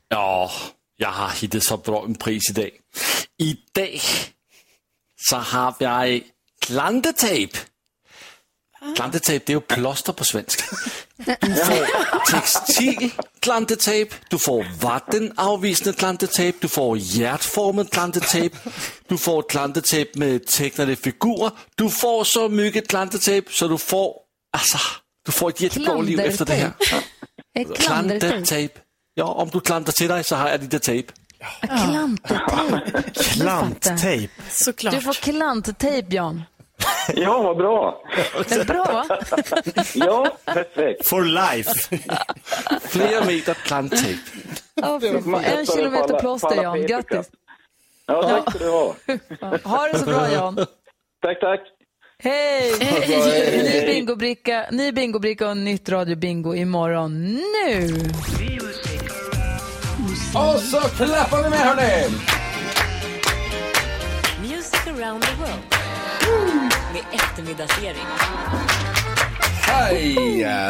Ja, 0.08 0.50
jag 0.96 1.08
har 1.08 1.40
hittat 1.40 1.62
så 1.62 1.76
bra 1.76 2.04
en 2.06 2.14
pris 2.14 2.50
idag. 2.50 2.70
Idag 3.38 4.00
så 5.16 5.36
har 5.36 5.74
jag 5.78 6.20
klantetejp. 6.66 7.56
Klantetejp, 8.96 9.44
det 9.46 9.52
är 9.52 9.54
ju 9.54 9.60
plåster 9.60 10.12
på 10.12 10.24
svenska. 10.24 10.76
Du 11.26 11.54
får 11.54 12.30
textil 12.30 13.10
klantetejp, 13.40 14.14
du 14.30 14.38
får 14.38 14.66
vattenavvisande 14.80 15.92
klantetejp, 15.92 16.58
du 16.60 16.68
får 16.68 16.98
hjärtformad 16.98 17.90
klantetejp, 17.90 18.56
du 19.08 19.18
får 19.18 19.42
klantetejp 19.42 20.18
med 20.18 20.46
tecknade 20.46 20.96
figurer. 20.96 21.50
Du 21.74 21.90
får 21.90 22.24
så 22.24 22.48
mycket 22.48 22.88
klantetejp 22.88 23.52
så 23.52 23.68
du 23.68 23.78
får, 23.78 24.14
alltså, 24.56 24.78
du 25.26 25.32
får 25.32 25.48
ett 25.48 25.60
jättebra 25.60 26.00
liv 26.00 26.20
efter 26.20 26.44
det 26.44 26.54
här. 26.54 26.72
Klantetejp. 27.74 28.74
Ja, 29.14 29.24
om 29.24 29.48
du 29.48 29.60
klantar 29.60 29.92
till 29.92 30.08
dig 30.08 30.24
så 30.24 30.36
har 30.36 30.48
jag 30.48 30.60
lite 30.60 30.78
tejp. 30.78 31.12
Klantetejp. 31.60 33.10
Klanttejp. 33.14 34.32
Såklart. 34.50 34.94
Du 34.94 35.00
får 35.00 35.12
klanttejp, 35.12 36.14
Jan. 36.14 36.42
Ja, 37.14 37.42
vad 37.42 37.56
bra. 37.56 38.02
Det 38.48 38.54
är 38.54 38.64
bra, 38.64 38.84
va? 38.84 39.18
Ja, 39.94 40.36
perfekt. 40.44 41.06
For 41.08 41.22
life. 41.24 41.98
Flera 42.88 43.24
meter 43.24 43.54
fy 45.00 45.22
fan. 45.30 45.44
En 45.44 45.66
kilometer 45.66 46.20
plåster, 46.20 46.62
Jan. 46.62 46.86
Grattis. 46.86 47.30
Ja, 48.06 48.22
tack 48.22 48.50
ska 48.50 48.64
du 48.64 48.70
ha. 48.70 48.94
Ha 49.64 49.88
det 49.92 49.98
så 49.98 50.04
bra, 50.04 50.32
Jan. 50.32 50.56
Tack, 51.22 51.40
tack. 51.40 51.60
Hej! 52.22 52.72
Hej. 52.80 53.62
Ny 53.62 53.86
bingobricka, 53.86 54.66
ny 54.70 54.92
bingobricka 54.92 55.48
och 55.48 55.56
nytt 55.56 55.88
radiobingo 55.88 56.54
imorgon 56.54 57.22
nu. 57.32 57.88
Och 60.34 60.60
så 60.60 60.80
klappar 60.80 61.42
vi 61.42 61.50
med 61.50 61.58
hörni! 61.58 62.08
Music 64.42 64.86
around 64.86 65.22
the 65.22 65.34
world. 65.38 65.79
Eftermiddagsserie. 67.12 67.96
Hej! 69.62 70.14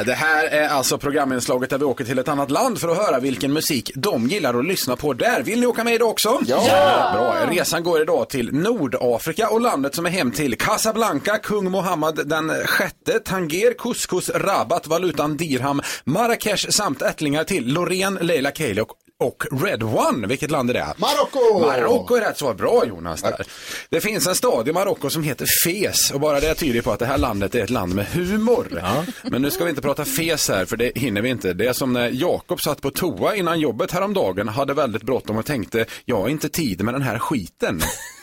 Det 0.07 0.15
här 0.15 0.47
är 0.47 0.69
alltså 0.69 0.99
programinslaget 0.99 1.71
där 1.71 1.79
vi 1.79 1.85
åker 1.85 2.05
till 2.05 2.19
ett 2.19 2.29
annat 2.29 2.51
land 2.51 2.81
för 2.81 2.89
att 2.89 2.97
höra 2.97 3.21
vilken 3.21 3.53
musik 3.53 3.91
de 3.95 4.27
gillar 4.27 4.59
att 4.59 4.65
lyssna 4.65 4.97
på 4.97 5.13
där. 5.13 5.43
Vill 5.43 5.61
ni 5.61 5.67
åka 5.67 5.85
med 5.85 5.95
idag 5.95 6.09
också? 6.09 6.41
Ja! 6.47 7.11
Bra. 7.15 7.35
Resan 7.51 7.83
går 7.83 8.03
idag 8.03 8.29
till 8.29 8.55
Nordafrika 8.55 9.49
och 9.49 9.61
landet 9.61 9.95
som 9.95 10.07
är 10.07 10.11
hem 10.11 10.31
till 10.31 10.59
Casablanca, 10.59 11.39
kung 11.39 11.71
Mohammed 11.71 12.21
den 12.25 12.51
sjätte, 12.67 13.19
Tanger, 13.19 13.79
couscous, 13.79 14.31
rabat, 14.31 14.87
valutan 14.87 15.37
dirham, 15.37 15.83
Marrakesh 16.05 16.71
samt 16.71 17.03
ättlingar 17.03 17.45
till 17.45 17.73
Loreen, 17.73 18.19
Leila 18.21 18.51
Keili 18.53 18.81
och 18.81 18.91
och 19.21 19.47
Red 19.51 19.83
One, 19.83 20.27
vilket 20.27 20.51
land 20.51 20.71
är 20.71 20.75
det? 20.75 20.95
Marocko! 20.97 21.59
Marocko 21.61 22.15
är 22.15 22.21
rätt 22.21 22.39
svar. 22.39 22.55
Bra 22.55 22.85
Jonas 22.87 23.23
där. 23.23 23.47
Det 23.89 24.01
finns 24.01 24.27
en 24.27 24.35
stad 24.35 24.69
i 24.69 24.73
Marocko 24.73 25.11
som 25.11 25.23
heter 25.23 25.47
Fes 25.65 26.11
och 26.11 26.21
bara 26.21 26.41
det 26.41 26.55
tyder 26.55 26.83
på 26.83 26.93
att 26.93 26.99
det 26.99 27.07
här 27.07 27.19
landet 27.19 27.55
är 27.55 27.65
ett 27.65 27.71
land 27.71 27.95
med 27.95 28.07
humor. 28.07 28.83
Men 29.23 29.43
nu 29.43 29.51
ska 29.51 29.65
vi 29.65 29.71
inte 29.71 29.83
prata 29.83 30.05
Fes 30.05 30.49
här 30.49 30.65
för 30.65 30.77
det 30.77 30.93
hinner 30.95 31.23
vi 31.23 31.29
inte. 31.29 31.53
Det 31.53 31.67
är 31.67 31.73
som 31.73 31.93
när 31.93 32.11
Jakob 32.13 32.61
satt 32.61 32.81
på 32.81 32.91
toa 32.91 33.37
innan 33.37 33.61
jobbet 33.61 33.93
häromdagen, 33.93 34.49
hade 34.49 34.75
väldigt 34.75 35.03
bråttom 35.03 35.37
och 35.37 35.47
tänkte, 35.47 35.87
jag 36.05 36.17
har 36.17 36.29
inte 36.29 36.49
tid 36.49 36.83
med 36.85 36.95
den 36.95 37.03
här 37.03 37.19
skiten. 37.19 37.81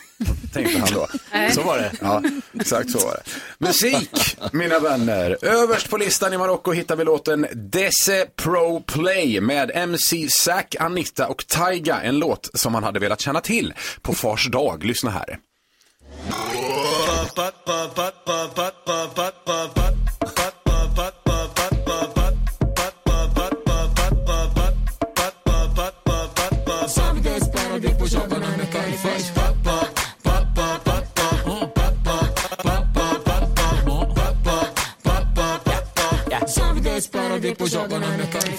Tänkte 0.52 0.78
han 0.78 0.88
då. 0.92 1.08
Så 1.54 1.62
var 1.62 1.78
det. 1.78 1.92
Ja, 2.00 2.22
exakt 2.60 2.90
så 2.90 2.98
var 2.98 3.12
det. 3.12 3.22
Musik, 3.58 4.36
mina 4.52 4.78
vänner. 4.78 5.44
Överst 5.44 5.90
på 5.90 5.96
listan 5.96 6.32
i 6.32 6.38
Marocko 6.38 6.72
hittar 6.72 6.96
vi 6.96 7.04
låten 7.04 7.46
Desse 7.54 8.26
Pro 8.36 8.80
Play 8.80 9.40
med 9.40 9.70
MC 9.74 10.28
Zack, 10.28 10.76
Anita 10.80 11.26
och 11.26 11.46
Taiga. 11.46 12.00
En 12.00 12.18
låt 12.18 12.50
som 12.54 12.72
man 12.72 12.84
hade 12.84 13.00
velat 13.00 13.20
känna 13.20 13.40
till 13.40 13.74
på 14.02 14.14
Fars 14.14 14.50
dag. 14.50 14.84
Lyssna 14.84 15.10
här. 15.10 15.38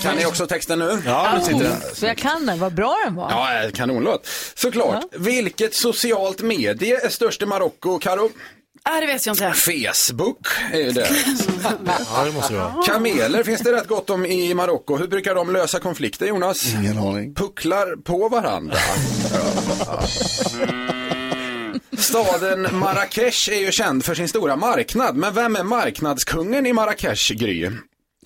Kan 0.02 0.16
ni 0.16 0.26
också 0.26 0.48
texten 0.48 0.80
nu? 0.80 1.02
Ja, 1.06 1.34
nu 1.38 1.46
sitter 1.46 1.64
den. 1.64 1.82
Så 1.94 2.06
jag 2.06 2.18
kan 2.18 2.46
den, 2.46 2.60
vad 2.60 2.74
bra 2.74 2.96
den 3.06 3.16
var. 3.16 3.32
Ja, 3.32 3.64
eh, 3.64 3.72
kanonlåt. 3.72 4.28
Såklart. 4.56 5.04
Vilket 5.12 5.76
socialt 5.76 6.42
medie 6.42 7.06
är 7.06 7.10
störst 7.10 7.42
i 7.42 7.46
Marocko, 7.46 8.00
Karo? 8.00 8.30
Ah, 8.84 9.00
det 9.00 9.06
vet 9.06 9.26
jag 9.26 9.34
inte. 9.34 9.52
Facebook 9.54 10.48
är 10.74 10.80
ju 10.80 10.92
det. 10.92 11.10
Ja, 12.14 12.24
det 12.26 12.32
måste 12.32 12.54
det 12.54 12.60
vara. 12.60 12.84
Kameler 12.86 13.44
finns 13.44 13.62
det 13.62 13.74
rätt 13.74 13.88
gott 13.88 14.10
om 14.10 14.26
i 14.26 14.54
Marocko. 14.54 14.98
Hur 14.98 15.08
brukar 15.08 15.36
de 15.36 15.54
lösa 15.54 15.80
konflikter, 15.80 16.26
Jonas? 16.26 16.74
Ingen 16.74 16.98
aning. 16.98 17.36
Pucklar 17.36 17.96
på 18.04 18.30
varandra. 18.30 18.78
Staden 21.98 22.68
Marrakesh 22.72 23.50
är 23.50 23.60
ju 23.60 23.72
känd 23.72 24.06
för 24.06 24.16
sin 24.16 24.28
stora 24.28 24.56
marknad. 24.56 25.16
Men 25.16 25.34
vem 25.34 25.56
är 25.56 25.64
marknadskungen 25.64 26.66
i 26.66 26.74
Marrakesh, 26.74 27.34
Gry? 27.34 27.70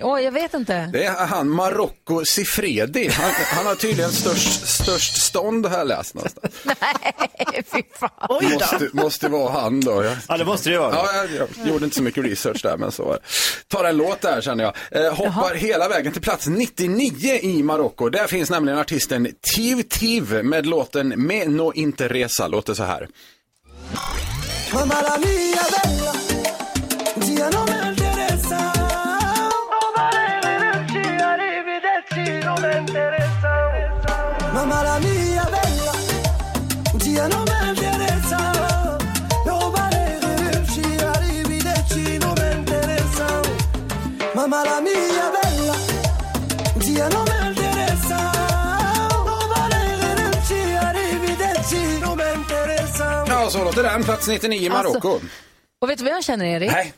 Åh, 0.01 0.21
jag 0.21 0.31
vet 0.31 0.53
inte. 0.53 0.89
Det 0.93 1.03
är 1.05 1.25
han 1.25 1.49
Marocko 1.49 2.25
Sifredi. 2.25 3.07
Han, 3.09 3.31
han 3.31 3.65
har 3.65 3.75
tydligen 3.75 4.11
störst, 4.11 4.67
störst 4.67 5.21
stånd 5.21 5.65
har 5.65 5.77
jag 5.77 5.87
läst 5.87 6.13
någonstans. 6.15 6.53
Nej, 6.63 7.63
fy 7.73 7.81
fan. 7.99 8.43
Måste, 8.53 8.89
måste 8.93 9.27
vara 9.29 9.51
han 9.61 9.81
då. 9.81 10.03
Jag, 10.03 10.17
Ja, 10.27 10.37
det 10.37 10.45
måste 10.45 10.69
det 10.69 10.77
vara. 10.77 10.95
ja, 10.95 11.09
jag, 11.15 11.47
jag 11.57 11.67
gjorde 11.67 11.85
inte 11.85 11.97
så 11.97 12.03
mycket 12.03 12.25
research 12.25 12.59
där, 12.63 12.77
men 12.77 12.91
så 12.91 13.03
var 13.05 13.13
det. 13.13 13.19
Tar 13.67 13.83
en 13.83 13.97
låt 13.97 14.21
där 14.21 14.41
känner 14.41 14.63
jag. 14.63 15.05
Eh, 15.05 15.13
hoppar 15.15 15.55
hela 15.55 15.89
vägen 15.89 16.13
till 16.13 16.21
plats 16.21 16.47
99 16.47 17.33
i 17.41 17.63
Marocko. 17.63 18.09
Där 18.09 18.27
finns 18.27 18.49
nämligen 18.49 18.79
artisten 18.79 19.27
Tiv 19.55 19.81
Tiv 19.89 20.43
med 20.43 20.65
låten 20.65 21.13
Me 21.27 21.45
no 21.45 21.73
interesa. 21.73 22.47
Låter 22.47 22.73
så 22.73 22.83
här. 22.83 23.07
Mamma 34.65 34.81
la 34.81 34.97
mia 34.99 35.45
bella, 35.55 35.93
zia 37.03 37.27
non 37.27 37.43
mi 37.43 37.69
interessa. 37.69 38.39
No, 39.45 39.73
arrivederci, 39.75 40.85
arrivederci, 41.13 42.17
non 42.19 42.33
mi 42.39 42.49
interessa. 42.59 43.27
Mamma 44.33 44.63
la 44.63 44.79
mia 44.87 45.27
bella, 45.35 45.75
zia 46.79 47.07
non 47.09 47.23
mi 47.23 47.47
interessa. 47.49 48.17
No, 49.27 49.37
arrivederci, 49.63 50.59
arrivederci, 50.87 51.99
non 51.99 52.15
mi 52.15 52.23
interessa. 52.33 53.23
Ja, 53.27 53.49
så 53.49 53.63
låter 53.63 53.83
den. 53.83 54.03
Plats 54.03 54.27
99 54.27 54.65
i 54.65 54.69
Marocko. 54.69 55.13
Alltså, 55.13 55.27
Och 55.81 55.89
vet 55.89 55.97
du 55.97 56.03
vad 56.03 56.13
jag 56.13 56.23
känner, 56.23 56.45
Erik? 56.45 56.71
Nej. 56.71 56.93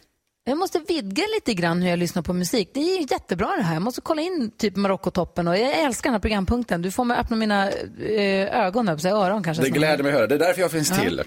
Jag 0.47 0.57
måste 0.57 0.79
vidga 0.87 1.23
lite 1.35 1.53
grann 1.53 1.81
hur 1.81 1.89
jag 1.89 1.99
lyssnar 1.99 2.21
på 2.21 2.33
musik. 2.33 2.69
Det 2.73 2.79
är 2.79 3.11
jättebra 3.11 3.47
det 3.57 3.63
här. 3.63 3.73
Jag 3.73 3.81
måste 3.81 4.01
kolla 4.01 4.21
in 4.21 4.51
typ 4.57 4.75
Marockotoppen 4.75 5.47
och 5.47 5.57
jag 5.57 5.79
älskar 5.79 6.09
den 6.09 6.13
här 6.13 6.19
programpunkten. 6.19 6.81
Du 6.81 6.91
får 6.91 7.05
mig 7.05 7.17
öppna 7.17 7.35
mina 7.35 7.69
eh, 7.71 8.65
ögon, 8.65 8.89
upp, 8.89 9.05
öron 9.05 9.43
kanske. 9.43 9.63
Det 9.63 9.69
gläder 9.69 10.03
mig 10.03 10.11
att 10.11 10.17
höra. 10.17 10.27
Det 10.27 10.35
är 10.35 10.39
därför 10.39 10.61
jag 10.61 10.71
finns 10.71 10.89
Ja. 10.89 10.95
till. 11.03 11.21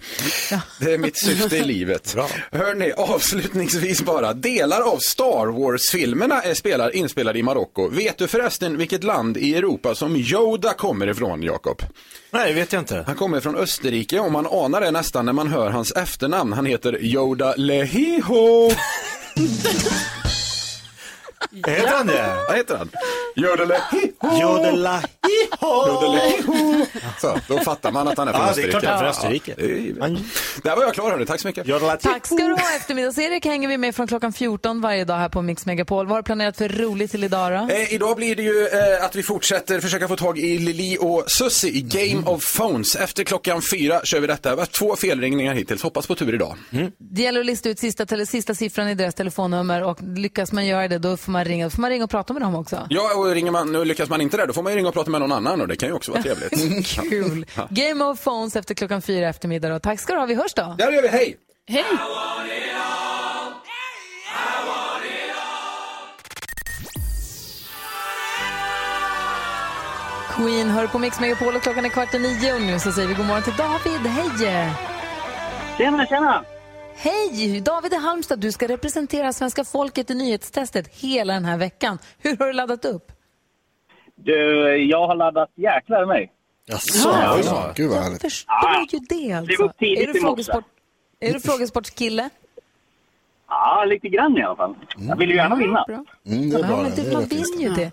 Det 0.80 0.92
är 0.94 0.98
mitt 0.98 1.16
syfte 1.24 1.56
i 1.56 1.64
livet. 1.64 2.14
Hörni, 2.52 2.92
avslutningsvis 2.92 4.02
bara. 4.02 4.32
Delar 4.32 4.80
av 4.92 4.98
Star 4.98 5.46
Wars-filmerna 5.46 6.42
är 6.42 6.54
spelar, 6.54 6.96
inspelade 6.96 7.38
i 7.38 7.42
Marocko. 7.42 7.88
Vet 7.88 8.18
du 8.18 8.26
förresten 8.28 8.76
vilket 8.76 9.04
land 9.04 9.36
i 9.36 9.54
Europa 9.54 9.94
som 9.94 10.16
Yoda 10.16 10.74
kommer 10.74 11.06
ifrån, 11.06 11.42
Jakob? 11.42 11.82
Nej, 12.30 12.48
det 12.52 12.60
vet 12.60 12.72
jag 12.72 12.82
inte. 12.82 13.04
Han 13.06 13.16
kommer 13.16 13.40
från 13.40 13.56
Österrike 13.56 14.20
och 14.20 14.32
man 14.32 14.46
anar 14.46 14.80
det 14.80 14.90
nästan 14.90 15.26
när 15.26 15.32
man 15.32 15.48
hör 15.48 15.70
hans 15.70 15.92
efternamn. 15.92 16.52
Han 16.52 16.66
heter 16.66 17.04
Yoda 17.04 17.54
Lehiho. 17.56 18.70
Heter 21.66 21.96
han 21.96 22.06
det? 22.06 22.44
Vad 22.48 22.56
heter 22.56 22.76
han? 22.76 22.90
Lehiho. 23.36 24.40
Jodela. 24.40 25.02
Så, 27.20 27.38
då 27.48 27.58
fattar 27.58 27.92
man 27.92 28.08
att 28.08 28.18
han 28.18 28.28
är 28.28 28.32
från 28.32 28.46
Ja, 28.46 28.52
det 28.54 28.62
är 28.62 28.66
Österrike. 28.66 28.70
klart 28.70 28.84
han 28.84 28.92
är 28.94 28.98
från 28.98 29.08
Österrike. 29.08 29.54
Ja, 29.58 30.06
det 30.06 30.14
är. 30.14 30.18
Där 30.62 30.76
var 30.76 30.82
jag 30.82 30.94
klar 30.94 31.10
hörni, 31.10 31.26
tack 31.26 31.40
så 31.40 31.48
mycket. 31.48 31.66
Tack 32.02 32.26
ska 32.26 32.36
du 32.36 32.52
ha. 32.52 32.76
Eftermiddags-Erik 32.76 33.44
hänger 33.44 33.68
vi 33.68 33.78
med 33.78 33.94
från 33.94 34.06
klockan 34.06 34.32
14 34.32 34.80
varje 34.80 35.04
dag 35.04 35.14
här 35.16 35.28
på 35.28 35.42
Mix 35.42 35.66
Megapol. 35.66 36.06
Vad 36.06 36.10
har 36.16 36.22
du 36.22 36.24
planerat 36.26 36.56
för 36.56 36.68
roligt 36.68 37.10
till 37.10 37.24
idag 37.24 37.52
då? 37.52 37.74
Eh, 37.74 37.94
idag 37.94 38.16
blir 38.16 38.36
det 38.36 38.42
ju 38.42 38.66
eh, 38.66 39.04
att 39.04 39.16
vi 39.16 39.22
fortsätter 39.22 39.80
försöka 39.80 40.08
få 40.08 40.16
tag 40.16 40.38
i 40.38 40.58
Lili 40.58 40.96
och 41.00 41.24
Susie 41.26 41.70
i 41.70 41.80
Game 41.80 42.26
of 42.26 42.56
Phones. 42.56 42.96
Efter 42.96 43.24
klockan 43.24 43.62
fyra 43.72 44.00
kör 44.04 44.20
vi 44.20 44.26
detta. 44.26 44.54
Vi 44.54 44.60
har 44.60 44.66
två 44.66 44.96
felringningar 44.96 45.54
hittills. 45.54 45.82
Hoppas 45.82 46.06
på 46.06 46.14
tur 46.14 46.34
idag. 46.34 46.56
Det 46.98 47.22
gäller 47.22 47.40
att 47.40 47.46
lista 47.46 47.68
ut 47.68 47.78
sista, 47.78 48.06
tele, 48.06 48.26
sista 48.26 48.54
siffran 48.54 48.88
i 48.88 48.94
deras 48.94 49.14
telefonnummer 49.14 49.82
och 49.84 49.98
lyckas 50.02 50.52
man 50.52 50.66
göra 50.66 50.88
det 50.88 50.98
då 50.98 51.16
får 51.16 51.32
man 51.32 51.44
ringa, 51.44 51.70
får 51.70 51.80
man 51.82 51.90
ringa 51.90 52.04
och 52.04 52.10
prata 52.10 52.32
med 52.32 52.42
dem 52.42 52.54
också. 52.54 52.86
Ja, 52.90 53.14
och 53.16 53.26
ringer 53.30 53.50
man, 53.50 53.76
och 53.76 53.86
lyckas 53.86 54.08
man 54.08 54.20
inte 54.20 54.36
det, 54.36 54.46
då 54.46 54.52
får 54.52 54.62
man 54.62 54.72
ju 54.72 54.76
ringa 54.78 54.88
och 54.88 54.94
prata 54.94 55.10
med 55.10 55.17
någon 55.18 55.32
annan 55.32 55.60
och 55.60 55.68
det 55.68 55.76
kan 55.76 55.88
ju 55.88 55.94
också 55.94 56.12
vara 56.12 56.22
trevligt. 56.22 56.86
Kul. 57.10 57.46
Ja. 57.56 57.68
Game 57.70 58.04
of 58.04 58.24
Phones 58.24 58.56
efter 58.56 58.74
klockan 58.74 59.02
fyra 59.02 59.26
i 59.26 59.28
eftermiddag. 59.28 59.68
Då. 59.68 59.78
Tack 59.78 60.00
ska 60.00 60.12
du 60.12 60.18
ha. 60.18 60.26
Vi 60.26 60.34
hörs 60.34 60.54
då. 60.54 60.74
Ja, 60.78 60.86
det 60.86 60.94
gör 60.94 61.02
vi. 61.02 61.08
Hej! 61.08 61.36
Hej! 61.68 61.84
Queen 70.36 70.70
hör 70.70 70.86
på 70.86 70.98
Mix 70.98 71.20
Megapol 71.20 71.56
och 71.56 71.62
klockan 71.62 71.84
är 71.84 71.88
kvart 71.88 72.14
i 72.14 72.18
nio 72.18 72.54
och 72.54 72.60
nu 72.60 72.78
så 72.78 72.92
säger 72.92 73.08
vi 73.08 73.14
god 73.14 73.26
morgon 73.26 73.42
till 73.42 73.56
David. 73.56 74.06
Hej! 74.06 74.70
Tjena, 75.78 76.06
tjena! 76.06 76.44
Hej! 76.96 77.60
David 77.60 77.92
i 77.92 77.96
Halmstad, 77.96 78.38
du 78.38 78.52
ska 78.52 78.68
representera 78.68 79.32
svenska 79.32 79.64
folket 79.64 80.10
i 80.10 80.14
nyhetstestet 80.14 80.88
hela 80.88 81.34
den 81.34 81.44
här 81.44 81.56
veckan. 81.56 81.98
Hur 82.18 82.36
har 82.36 82.46
du 82.46 82.52
laddat 82.52 82.84
upp? 82.84 83.12
Du, 84.24 84.76
jag 84.76 85.06
har 85.06 85.14
laddat 85.14 85.50
jäklar 85.54 86.02
i 86.02 86.06
mig. 86.06 86.32
Jaså, 86.66 87.08
Ja. 87.08 87.36
då. 87.44 87.72
Gud 87.74 87.90
vad 87.90 87.98
härligt. 88.02 88.22
Förstår 88.22 88.86
ju 88.92 88.98
det 88.98 89.32
alltså. 89.32 89.68
Tidigt 89.78 90.08
är, 90.08 90.12
du 90.12 90.20
frågesport, 90.20 90.64
är 91.20 91.32
du 91.32 91.40
frågesportskille? 91.40 92.30
Ja, 93.48 93.84
lite 93.84 94.08
grann 94.08 94.38
i 94.38 94.42
alla 94.42 94.56
fall. 94.56 94.74
Jag 94.98 95.16
vill 95.16 95.30
ju 95.30 95.36
gärna 95.36 95.56
vinna. 95.56 95.84
Mm, 95.88 96.50
det 96.50 96.56
är 96.56 96.60
Ja, 96.60 96.66
bra. 96.66 96.76
men 96.76 96.90
det. 96.90 96.96
det, 96.96 97.02
Det 97.02 97.08
är 97.10 97.14
man 97.14 97.24
vill 97.24 97.44
ju 97.60 97.68
det. 97.68 97.90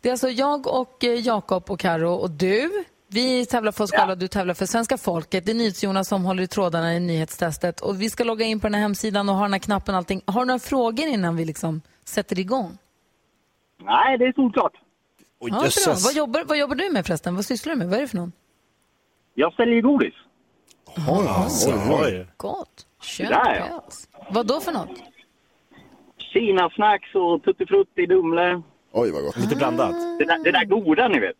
Det 0.00 0.08
är 0.08 0.12
alltså 0.12 0.28
jag 0.28 0.66
och 0.66 1.04
eh, 1.04 1.10
Jakob 1.26 1.70
och 1.70 1.80
Karo 1.80 2.10
och 2.12 2.30
du. 2.30 2.84
Vi 3.08 3.46
tävlar 3.46 3.72
för 3.72 3.84
oss 3.84 3.90
själva, 3.92 4.14
du 4.14 4.28
tävlar 4.28 4.54
för 4.54 4.66
svenska 4.66 4.98
folket. 4.98 5.46
Det 5.46 5.52
är 5.52 5.54
NyhetsJonas 5.54 6.08
som 6.08 6.24
håller 6.24 6.42
i 6.42 6.46
trådarna 6.46 6.94
i 6.94 7.00
nyhetstestet. 7.00 7.80
Och 7.80 8.02
vi 8.02 8.10
ska 8.10 8.24
logga 8.24 8.44
in 8.46 8.60
på 8.60 8.66
den 8.66 8.74
här 8.74 8.80
hemsidan 8.80 9.28
och 9.28 9.34
ha 9.34 9.42
den 9.42 9.52
här 9.52 9.60
knappen 9.60 9.94
och 9.94 9.98
allting. 9.98 10.22
Har 10.26 10.40
du 10.40 10.46
några 10.46 10.58
frågor 10.58 11.06
innan 11.06 11.36
vi 11.36 11.44
liksom 11.44 11.82
sätter 12.04 12.38
igång? 12.38 12.78
Nej, 13.84 14.18
det 14.18 14.24
är 14.24 14.32
solklart. 14.32 14.72
Oj, 15.40 15.50
Ja, 15.52 15.58
bra. 15.84 15.94
Vad, 16.04 16.14
jobbar, 16.14 16.44
vad 16.44 16.58
jobbar 16.58 16.74
du 16.74 16.90
med 16.90 17.06
förresten? 17.06 17.34
Vad 17.36 17.44
sysslar 17.44 17.72
du 17.72 17.78
med? 17.78 17.88
Vad 17.88 17.96
är 17.96 18.00
det 18.02 18.08
för 18.08 18.16
någon? 18.16 18.32
Jag 19.34 19.54
säljer 19.54 19.80
godis. 19.82 20.14
Oj, 21.08 21.28
oj, 21.66 21.98
oj. 22.02 22.26
Gott. 22.36 22.86
Där, 23.18 23.66
ja. 23.70 23.84
Vad 24.30 24.46
då 24.46 24.60
för 24.60 24.72
något? 24.72 24.90
Kina-snacks 26.32 27.14
och 27.14 27.42
tuttifrutti, 27.44 28.06
Dumle. 28.06 28.62
Oj, 28.92 29.10
vad 29.10 29.22
gott. 29.22 29.36
Lite 29.36 29.56
blandat. 29.56 29.92
Det 30.18 30.24
där, 30.24 30.44
det 30.44 30.50
där 30.52 30.64
goda 30.64 31.08
ni 31.08 31.20
vet. 31.20 31.36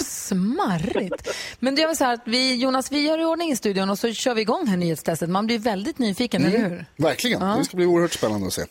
Smarrigt. 0.06 1.28
Men 1.58 1.74
det 1.74 1.82
är 1.82 1.94
så 1.94 2.04
här 2.04 2.14
att 2.14 2.22
vi, 2.24 2.54
Jonas, 2.62 2.92
vi 2.92 3.06
gör 3.06 3.18
i 3.18 3.24
ordning 3.24 3.50
i 3.50 3.56
studion 3.56 3.90
och 3.90 3.98
så 3.98 4.12
kör 4.12 4.34
vi 4.34 4.40
igång 4.40 4.66
här 4.66 4.76
nyhetstestet. 4.76 5.28
Man 5.30 5.46
blir 5.46 5.58
väldigt 5.58 5.98
nyfiken, 5.98 6.44
eller 6.44 6.58
hur? 6.58 6.84
Verkligen. 6.96 7.42
Ja. 7.42 7.56
Det 7.58 7.64
ska 7.64 7.76
bli 7.76 7.86
oerhört 7.86 8.12
spännande 8.12 8.46
att 8.46 8.52
se. 8.52 8.62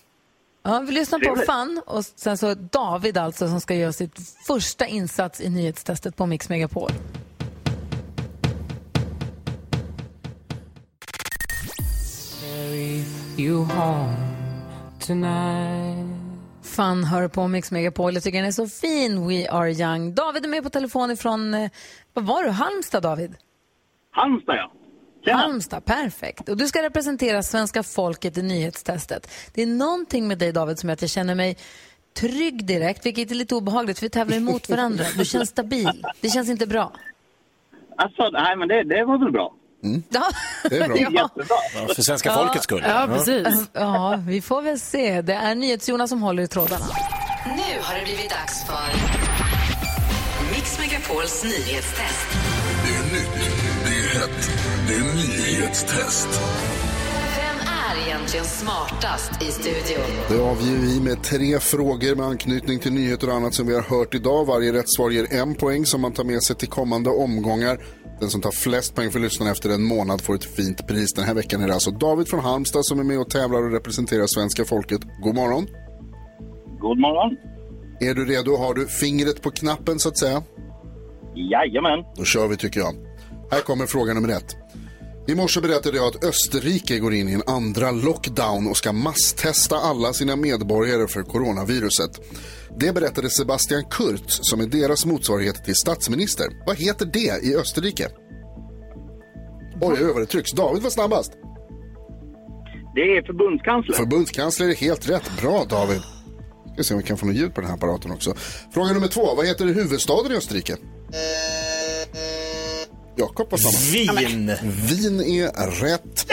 Ja, 0.67 0.79
vi 0.79 0.91
lyssnar 0.91 1.19
på. 1.19 1.35
Fan 1.45 1.81
och 1.85 2.05
sen 2.05 2.37
så 2.37 2.53
David 2.53 3.17
alltså 3.17 3.47
som 3.47 3.61
ska 3.61 3.75
göra 3.75 3.93
sitt 3.93 4.19
första 4.47 4.87
insats 4.87 5.41
i 5.41 5.49
nyhetstestet 5.49 6.15
på 6.15 6.25
Mix 6.25 6.49
Megapol. 6.49 6.91
Fan 16.61 17.03
hör 17.03 17.27
på 17.27 17.47
Mix 17.47 17.71
Megapol. 17.71 18.13
Jag 18.13 18.23
tycker 18.23 18.37
den 18.37 18.47
är 18.47 18.51
så 18.51 18.67
fin, 18.67 19.27
We 19.27 19.49
Are 19.49 19.71
Young. 19.71 20.15
David 20.15 20.45
är 20.45 20.49
med 20.49 20.63
på 20.63 20.69
telefon 20.69 21.11
ifrån, 21.11 21.53
eh, 21.53 21.71
vad 22.13 22.25
var 22.25 22.43
du, 22.43 22.49
Halmstad 22.49 23.03
David? 23.03 23.35
Halmstad 24.11 24.55
ja. 24.55 24.71
Halmstad, 25.33 25.85
perfekt. 25.85 26.49
Och 26.49 26.57
du 26.57 26.67
ska 26.67 26.83
representera 26.83 27.43
svenska 27.43 27.83
folket 27.83 28.37
i 28.37 28.41
nyhetstestet. 28.41 29.31
Det 29.53 29.61
är 29.61 29.65
någonting 29.67 30.27
med 30.27 30.37
dig 30.37 30.51
David 30.51 30.79
som 30.79 30.89
gör 30.89 30.93
att 30.93 31.01
jag 31.01 31.09
känner 31.11 31.35
mig 31.35 31.57
trygg 32.13 32.65
direkt, 32.65 33.05
vilket 33.05 33.31
är 33.31 33.35
lite 33.35 33.55
obehagligt 33.55 33.99
för 33.99 34.05
vi 34.05 34.09
tävlar 34.09 34.37
emot 34.37 34.69
varandra. 34.69 35.05
Du 35.17 35.25
känns 35.25 35.49
stabil. 35.49 36.05
Det 36.21 36.29
känns 36.29 36.49
inte 36.49 36.67
bra. 36.67 36.91
Alltså, 37.97 38.29
nej 38.29 38.55
men 38.55 38.67
det, 38.67 38.83
det 38.83 39.05
var 39.05 39.17
väl 39.17 39.31
bra. 39.31 39.53
Ja. 40.09 40.29
Det 40.69 40.77
är 40.77 40.87
bra. 40.87 40.97
Ja. 40.99 41.11
Jättebra. 41.11 41.57
Ja, 41.87 41.93
för 41.95 42.01
svenska 42.01 42.33
folkets 42.33 42.63
skull. 42.63 42.83
Ja, 42.87 43.09
Ja, 43.73 44.19
vi 44.27 44.41
får 44.41 44.61
väl 44.61 44.79
se. 44.79 45.21
Det 45.21 45.33
är 45.33 45.55
NyhetsJonas 45.55 46.09
som 46.09 46.21
håller 46.21 46.43
i 46.43 46.47
trådarna. 46.47 46.85
Nu 47.45 47.81
har 47.81 47.99
det 47.99 48.03
blivit 48.05 48.29
dags 48.29 48.65
för 48.65 48.87
Mix 50.53 50.79
Megapols 50.79 51.43
nyhetstest. 51.43 52.27
Det 52.85 52.95
är 52.95 53.13
nytt, 53.13 53.49
det 53.85 53.89
är 53.91 54.19
hett, 54.19 54.49
det 54.87 54.93
är 54.93 55.15
nyhetstest. 55.15 56.41
Vem 57.37 57.67
är 57.67 58.07
egentligen 58.07 58.45
smartast 58.45 59.41
i 59.41 59.45
studion? 59.45 60.05
Det 60.29 60.39
avger 60.43 60.77
vi 60.77 61.01
med 61.01 61.23
tre 61.23 61.59
frågor 61.59 62.15
med 62.15 62.25
anknytning 62.25 62.79
till 62.79 62.93
nyheter 62.93 63.29
och 63.29 63.35
annat 63.35 63.53
som 63.53 63.67
vi 63.67 63.73
har 63.73 63.81
hört 63.81 64.15
idag. 64.15 64.45
Varje 64.45 64.73
rätt 64.73 64.89
svar 64.89 65.09
ger 65.09 65.33
en 65.33 65.55
poäng 65.55 65.85
som 65.85 66.01
man 66.01 66.13
tar 66.13 66.23
med 66.23 66.43
sig 66.43 66.55
till 66.55 66.67
kommande 66.67 67.09
omgångar. 67.09 67.77
Den 68.19 68.29
som 68.29 68.41
tar 68.41 68.51
flest 68.51 68.95
poäng 68.95 69.11
för 69.11 69.19
lyssnarna 69.19 69.51
efter 69.51 69.69
en 69.69 69.83
månad 69.83 70.21
får 70.21 70.35
ett 70.35 70.55
fint 70.55 70.87
pris. 70.87 71.13
Den 71.13 71.25
här 71.25 71.33
veckan 71.33 71.61
är 71.61 71.67
det 71.67 71.73
alltså 71.73 71.91
David 71.91 72.27
från 72.27 72.39
Halmstad 72.39 72.85
som 72.85 72.99
är 72.99 73.03
med 73.03 73.19
och 73.19 73.29
tävlar 73.29 73.63
och 73.63 73.71
representerar 73.71 74.27
svenska 74.27 74.65
folket. 74.65 75.01
God 75.23 75.35
morgon. 75.35 75.67
God 76.79 76.99
morgon. 76.99 77.37
Är 77.99 78.13
du 78.13 78.25
redo? 78.25 78.55
Har 78.55 78.73
du 78.73 78.87
fingret 78.87 79.41
på 79.41 79.51
knappen 79.51 79.99
så 79.99 80.09
att 80.09 80.17
säga? 80.17 80.43
Jajamän. 81.35 82.05
Då 82.15 82.23
kör 82.23 82.47
vi 82.47 82.57
tycker 82.57 82.79
jag. 82.79 82.95
Här 83.51 83.61
kommer 83.61 83.85
fråga 83.85 84.13
nummer 84.13 84.29
ett. 84.29 84.64
I 85.27 85.35
morse 85.35 85.61
berättade 85.61 85.97
jag 85.97 86.07
att 86.07 86.23
Österrike 86.23 86.99
går 86.99 87.13
in 87.13 87.29
i 87.29 87.33
en 87.33 87.43
andra 87.47 87.91
lockdown 87.91 88.67
och 88.67 88.77
ska 88.77 88.93
masstesta 88.93 89.75
alla 89.75 90.13
sina 90.13 90.35
medborgare 90.35 91.07
för 91.07 91.23
coronaviruset. 91.23 92.09
Det 92.79 92.93
berättade 92.93 93.29
Sebastian 93.29 93.83
Kurz 93.91 94.39
som 94.41 94.59
är 94.59 94.65
deras 94.65 95.05
motsvarighet 95.05 95.65
till 95.65 95.75
statsminister. 95.75 96.47
Vad 96.65 96.77
heter 96.77 97.05
det 97.05 97.43
i 97.43 97.55
Österrike? 97.55 98.07
Oj, 99.81 99.97
oj, 100.01 100.13
vad 100.13 100.21
det 100.21 100.25
trycks. 100.25 100.51
David 100.51 100.83
var 100.83 100.89
snabbast. 100.89 101.31
Det 102.95 103.01
är 103.01 103.25
förbundskansler. 103.25 103.95
Förbundskansler 103.95 104.69
är 104.69 104.75
helt 104.75 105.09
rätt. 105.09 105.31
Bra 105.41 105.65
David. 105.69 106.01
Ska 106.73 106.83
se 106.83 106.93
om 106.93 106.99
vi 106.99 107.05
kan 107.05 107.17
få 107.17 107.25
något 107.25 107.35
ljud 107.35 107.55
på 107.55 107.61
den 107.61 107.69
här 107.69 107.77
apparaten 107.77 108.11
också. 108.11 108.33
Fråga 108.73 108.93
nummer 108.93 109.07
två. 109.07 109.35
Vad 109.35 109.47
heter 109.47 109.65
huvudstaden 109.65 110.31
i 110.31 110.35
Österrike? 110.35 110.77
Jakob 113.15 113.51
var 113.51 113.57
snabbast. 113.57 113.93
Vin. 113.93 114.55
Vin 114.63 115.19
är 115.21 115.81
rätt. 115.81 116.31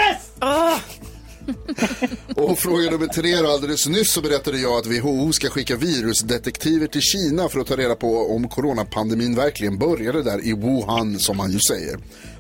Och 2.37 2.59
fråga 2.59 2.91
nummer 2.91 3.07
tre 3.07 3.37
då, 3.37 3.49
alldeles 3.51 3.89
nyss 3.89 4.13
så 4.13 4.21
berättade 4.21 4.59
jag 4.59 4.73
att 4.73 4.87
WHO 4.87 5.33
ska 5.33 5.49
skicka 5.49 5.77
virusdetektiver 5.77 6.87
till 6.87 7.01
Kina 7.01 7.49
för 7.49 7.61
att 7.61 7.67
ta 7.67 7.77
reda 7.77 7.95
på 7.95 8.35
om 8.35 8.49
coronapandemin 8.49 9.35
verkligen 9.35 9.79
började 9.79 10.23
där 10.23 10.47
i 10.47 10.53
Wuhan 10.53 11.19
som 11.19 11.37
man 11.37 11.53
ju 11.53 11.61
säger. 11.61 11.99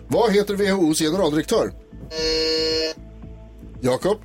Vad 0.08 0.32
heter 0.32 0.54
WHOs 0.54 0.98
generaldirektör? 0.98 1.72
Jakob? 3.80 4.18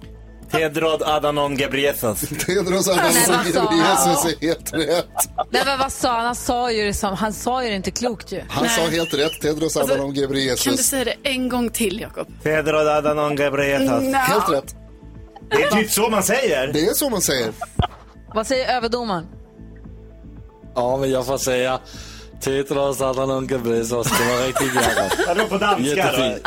Tedrod 0.51 1.03
Adhanom 1.03 1.55
Ghebreyesus. 1.57 2.19
Tedros 2.45 2.87
Men 2.87 2.99
Adhanom 2.99 3.13
vad 3.13 3.23
sa 3.25 3.33
han? 3.33 3.45
Ghebreyesus 3.51 4.25
är 4.25 4.47
helt 4.47 4.73
rätt. 4.73 5.05
Nej, 5.51 5.61
men 5.65 5.79
vad 5.79 5.91
sa 5.91 6.09
han? 6.15 6.25
Han 6.25 6.35
sa 6.35 6.71
ju 6.71 6.85
det, 6.85 6.93
som, 6.93 7.13
han 7.15 7.33
sa 7.33 7.63
ju 7.63 7.69
det 7.69 7.75
inte 7.75 7.91
klokt 7.91 8.31
ju. 8.31 8.41
Han 8.49 8.69
sa 8.69 8.81
helt 8.81 9.13
rätt, 9.13 9.41
Tedros 9.41 9.77
Adhanom 9.77 9.97
Kan 10.05 10.13
du 10.13 10.21
Ghebreyesus. 10.21 10.87
säga 10.87 11.05
det 11.05 11.15
en 11.29 11.49
gång 11.49 11.69
till, 11.69 11.99
Jakob? 12.01 12.27
Tedrod 12.43 12.87
Adhanom 12.87 13.35
Ghebreyesus. 13.35 14.03
Ja. 14.11 14.17
Helt 14.17 14.49
rätt. 14.51 14.75
Det 15.49 15.63
är 15.63 15.71
typ 15.71 15.91
så 15.91 16.09
man 16.09 16.23
säger. 16.23 16.67
Det 16.73 16.85
är 16.85 16.93
så 16.93 17.09
man 17.09 17.21
säger. 17.21 17.51
Vad 18.33 18.47
säger 18.47 18.75
överdomaren? 18.77 19.25
Ja, 20.75 20.97
men 20.97 21.11
jag 21.11 21.25
får 21.25 21.37
säga 21.37 21.79
Ghebreyesus. 23.47 24.07
Det 24.07 24.25
var 24.25 24.47
riktigt 24.47 24.75
Jakob. 24.75 25.19
Ja, 25.27 25.33
det 25.33 25.41
var 25.41 25.49
på 25.49 25.57
danska. 25.57 26.39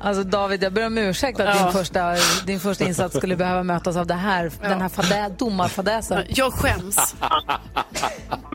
Alltså 0.00 0.24
David, 0.24 0.62
jag 0.62 0.72
ber 0.72 0.86
om 0.86 0.98
ursäkt 0.98 1.40
att 1.40 1.58
din, 1.62 1.72
första, 1.72 2.14
din 2.46 2.60
första 2.60 2.84
insats 2.84 3.16
skulle 3.16 3.36
behöva 3.36 3.62
mötas 3.62 3.96
av 3.96 4.06
det 4.06 4.14
här, 4.14 4.52
den 4.62 4.80
här 4.80 4.88
fadä, 4.88 5.34
domarfadäsen. 5.38 6.24
Jag 6.28 6.52
skäms. 6.52 7.14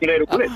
Det 0.00 0.06
är 0.06 0.18
roligt. 0.18 0.52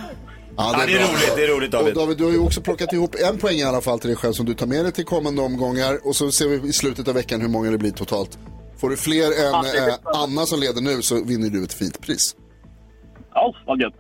Ja, 0.57 0.74
Ja, 0.78 0.86
det 0.86 0.92
är 0.92 0.99
roligt, 0.99 1.32
det 1.36 1.45
är 1.45 1.49
roligt, 1.49 1.70
David. 1.72 1.88
Och 1.97 2.01
David, 2.01 2.18
du 2.18 2.24
har 2.24 2.30
ju 2.30 2.38
också 2.38 2.61
plockat 2.61 2.92
ihop 2.92 3.14
en 3.30 3.38
poäng 3.38 3.57
i 3.57 3.62
alla 3.64 3.80
fall 3.80 3.99
till 3.99 4.09
dig 4.09 4.16
själv 4.16 4.32
som 4.32 4.47
du 4.47 4.55
tar 4.55 4.66
med 4.66 4.84
dig 4.84 4.92
till 4.92 5.05
kommande 5.05 5.42
omgångar. 5.42 6.07
Och 6.07 6.16
så 6.16 6.32
ser 6.32 6.49
vi 6.49 6.68
i 6.68 6.72
slutet 6.72 7.09
av 7.09 7.14
veckan 7.14 7.40
hur 7.40 7.49
många 7.49 7.70
det 7.70 7.78
blir 7.78 7.90
totalt. 7.90 8.38
Får 8.80 8.90
du 8.90 8.97
fler 8.97 9.24
än 9.26 9.53
Ja, 9.53 9.64
det 9.72 9.88
eh, 9.88 9.95
Anna 10.05 10.47
som 10.47 10.61
leder 10.61 10.80
nu 10.80 11.03
så 11.03 11.24
vinner 11.24 11.51
du 11.51 11.64
ett 11.64 11.72
fint 11.72 12.01
pris. 12.01 12.36
Ja, 13.34 13.55
vad 13.66 13.80
gött. 13.80 13.95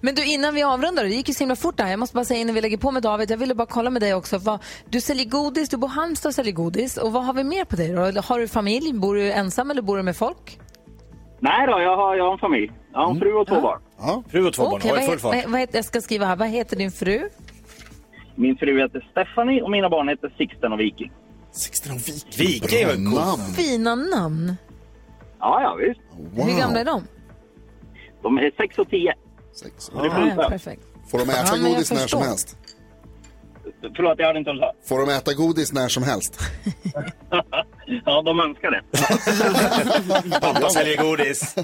Men 0.00 0.14
du, 0.14 0.24
innan 0.24 0.54
vi 0.54 0.62
avrundar, 0.62 1.04
det 1.04 1.10
gick 1.10 1.28
ju 1.28 1.34
så 1.34 1.38
himla 1.40 1.56
fort 1.56 1.76
där. 1.76 1.86
Jag 1.86 1.98
måste 1.98 2.14
bara 2.14 2.24
säga 2.24 2.40
innan 2.40 2.54
vi 2.54 2.60
lägger 2.60 2.76
på 2.76 2.90
med 2.90 3.02
David, 3.02 3.30
jag 3.30 3.36
ville 3.38 3.54
bara 3.54 3.66
kolla 3.66 3.90
med 3.90 4.02
dig 4.02 4.14
också. 4.14 4.38
Vad, 4.38 4.58
du 4.90 5.00
säljer 5.00 5.24
godis, 5.24 5.68
du 5.68 5.76
bor 5.76 5.90
i 5.90 5.92
Halmstad 5.92 6.28
och 6.30 6.34
säljer 6.34 6.52
godis. 6.52 6.96
Och 6.96 7.12
vad 7.12 7.24
har 7.24 7.32
vi 7.34 7.44
mer 7.44 7.64
på 7.64 7.76
dig 7.76 7.88
då? 7.92 8.20
Har 8.20 8.38
du 8.38 8.48
familj? 8.48 8.92
Bor 8.92 9.14
du 9.14 9.32
ensam 9.32 9.70
eller 9.70 9.82
bor 9.82 9.96
du 9.96 10.02
med 10.02 10.16
folk? 10.16 10.58
Nej 11.40 11.66
då, 11.66 11.80
jag 11.80 11.96
har, 11.96 12.16
jag 12.16 12.24
har 12.24 12.32
en 12.32 12.38
familj. 12.38 12.72
Jag 12.92 13.00
har 13.00 13.10
en 13.10 13.20
fru 13.20 13.32
och 13.32 13.46
två 13.46 13.60
barn. 13.60 13.80
Ja. 13.98 14.22
Fru 14.30 14.46
och 14.46 14.52
två 14.52 14.62
barn. 14.62 14.74
Okej, 14.74 14.90
vad, 14.90 15.00
full 15.04 15.08
he- 15.18 15.22
vad, 15.22 15.34
fart. 15.34 15.50
vad 15.50 15.60
heter, 15.60 15.78
jag 15.78 15.84
ska 15.84 16.00
skriva 16.00 16.26
här, 16.26 16.36
vad 16.36 16.48
heter 16.48 16.76
din 16.76 16.90
fru? 16.90 17.28
Min 18.34 18.56
fru 18.56 18.80
heter 18.82 19.08
Stephanie 19.10 19.62
och 19.62 19.70
mina 19.70 19.88
barn 19.88 20.08
heter 20.08 20.34
Sixten 20.38 20.72
och 20.72 20.80
Viking. 20.80 21.12
Sixten 21.52 21.92
och 21.92 21.98
Viking. 21.98 22.46
Viking 22.46 22.86
var 22.86 22.94
coolt. 22.94 23.14
namn. 23.38 23.54
Fina 23.56 23.94
namn. 23.94 24.56
Ja, 25.38 25.62
ja 25.62 25.74
visst. 25.74 26.00
Wow. 26.36 26.46
Hur 26.48 26.58
gamla 26.58 26.80
är 26.80 26.84
de? 26.84 27.02
De 28.22 28.38
är 28.38 28.50
sex 28.56 28.78
och 28.78 28.88
tio. 28.90 29.14
Sex. 29.56 29.88
Är 29.88 30.04
Ja, 30.06 30.32
ja, 30.36 30.48
perfekt. 30.48 30.82
Får 31.10 31.18
de 31.18 31.30
äta 31.30 31.56
Ja, 31.56 31.68
godis 31.68 31.92
när 31.92 32.06
som 32.06 32.22
helst? 32.22 32.56
Förlåt, 33.96 34.18
jag 34.18 34.26
hörde 34.26 34.38
inte 34.38 34.50
vad 34.50 34.56
du 34.56 34.60
sa. 34.60 34.72
Får 34.88 35.06
de 35.06 35.12
äta 35.12 35.34
godis 35.34 35.72
när 35.72 35.88
som 35.88 36.02
helst? 36.02 36.40
Ja, 38.04 38.22
de 38.22 38.40
önskar 38.40 38.70
det. 38.70 38.82
Pappa 40.40 40.70
säljer 40.70 41.02
godis. 41.02 41.54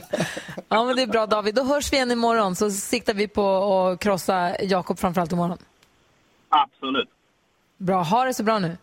Ja, 0.69 0.85
men 0.85 0.97
det 0.97 1.03
är 1.03 1.07
bra 1.07 1.27
David. 1.27 1.55
Då 1.55 1.65
hörs 1.65 1.93
vi 1.93 1.97
igen 1.97 2.11
imorgon 2.11 2.57
så 2.57 2.71
siktar 2.71 3.15
vi 3.15 3.29
på 3.29 3.75
att 3.75 4.01
krossa 4.01 4.57
Jakob 4.63 4.99
framförallt 4.99 5.33
imorgon. 5.33 5.59
Absolut. 6.49 7.09
Bra, 7.79 8.03
ha 8.03 8.25
det 8.25 8.35
så 8.35 8.43
bra 8.43 8.59
nu. 8.59 8.77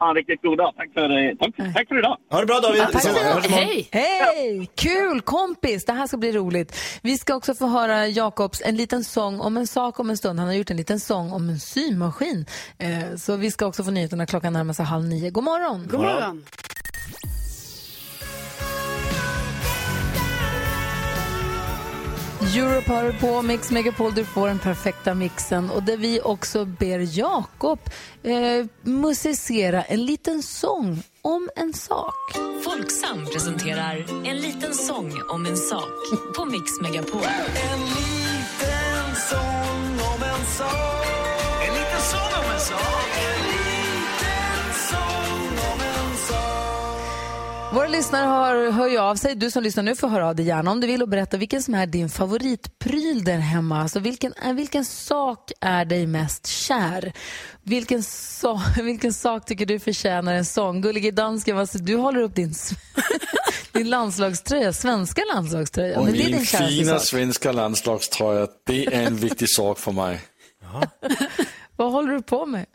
En 0.00 0.14
riktigt 0.14 0.42
god 0.42 0.58
dag. 0.58 0.72
Tack 0.76 0.92
för, 0.94 1.34
tack, 1.36 1.74
tack 1.74 1.88
för 1.88 1.98
idag. 1.98 2.16
Ha 2.30 2.40
det 2.40 2.46
bra 2.46 2.60
David. 2.60 2.82
Tack 2.92 3.02
Så-. 3.02 3.48
Hej! 3.48 3.88
Hej! 3.92 4.70
Kul 4.74 5.20
kompis! 5.20 5.84
Det 5.84 5.92
här 5.92 6.06
ska 6.06 6.16
bli 6.16 6.32
roligt. 6.32 6.76
Vi 7.02 7.18
ska 7.18 7.34
också 7.34 7.54
få 7.54 7.66
höra 7.66 8.06
Jakobs 8.06 8.62
en 8.64 8.76
liten 8.76 9.04
sång 9.04 9.40
om 9.40 9.56
en 9.56 9.66
sak 9.66 10.00
om 10.00 10.10
en 10.10 10.16
stund. 10.16 10.38
Han 10.38 10.48
har 10.48 10.54
gjort 10.54 10.70
en 10.70 10.76
liten 10.76 11.00
sång 11.00 11.32
om 11.32 11.48
en 11.48 11.60
symaskin. 11.60 12.46
Eh, 12.78 13.16
så 13.16 13.36
vi 13.36 13.50
ska 13.50 13.66
också 13.66 13.84
få 13.84 13.90
nyheterna 13.90 14.26
klockan 14.26 14.52
närmar 14.52 14.72
sig 14.72 14.84
halv 14.84 15.04
nio. 15.04 15.30
God 15.30 15.44
morgon! 15.44 15.86
God 15.90 16.00
morgon. 16.00 16.44
Europe 22.56 22.92
hör 22.92 23.12
på 23.12 23.42
Mix 23.42 23.70
Megapol. 23.70 24.14
Du 24.14 24.24
får 24.24 24.48
den 24.48 24.58
perfekta 24.58 25.14
mixen. 25.14 25.70
Och 25.70 25.82
där 25.82 25.96
vi 25.96 26.20
också 26.20 26.64
ber 26.64 27.18
Jakob 27.18 27.78
eh, 28.22 28.66
musicera 28.82 29.82
en 29.82 30.04
liten 30.04 30.42
sång 30.42 31.02
om 31.22 31.48
en 31.56 31.74
sak. 31.74 32.14
Folksam 32.64 33.26
presenterar 33.32 34.06
En 34.24 34.36
liten 34.36 34.74
sång 34.74 35.12
om 35.28 35.46
en 35.46 35.56
sak 35.56 35.92
på 36.36 36.44
Mix 36.44 36.80
Megapol. 36.82 37.22
En 37.72 37.80
liten 37.80 39.16
sång 39.30 39.92
om 40.14 40.22
en 40.22 40.46
sak. 40.46 41.06
En 41.68 41.74
liten 41.74 42.00
sång 42.00 42.44
om 42.44 42.52
en 42.54 42.60
sak. 42.60 43.17
Våra 47.78 47.88
lyssnare 47.88 48.26
hör, 48.26 48.70
hör 48.70 48.88
ju 48.88 48.98
av 48.98 49.16
sig. 49.16 49.34
Du 49.34 49.50
som 49.50 49.62
lyssnar 49.62 49.82
nu 49.82 49.96
får 49.96 50.08
höra 50.08 50.28
av 50.28 50.34
dig 50.36 50.46
gärna 50.46 50.70
om 50.70 50.80
du 50.80 50.86
vill 50.86 51.02
och 51.02 51.08
berätta 51.08 51.36
vilken 51.36 51.62
som 51.62 51.74
är 51.74 51.86
din 51.86 52.08
favoritpryl 52.08 53.24
där 53.24 53.38
hemma. 53.38 53.80
Alltså 53.82 53.98
vilken, 54.00 54.32
är- 54.42 54.54
vilken 54.54 54.84
sak 54.84 55.52
är 55.60 55.84
dig 55.84 56.06
mest 56.06 56.46
kär? 56.46 57.12
Vilken, 57.62 58.02
so 58.02 58.60
vilken 58.82 59.12
sak 59.12 59.46
tycker 59.46 59.66
du 59.66 59.78
förtjänar 59.78 60.34
en 60.34 60.44
sång? 60.44 60.80
Gullige 60.80 61.10
dansken, 61.10 61.56
vad 61.56 61.68
säger- 61.68 61.84
du 61.84 61.96
håller 61.96 62.20
upp 62.20 62.34
din, 62.34 62.54
din 63.72 63.90
landslagströja, 63.90 64.72
svenska 64.72 65.22
landslagströja. 65.34 66.00
Men 66.02 66.12
det 66.12 66.22
är 66.24 66.30
Min 66.32 66.44
fina 66.46 66.92
sak. 66.98 67.02
svenska 67.08 67.52
landslagströja, 67.52 68.46
det 68.66 68.86
är 68.86 69.06
en 69.06 69.16
viktig 69.16 69.50
sak 69.50 69.78
för 69.78 69.92
mig. 69.92 70.20
Vad 71.76 71.92
håller 71.92 72.12
du 72.12 72.22
på 72.22 72.46
med? 72.46 72.66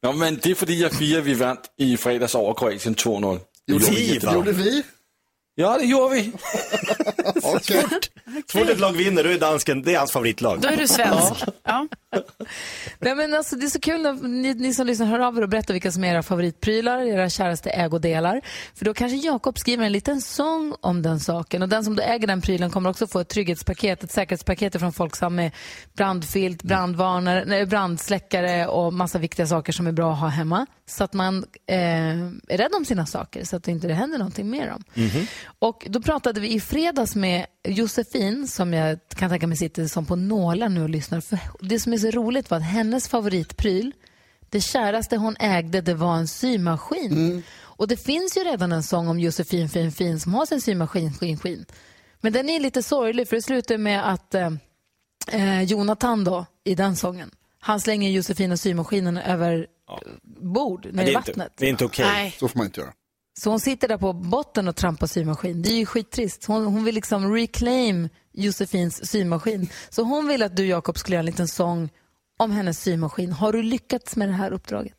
Ja, 0.00 0.12
men 0.12 0.38
det 0.42 0.50
är 0.50 0.54
för 0.54 0.66
att 0.66 0.72
jag 0.72 0.92
firar 0.92 1.20
vi 1.20 1.34
vann 1.34 1.56
i 1.78 1.96
fredags 1.96 2.34
över 2.34 2.54
Kroatien 2.54 2.94
2-0. 2.94 3.40
Gjorde 3.68 3.90
vi? 3.90 4.18
Gjorde 4.18 4.52
vi? 4.52 4.82
Ja, 5.58 5.78
det 5.78 5.84
gjorde 5.84 6.14
vi. 6.14 6.32
Okej. 7.42 7.84
Så 8.46 8.58
fort 8.58 8.68
ett 8.68 8.80
lag 8.80 8.92
vinner, 8.92 9.24
då 9.24 9.30
är 9.30 9.38
dansken, 9.38 9.82
det 9.82 9.94
är 9.94 9.98
hans 9.98 10.12
favoritlag. 10.12 10.60
Då 10.60 10.68
är 10.68 10.76
du 10.76 10.88
svensk. 10.88 11.44
Ja. 11.64 11.88
Nej, 12.98 13.14
men 13.14 13.34
alltså, 13.34 13.56
det 13.56 13.66
är 13.66 13.70
så 13.70 13.80
kul 13.80 14.02
när 14.02 14.12
ni, 14.12 14.54
ni 14.54 14.74
som 14.74 14.86
lyssnar 14.86 15.06
hör 15.06 15.18
av 15.18 15.38
er 15.38 15.42
och 15.42 15.48
berättar 15.48 15.74
vilka 15.74 15.92
som 15.92 16.04
är 16.04 16.12
era 16.12 16.22
favoritprylar, 16.22 17.00
era 17.00 17.30
käraste 17.30 17.70
ägodelar. 17.70 18.40
För 18.74 18.84
då 18.84 18.94
kanske 18.94 19.16
Jakob 19.16 19.58
skriver 19.58 19.84
en 19.84 19.92
liten 19.92 20.20
sång 20.20 20.74
om 20.80 21.02
den 21.02 21.20
saken. 21.20 21.62
Och 21.62 21.68
den 21.68 21.84
som 21.84 21.96
då 21.96 22.02
äger 22.02 22.26
den 22.26 22.40
prylen 22.40 22.70
kommer 22.70 22.90
också 22.90 23.06
få 23.06 23.20
ett 23.20 23.28
trygghetspaket, 23.28 24.04
ett 24.04 24.12
säkerhetspaket 24.12 24.78
från 24.78 24.92
Folksam 24.92 25.34
med 25.34 25.50
brandfilt, 25.96 26.62
brandvarnare, 26.62 27.44
nej, 27.46 27.66
brandsläckare 27.66 28.66
och 28.66 28.92
massa 28.92 29.18
viktiga 29.18 29.46
saker 29.46 29.72
som 29.72 29.86
är 29.86 29.92
bra 29.92 30.12
att 30.12 30.20
ha 30.20 30.28
hemma. 30.28 30.66
Så 30.88 31.04
att 31.04 31.12
man 31.12 31.44
eh, 31.66 31.76
är 32.48 32.58
rädd 32.58 32.72
om 32.76 32.84
sina 32.84 33.06
saker, 33.06 33.44
så 33.44 33.56
att 33.56 33.64
det 33.64 33.70
inte 33.70 33.92
händer 33.92 34.18
någonting 34.18 34.50
med 34.50 34.68
dem. 34.68 34.84
Och 35.58 35.86
då 35.90 36.00
pratade 36.00 36.40
vi 36.40 36.52
i 36.52 36.60
fredags 36.60 37.16
med 37.16 37.46
Josefin, 37.64 38.48
som 38.48 38.72
jag 38.72 38.98
kan 39.08 39.30
tänka 39.30 39.46
mig 39.46 39.56
sitter 39.56 39.86
som 39.86 40.06
på 40.06 40.16
nålar 40.16 40.68
nu 40.68 40.82
och 40.82 40.90
lyssnar. 40.90 41.20
För 41.20 41.38
det 41.60 41.80
som 41.80 41.92
är 41.92 41.98
så 41.98 42.10
roligt 42.10 42.50
var 42.50 42.56
att 42.58 42.64
hennes 42.64 43.08
favoritpryl, 43.08 43.92
det 44.50 44.60
käraste 44.60 45.16
hon 45.16 45.36
ägde, 45.40 45.80
det 45.80 45.94
var 45.94 46.16
en 46.16 46.28
symaskin. 46.28 47.42
Och 47.58 47.88
det 47.88 47.96
finns 47.96 48.36
ju 48.36 48.40
redan 48.40 48.72
en 48.72 48.82
sång 48.82 49.08
om 49.08 49.20
Josefin 49.20 49.68
fin 49.68 49.92
fin 49.92 50.20
som 50.20 50.34
har 50.34 50.46
sin 50.46 50.60
symaskin, 50.60 51.12
skin, 51.12 51.38
skin. 51.38 51.66
Men 52.20 52.32
den 52.32 52.48
är 52.48 52.60
lite 52.60 52.82
sorglig 52.82 53.28
för 53.28 53.36
det 53.36 53.42
slutar 53.42 53.78
med 53.78 54.12
att 54.12 54.34
eh, 54.34 54.50
eh, 55.32 55.62
Jonathan 55.62 56.24
då, 56.24 56.46
i 56.64 56.74
den 56.74 56.96
sången, 56.96 57.30
han 57.58 57.80
slänger 57.80 58.10
Josefin 58.10 58.52
och 58.52 58.60
symaskinen 58.60 59.16
över 59.18 59.66
ja. 59.88 60.00
bord 60.40 60.86
ner 60.92 61.08
i 61.08 61.14
vattnet. 61.14 61.36
inte, 61.36 61.50
det 61.56 61.66
är 61.66 61.70
inte 61.70 61.84
okej. 61.84 62.06
Nej. 62.06 62.36
Så 62.40 62.48
får 62.48 62.58
man 62.58 62.66
inte 62.66 62.80
göra. 62.80 62.92
Så 63.40 63.50
hon 63.50 63.60
sitter 63.60 63.88
där 63.88 63.98
på 63.98 64.12
botten 64.12 64.68
och 64.68 64.76
trampar 64.76 65.06
symaskin. 65.06 65.62
Det 65.62 65.68
är 65.68 65.76
ju 65.76 65.86
skittrist. 65.86 66.44
Hon, 66.44 66.64
hon 66.64 66.84
vill 66.84 66.94
liksom 66.94 67.34
reclaim 67.34 68.08
Josefins 68.32 69.10
symaskin. 69.10 69.68
Så 69.88 70.02
hon 70.02 70.28
vill 70.28 70.42
att 70.42 70.56
du 70.56 70.66
Jakob 70.66 70.98
skulle 70.98 71.14
göra 71.14 71.20
en 71.20 71.26
liten 71.26 71.48
sång 71.48 71.88
om 72.38 72.50
hennes 72.50 72.80
symaskin. 72.80 73.32
Har 73.32 73.52
du 73.52 73.62
lyckats 73.62 74.16
med 74.16 74.28
det 74.28 74.32
här 74.32 74.52
uppdraget? 74.52 74.96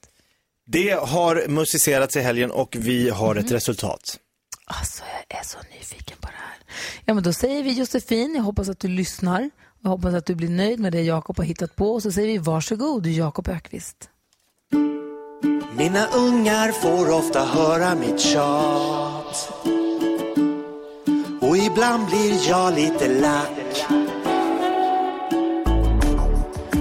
Det 0.65 0.89
har 0.91 1.47
musicerats 1.47 2.15
i 2.15 2.19
helgen 2.19 2.51
och 2.51 2.75
vi 2.79 3.09
har 3.09 3.35
ett 3.35 3.51
resultat. 3.51 4.19
Alltså, 4.65 5.03
jag 5.29 5.39
är 5.39 5.43
så 5.43 5.57
nyfiken 5.77 6.17
på 6.21 6.27
det 6.27 6.38
här. 6.38 6.57
Ja, 7.05 7.13
men 7.13 7.23
då 7.23 7.33
säger 7.33 7.63
vi 7.63 7.71
Josefin, 7.71 8.35
jag 8.35 8.43
hoppas 8.43 8.69
att 8.69 8.79
du 8.79 8.88
lyssnar. 8.88 9.49
Jag 9.81 9.89
hoppas 9.89 10.13
att 10.13 10.25
du 10.25 10.35
blir 10.35 10.49
nöjd 10.49 10.79
med 10.79 10.91
det 10.91 11.01
Jakob 11.01 11.38
har 11.38 11.45
hittat 11.45 11.75
på. 11.75 11.93
Och 11.93 12.03
så 12.03 12.11
säger 12.11 12.27
vi 12.27 12.38
varsågod, 12.38 13.07
Jakob 13.07 13.47
Ökvist. 13.47 14.09
Mina 15.72 16.07
ungar 16.07 16.72
får 16.72 17.13
ofta 17.13 17.39
höra 17.39 17.95
mitt 17.95 18.20
tjat. 18.20 19.53
Och 21.41 21.57
ibland 21.57 22.05
blir 22.05 22.49
jag 22.49 22.74
lite 22.74 23.07
lack. 23.07 23.86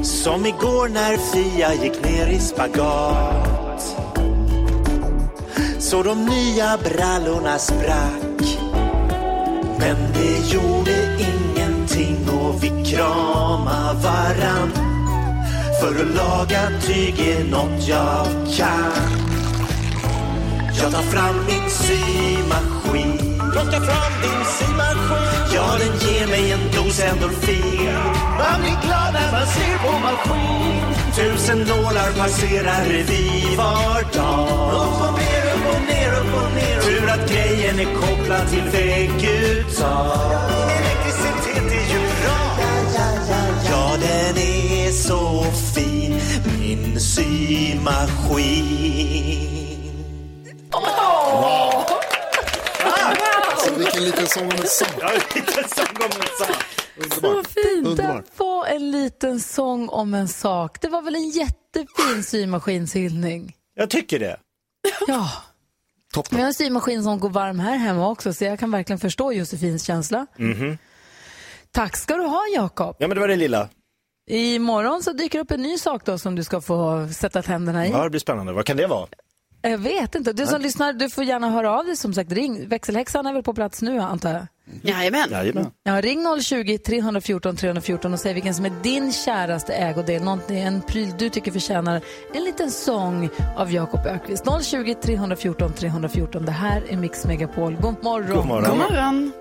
Som 0.03 0.47
igår 0.47 0.89
när 0.89 1.17
Fia 1.17 1.75
gick 1.75 2.05
ner 2.05 2.27
i 2.27 2.39
spagat. 2.39 3.97
Så 5.79 6.03
de 6.03 6.25
nya 6.25 6.79
brallorna 6.85 7.59
sprack. 7.59 8.59
Men 9.79 9.97
det 10.15 10.53
gjorde 10.55 11.19
ingenting 11.19 12.29
och 12.29 12.65
vi 12.65 12.69
krama' 12.69 13.95
varann 14.03 14.86
för 15.81 16.03
att 16.03 16.15
laga 16.15 16.61
tyg 16.87 17.21
är 17.21 17.45
något 17.45 17.89
jag 17.89 18.27
kan. 18.57 19.27
Jag 20.79 20.93
tar 20.93 21.03
fram 21.03 21.37
min 21.47 21.71
symaskin. 21.71 23.19
Plocka 23.53 23.81
fram 23.81 24.13
din 24.23 24.45
symaskin. 24.59 25.55
Ja, 25.55 25.79
den 25.79 26.09
ger 26.09 26.27
mig 26.27 26.53
en 26.53 26.61
dos 26.73 27.01
endorfin. 27.01 27.95
Man 28.39 28.61
blir 28.61 28.79
glad 28.87 29.13
när 29.13 29.33
man 29.33 29.47
ser 29.47 29.79
på 29.85 29.93
maskin. 29.99 30.57
Tusen 31.17 31.59
nålar 31.59 32.13
passerar 32.19 32.85
revy 32.85 33.57
var 33.57 34.15
dag. 34.15 34.73
Upp 34.73 35.09
och 35.09 35.19
ner, 35.19 35.43
upp 35.53 35.67
och 35.75 35.83
ner, 35.89 36.13
upp 36.21 36.35
och 36.45 36.55
ner. 36.55 36.81
Tur 36.81 37.09
att 37.09 37.31
grejen 37.31 37.81
är 37.81 37.95
kopplad 38.01 38.49
till 38.51 38.63
vägguttag 38.73 40.33
Elektricitet 40.79 41.73
är 41.73 41.95
ju 41.95 42.06
så 44.97 45.45
fin 45.75 46.21
Min 46.61 47.01
symaskin 47.01 48.57
Alltså, 53.51 53.75
vilken 53.79 54.05
liten 54.05 54.27
sång 54.27 54.45
om 54.45 54.51
en 54.51 54.67
sång. 54.67 54.89
Ja, 55.01 55.11
en 55.11 55.19
liten 55.35 55.65
sång 55.69 55.97
om 55.97 56.11
en 56.21 56.47
sak. 56.47 56.65
Så 57.21 57.43
fint. 57.45 57.87
Underbart. 57.87 58.25
Det 58.25 58.45
var 58.45 58.67
en 58.67 58.91
liten 58.91 59.41
sång 59.41 59.89
om 59.89 60.15
en 60.15 60.29
sak. 60.29 60.81
Det 60.81 60.89
var 60.89 61.03
väl 61.03 61.15
en 61.15 61.31
jättefin 61.31 62.25
symaskinshyllning? 62.25 63.55
Jag 63.75 63.91
tycker 63.91 64.19
det. 64.19 64.37
Ja. 65.07 65.31
Vi 66.31 66.41
har 66.41 66.47
en 66.47 66.55
symaskin 66.55 67.03
som 67.03 67.21
går 67.21 67.31
varm 67.31 67.59
här 67.59 67.77
hemma 67.77 68.09
också, 68.09 68.35
så 68.35 68.45
jag 68.45 68.59
kan 68.59 68.71
verkligen 68.71 68.99
förstå 68.99 69.33
Josefins 69.33 69.85
känsla. 69.85 70.27
Mhm. 70.37 70.79
Tack 71.71 71.97
ska 71.97 72.17
du 72.17 72.23
ha, 72.23 72.43
Jakob. 72.55 72.97
Ja, 72.99 73.09
men 73.09 73.15
det 73.15 73.21
var 73.21 73.29
det 73.29 73.37
lilla. 73.37 73.69
Imorgon 74.31 75.03
så 75.03 75.13
dyker 75.13 75.39
upp 75.39 75.51
en 75.51 75.63
ny 75.63 75.79
sak 75.79 76.05
då 76.05 76.19
som 76.19 76.35
du 76.35 76.45
ska 76.45 76.61
få 76.61 77.09
sätta 77.13 77.43
tänderna 77.43 77.87
i. 77.87 77.91
Ja, 77.91 78.05
det 78.05 78.11
blir 78.11 78.21
spännande. 78.21 78.53
Vad 78.53 78.65
kan 78.65 78.77
det 78.77 78.87
vara? 78.87 79.07
Jag 79.63 79.79
vet 79.79 80.15
inte. 80.15 80.33
Du 80.33 80.47
som 80.47 80.61
lyssnar, 80.61 80.93
du 80.93 81.11
får 81.11 81.25
gärna 81.25 81.51
höra 81.51 81.79
av 81.79 81.85
dig 81.87 81.97
som 81.97 82.15
sagt. 82.15 82.33
Ring. 82.33 82.69
Växelhäxan 82.69 83.27
är 83.27 83.33
väl 83.33 83.43
på 83.43 83.55
plats 83.55 83.83
nu 83.83 83.99
antar 83.99 84.33
jag? 84.33 84.47
Jajamän. 84.83 85.29
Jajamän. 85.31 85.71
Ja, 85.83 86.01
ring 86.01 86.41
020 86.43 86.79
314 86.79 87.57
314 87.57 88.13
och 88.13 88.21
säg 88.21 88.35
vilken 88.35 88.55
som 88.55 88.65
är 88.65 88.73
din 88.83 89.13
käraste 89.13 89.75
ägodel. 89.75 90.23
Någonting, 90.23 90.59
en 90.59 90.83
pryl 90.83 91.15
du 91.19 91.29
tycker 91.29 91.53
förtjänar 91.53 92.01
en 92.35 92.45
liten 92.45 92.71
sång 92.71 93.29
av 93.57 93.73
Jakob 93.73 94.07
Ökvist. 94.07 94.45
020 94.63 94.95
314 94.95 95.73
314. 95.73 96.45
Det 96.45 96.53
här 96.53 96.83
är 96.89 96.97
Mix 96.97 97.27
Megapol. 97.27 97.77
God 97.77 98.05
morgon. 98.05 98.37
God 98.37 98.47
morgon. 98.47 98.71
God 98.71 98.79
morgon. 98.79 99.33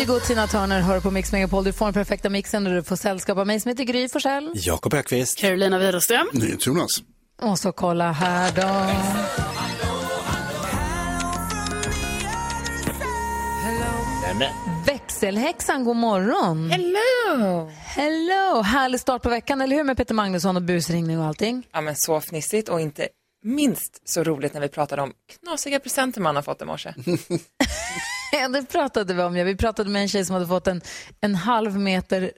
Kygo 0.00 0.14
och 0.14 0.22
Tina 0.22 0.46
Turner 0.46 0.80
hör 0.80 1.00
på 1.00 1.10
Mix 1.10 1.32
Megapol. 1.32 1.64
Du 1.64 1.72
får 1.72 1.86
den 1.86 1.94
perfekta 1.94 2.28
mixen 2.28 2.66
och 2.66 2.72
du 2.72 2.82
får 2.82 2.96
sällskap 2.96 3.38
av 3.38 3.46
mig 3.46 3.60
som 3.60 3.68
heter 3.68 3.84
Gry 3.84 4.08
Forssell. 4.08 4.52
Jakob 4.54 4.94
Ökvist. 4.94 5.38
Carolina 5.38 5.78
Widerström. 5.78 6.28
Jonas. 6.60 7.02
Och 7.42 7.58
så 7.58 7.72
kolla 7.72 8.12
här 8.12 8.52
då. 8.52 8.90
Växelhäxan, 14.86 15.84
god 15.84 15.96
morgon. 15.96 16.70
Hello! 16.70 17.70
Hello! 17.70 18.62
Härlig 18.62 19.00
start 19.00 19.22
på 19.22 19.28
veckan, 19.28 19.60
eller 19.60 19.76
hur? 19.76 19.84
Med 19.84 19.96
Peter 19.96 20.14
Magnusson 20.14 20.56
och 20.56 20.62
busringning 20.62 21.18
och 21.18 21.26
allting. 21.26 21.66
Ja, 21.72 21.80
men 21.80 21.96
så 21.96 22.20
fnissigt 22.20 22.68
och 22.68 22.80
inte 22.80 23.08
minst 23.42 24.08
så 24.08 24.24
roligt 24.24 24.54
när 24.54 24.60
vi 24.60 24.68
pratade 24.68 25.02
om 25.02 25.12
knasiga 25.40 25.80
presenter 25.80 26.20
man 26.20 26.36
har 26.36 26.42
fått 26.42 26.62
i 26.62 26.64
morse. 26.64 26.94
Ja, 28.32 28.48
det 28.52 28.64
pratade 28.64 29.14
vi 29.14 29.22
om. 29.22 29.36
Ja. 29.36 29.44
Vi 29.44 29.56
pratade 29.56 29.90
med 29.90 30.02
en 30.02 30.08
tjej 30.08 30.24
som 30.24 30.34
hade 30.34 30.46
fått 30.46 30.66
en, 30.66 30.80
en 31.20 31.34
halv 31.34 31.78
meter 31.78 32.32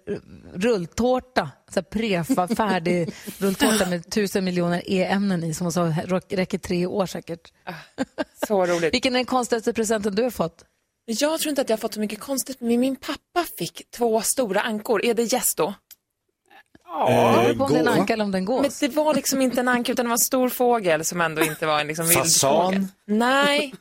rulltårta. 0.55 1.51
Så 1.70 1.80
här 1.80 1.82
prefa, 1.82 2.49
färdig 2.57 3.14
rulltårta 3.38 3.86
med 3.86 4.11
tusen 4.11 4.45
miljoner 4.45 4.82
e-ämnen 4.86 5.45
i 5.45 5.55
som 5.55 5.64
hon 5.64 5.72
sa 5.72 5.95
räcker 6.28 6.59
tre 6.59 6.86
år 6.86 7.07
säkert. 7.07 7.53
Så 8.47 8.66
roligt. 8.66 8.95
Vilken 8.95 9.14
är 9.14 9.18
den 9.18 9.26
konstigaste 9.26 9.72
presenten 9.72 10.14
du 10.14 10.22
har 10.22 10.30
fått? 10.30 10.64
Jag 11.05 11.40
tror 11.40 11.51
inte 11.51 11.62
att 11.62 11.68
jag 11.68 11.76
har 11.76 11.80
fått 11.80 11.95
så 11.95 12.01
mycket 12.01 12.20
konstigt, 12.20 12.61
men 12.61 12.80
min 12.80 12.97
pappa 12.97 13.47
fick 13.59 13.90
två 13.90 14.20
stora 14.20 14.61
ankor. 14.61 15.05
Är 15.05 15.14
det 15.14 15.22
gäss 15.22 15.55
då? 15.55 15.74
Ja, 16.86 17.34
det 17.36 17.43
beror 17.43 17.55
på 17.59 17.64
om 17.64 17.72
det 17.72 17.78
är 17.78 17.80
en 17.82 17.88
anka 17.88 18.12
eller 18.12 18.24
om 18.24 18.30
den 18.30 18.45
gås. 18.45 18.62
Men 18.62 18.90
det 18.90 18.97
var 18.97 19.14
liksom 19.14 19.43
inte 19.43 19.61
en 19.61 19.68
anka 19.68 19.93
utan 19.93 20.05
det 20.05 20.09
var 20.09 20.14
en 20.14 20.18
stor 20.18 20.49
fågel 20.49 21.05
som 21.05 21.20
ändå 21.20 21.43
inte 21.43 21.66
var 21.66 21.80
en 21.80 21.86
liksom 21.86 22.07
vild 22.07 22.18
Fasan? 22.18 22.64
fågel. 22.72 22.86
Nej, 23.07 23.74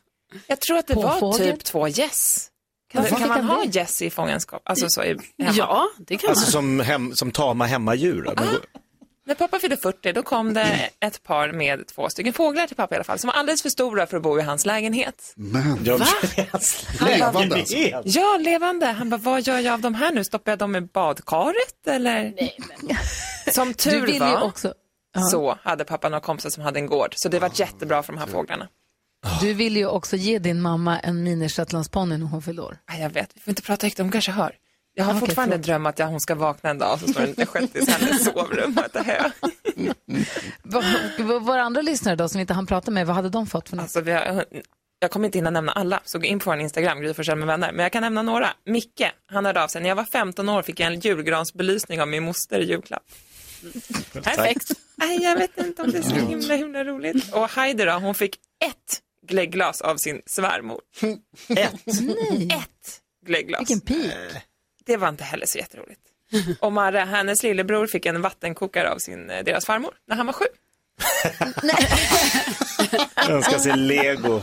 jag 0.48 0.60
tror 0.62 0.78
att 0.78 0.88
det 0.88 0.94
var 0.96 1.20
Påfågel? 1.20 1.52
typ 1.52 1.64
två 1.64 1.88
gäss. 1.88 2.48
Kan, 2.92 3.06
kan 3.06 3.30
man 3.30 3.44
ha 3.44 3.66
gäss 3.66 4.02
i 4.02 4.10
fångenskap? 4.10 4.62
Alltså 4.66 4.86
så 4.90 5.04
i, 5.04 5.08
hemma? 5.08 5.54
Ja, 5.58 5.88
det 5.98 6.18
kan 6.18 6.30
Alltså 6.30 6.46
man. 6.46 6.52
som, 6.52 6.80
hem, 6.80 7.16
som 7.16 7.32
tama 7.32 7.66
hemmadjur. 7.66 8.22
då. 8.24 8.34
Men, 8.38 8.48
När 9.26 9.36
pappa 9.36 9.60
fyllde 9.60 9.78
40 9.78 10.14
då 10.14 10.24
kom 10.24 10.54
det 10.54 10.90
ett 11.00 11.24
par 11.24 11.52
med 11.52 11.88
två 11.88 12.10
stycken 12.10 12.34
fåglar 12.34 12.68
till 12.68 12.76
pappa 12.76 12.96
i 12.96 12.98
alla 12.98 13.04
fall 13.04 13.20
som 13.20 13.28
var 13.28 13.34
alldeles 13.34 13.62
för 13.62 13.70
stora 13.70 14.08
för 14.08 14.18
att 14.18 14.24
bo 14.24 14.40
i 14.40 14.42
hans 14.42 14.66
lägenhet. 14.66 15.34
Men, 15.36 15.80
jag, 15.84 16.02
levande 17.08 17.56
alltså. 17.56 18.10
Ja, 18.20 18.38
levande. 18.40 18.86
Han 18.86 19.10
bara, 19.10 19.18
vad 19.18 19.42
gör 19.42 19.60
jag 19.60 19.74
av 19.74 19.82
de 19.82 19.94
här 19.96 20.12
nu? 20.12 20.24
Stoppar 20.24 20.52
jag 20.52 20.60
dem 20.60 20.76
i 20.76 20.82
badkaret 20.82 21.88
eller? 21.88 22.34
Som 23.52 23.68
Du 23.68 23.74
tur 23.74 24.02
vill 24.06 24.14
ju 24.14 24.20
var 24.20 24.42
också... 24.42 24.74
Så 25.32 25.58
hade 25.64 25.84
pappa 25.86 26.10
några 26.10 26.22
kompisar 26.22 26.50
som 26.50 26.64
hade 26.64 26.80
en 26.80 26.86
gård. 26.88 27.14
Så 27.16 27.30
det 27.30 27.40
var 27.40 27.52
jättebra 27.54 28.04
för 28.04 28.14
de 28.14 28.20
här 28.20 28.28
fåglarna. 28.28 28.68
Du 29.42 29.54
vill 29.54 29.78
ju 29.78 29.86
också 29.88 30.16
ge 30.16 30.40
din 30.40 30.62
mamma 30.62 31.00
en 31.00 31.24
mini 31.24 31.50
shetlandsponny 31.50 32.18
när 32.18 32.26
hon 32.26 32.42
fyller 32.42 32.64
år. 32.64 32.78
Ja, 32.88 32.98
jag 32.98 33.10
vet, 33.10 33.30
vi 33.34 33.40
får 33.42 33.52
inte 33.52 33.62
prata 33.62 33.86
högt, 33.86 33.98
de 33.98 34.12
kanske 34.12 34.32
hör. 34.32 34.56
Jag 34.94 35.04
har 35.04 35.12
Okej, 35.12 35.20
fortfarande 35.20 35.54
förlåt. 35.56 35.68
en 35.68 35.72
dröm 35.72 35.86
att 35.86 36.00
jag, 36.00 36.08
hon 36.08 36.20
ska 36.22 36.36
vakna 36.36 36.70
en 36.70 36.78
dag 36.78 36.94
och 36.94 37.00
så 37.00 37.08
står 37.08 37.22
det 37.22 37.38
en 37.42 37.46
shettis 37.46 37.88
i 37.88 37.92
hennes 37.92 38.24
sovrum. 38.34 38.78
och 38.78 38.86
äter 38.86 39.04
hö. 39.04 39.30
Våra 41.40 41.62
andra 41.62 41.82
lyssnare 41.82 42.16
då 42.16 42.30
som 42.30 42.40
vi 42.40 42.42
inte 42.42 42.54
hann 42.54 42.68
prata 42.68 42.92
med, 42.92 43.08
vad 43.08 43.16
hade 43.16 43.30
de 43.30 43.48
fått 43.48 43.70
för 43.70 43.76
något? 43.76 43.84
Alltså, 43.84 44.02
vi 44.02 44.12
har, 44.12 44.46
jag 45.00 45.12
kommer 45.12 45.26
inte 45.26 45.38
hinna 45.38 45.50
nämna 45.50 45.72
alla, 45.72 46.02
så 46.06 46.20
gå 46.20 46.26
in 46.26 46.40
på 46.40 46.50
vår 46.50 46.60
Instagram, 46.60 47.02
Gry 47.02 47.36
med 47.36 47.48
vänner. 47.48 47.72
Men 47.72 47.84
jag 47.84 47.92
kan 47.92 48.02
nämna 48.04 48.22
några. 48.22 48.50
Micke, 48.66 49.02
han 49.26 49.46
hörde 49.46 49.64
av 49.64 49.68
sig. 49.68 49.82
När 49.82 49.90
jag 49.90 49.96
var 49.96 50.06
15 50.12 50.50
år 50.50 50.62
fick 50.62 50.80
jag 50.80 50.94
en 50.94 51.00
julgransbelysning 51.00 52.02
av 52.02 52.08
min 52.08 52.24
moster 52.24 52.60
i 52.60 52.66
julklapp. 52.70 53.04
Perfekt. 54.14 54.72
Nej, 54.96 55.24
jag 55.24 55.36
vet 55.36 55.58
inte 55.58 55.82
om 55.82 55.92
det 55.92 55.98
är 55.98 56.02
så 56.02 56.16
himla, 56.16 56.56
himla 56.56 56.84
roligt. 56.84 57.34
Och 57.34 57.50
Heidi 57.50 57.86
då, 57.86 57.92
hon 57.92 58.16
fick 58.16 58.36
ett 58.66 59.00
glöggglas 59.32 59.82
av 59.82 59.98
sin 59.98 60.22
svärmor. 60.26 60.82
Ett? 61.50 61.74
Nej. 61.86 62.48
Ett 62.52 63.02
glöggglas. 63.26 63.62
Vilken 63.62 63.82
pik. 63.82 64.12
Det 64.86 64.98
var 64.98 65.10
inte 65.10 65.24
heller 65.24 65.46
så 65.46 65.58
jätteroligt. 65.58 66.02
Och 66.60 66.74
Marre, 66.74 67.00
hennes 67.00 67.44
lillebror, 67.44 67.88
fick 67.88 68.06
en 68.06 68.22
vattenkokare 68.22 68.92
av 68.92 68.98
sin, 68.98 69.30
eh, 69.30 69.44
deras 69.44 69.66
farmor 69.66 69.94
när 70.08 70.16
han 70.16 70.26
var 70.26 70.34
sju. 70.34 70.46
önskar 73.30 73.58
sig 73.60 73.78
lego. 73.78 74.42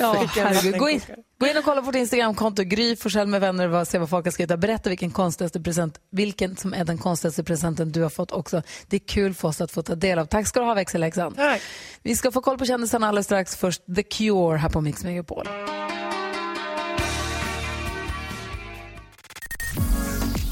Ja, 0.00 0.26
herregud. 0.34 0.78
Gå 0.78 0.88
in. 0.88 1.00
Gå 1.42 1.48
in 1.48 1.56
och 1.56 1.64
kolla 1.64 1.80
på 1.80 1.86
vårt 1.86 1.94
Instagramkonto, 1.94 2.62
Gry 2.62 2.96
Forssell 2.96 3.26
med 3.26 3.40
vänner 3.40 3.68
och 3.68 3.88
se 3.88 3.98
vad 3.98 4.10
folk 4.10 4.26
har 4.26 4.30
skrivit. 4.30 4.60
Berätta 4.60 4.88
vilken 4.88 5.10
konstigaste 5.10 5.60
present, 5.60 5.98
vilken 6.10 6.56
som 6.56 6.74
är 6.74 6.84
den 6.84 6.98
konstigaste 6.98 7.44
presenten 7.44 7.92
du 7.92 8.02
har 8.02 8.10
fått 8.10 8.32
också. 8.32 8.62
Det 8.86 8.96
är 8.96 9.00
kul 9.00 9.34
för 9.34 9.48
oss 9.48 9.60
att 9.60 9.72
få 9.72 9.82
ta 9.82 9.94
del 9.94 10.18
av. 10.18 10.26
Tack 10.26 10.46
ska 10.46 10.60
du 10.60 10.66
ha 10.66 10.74
växelläxan. 10.74 11.34
Tack. 11.34 11.62
Vi 12.02 12.16
ska 12.16 12.32
få 12.32 12.40
koll 12.40 12.58
på 12.58 12.64
kändisarna 12.64 13.08
alldeles 13.08 13.26
strax. 13.26 13.56
Först 13.56 13.82
The 13.96 14.02
Cure 14.02 14.56
här 14.56 14.68
på 14.68 14.80
Mix 14.80 15.04
Megapol. 15.04 15.48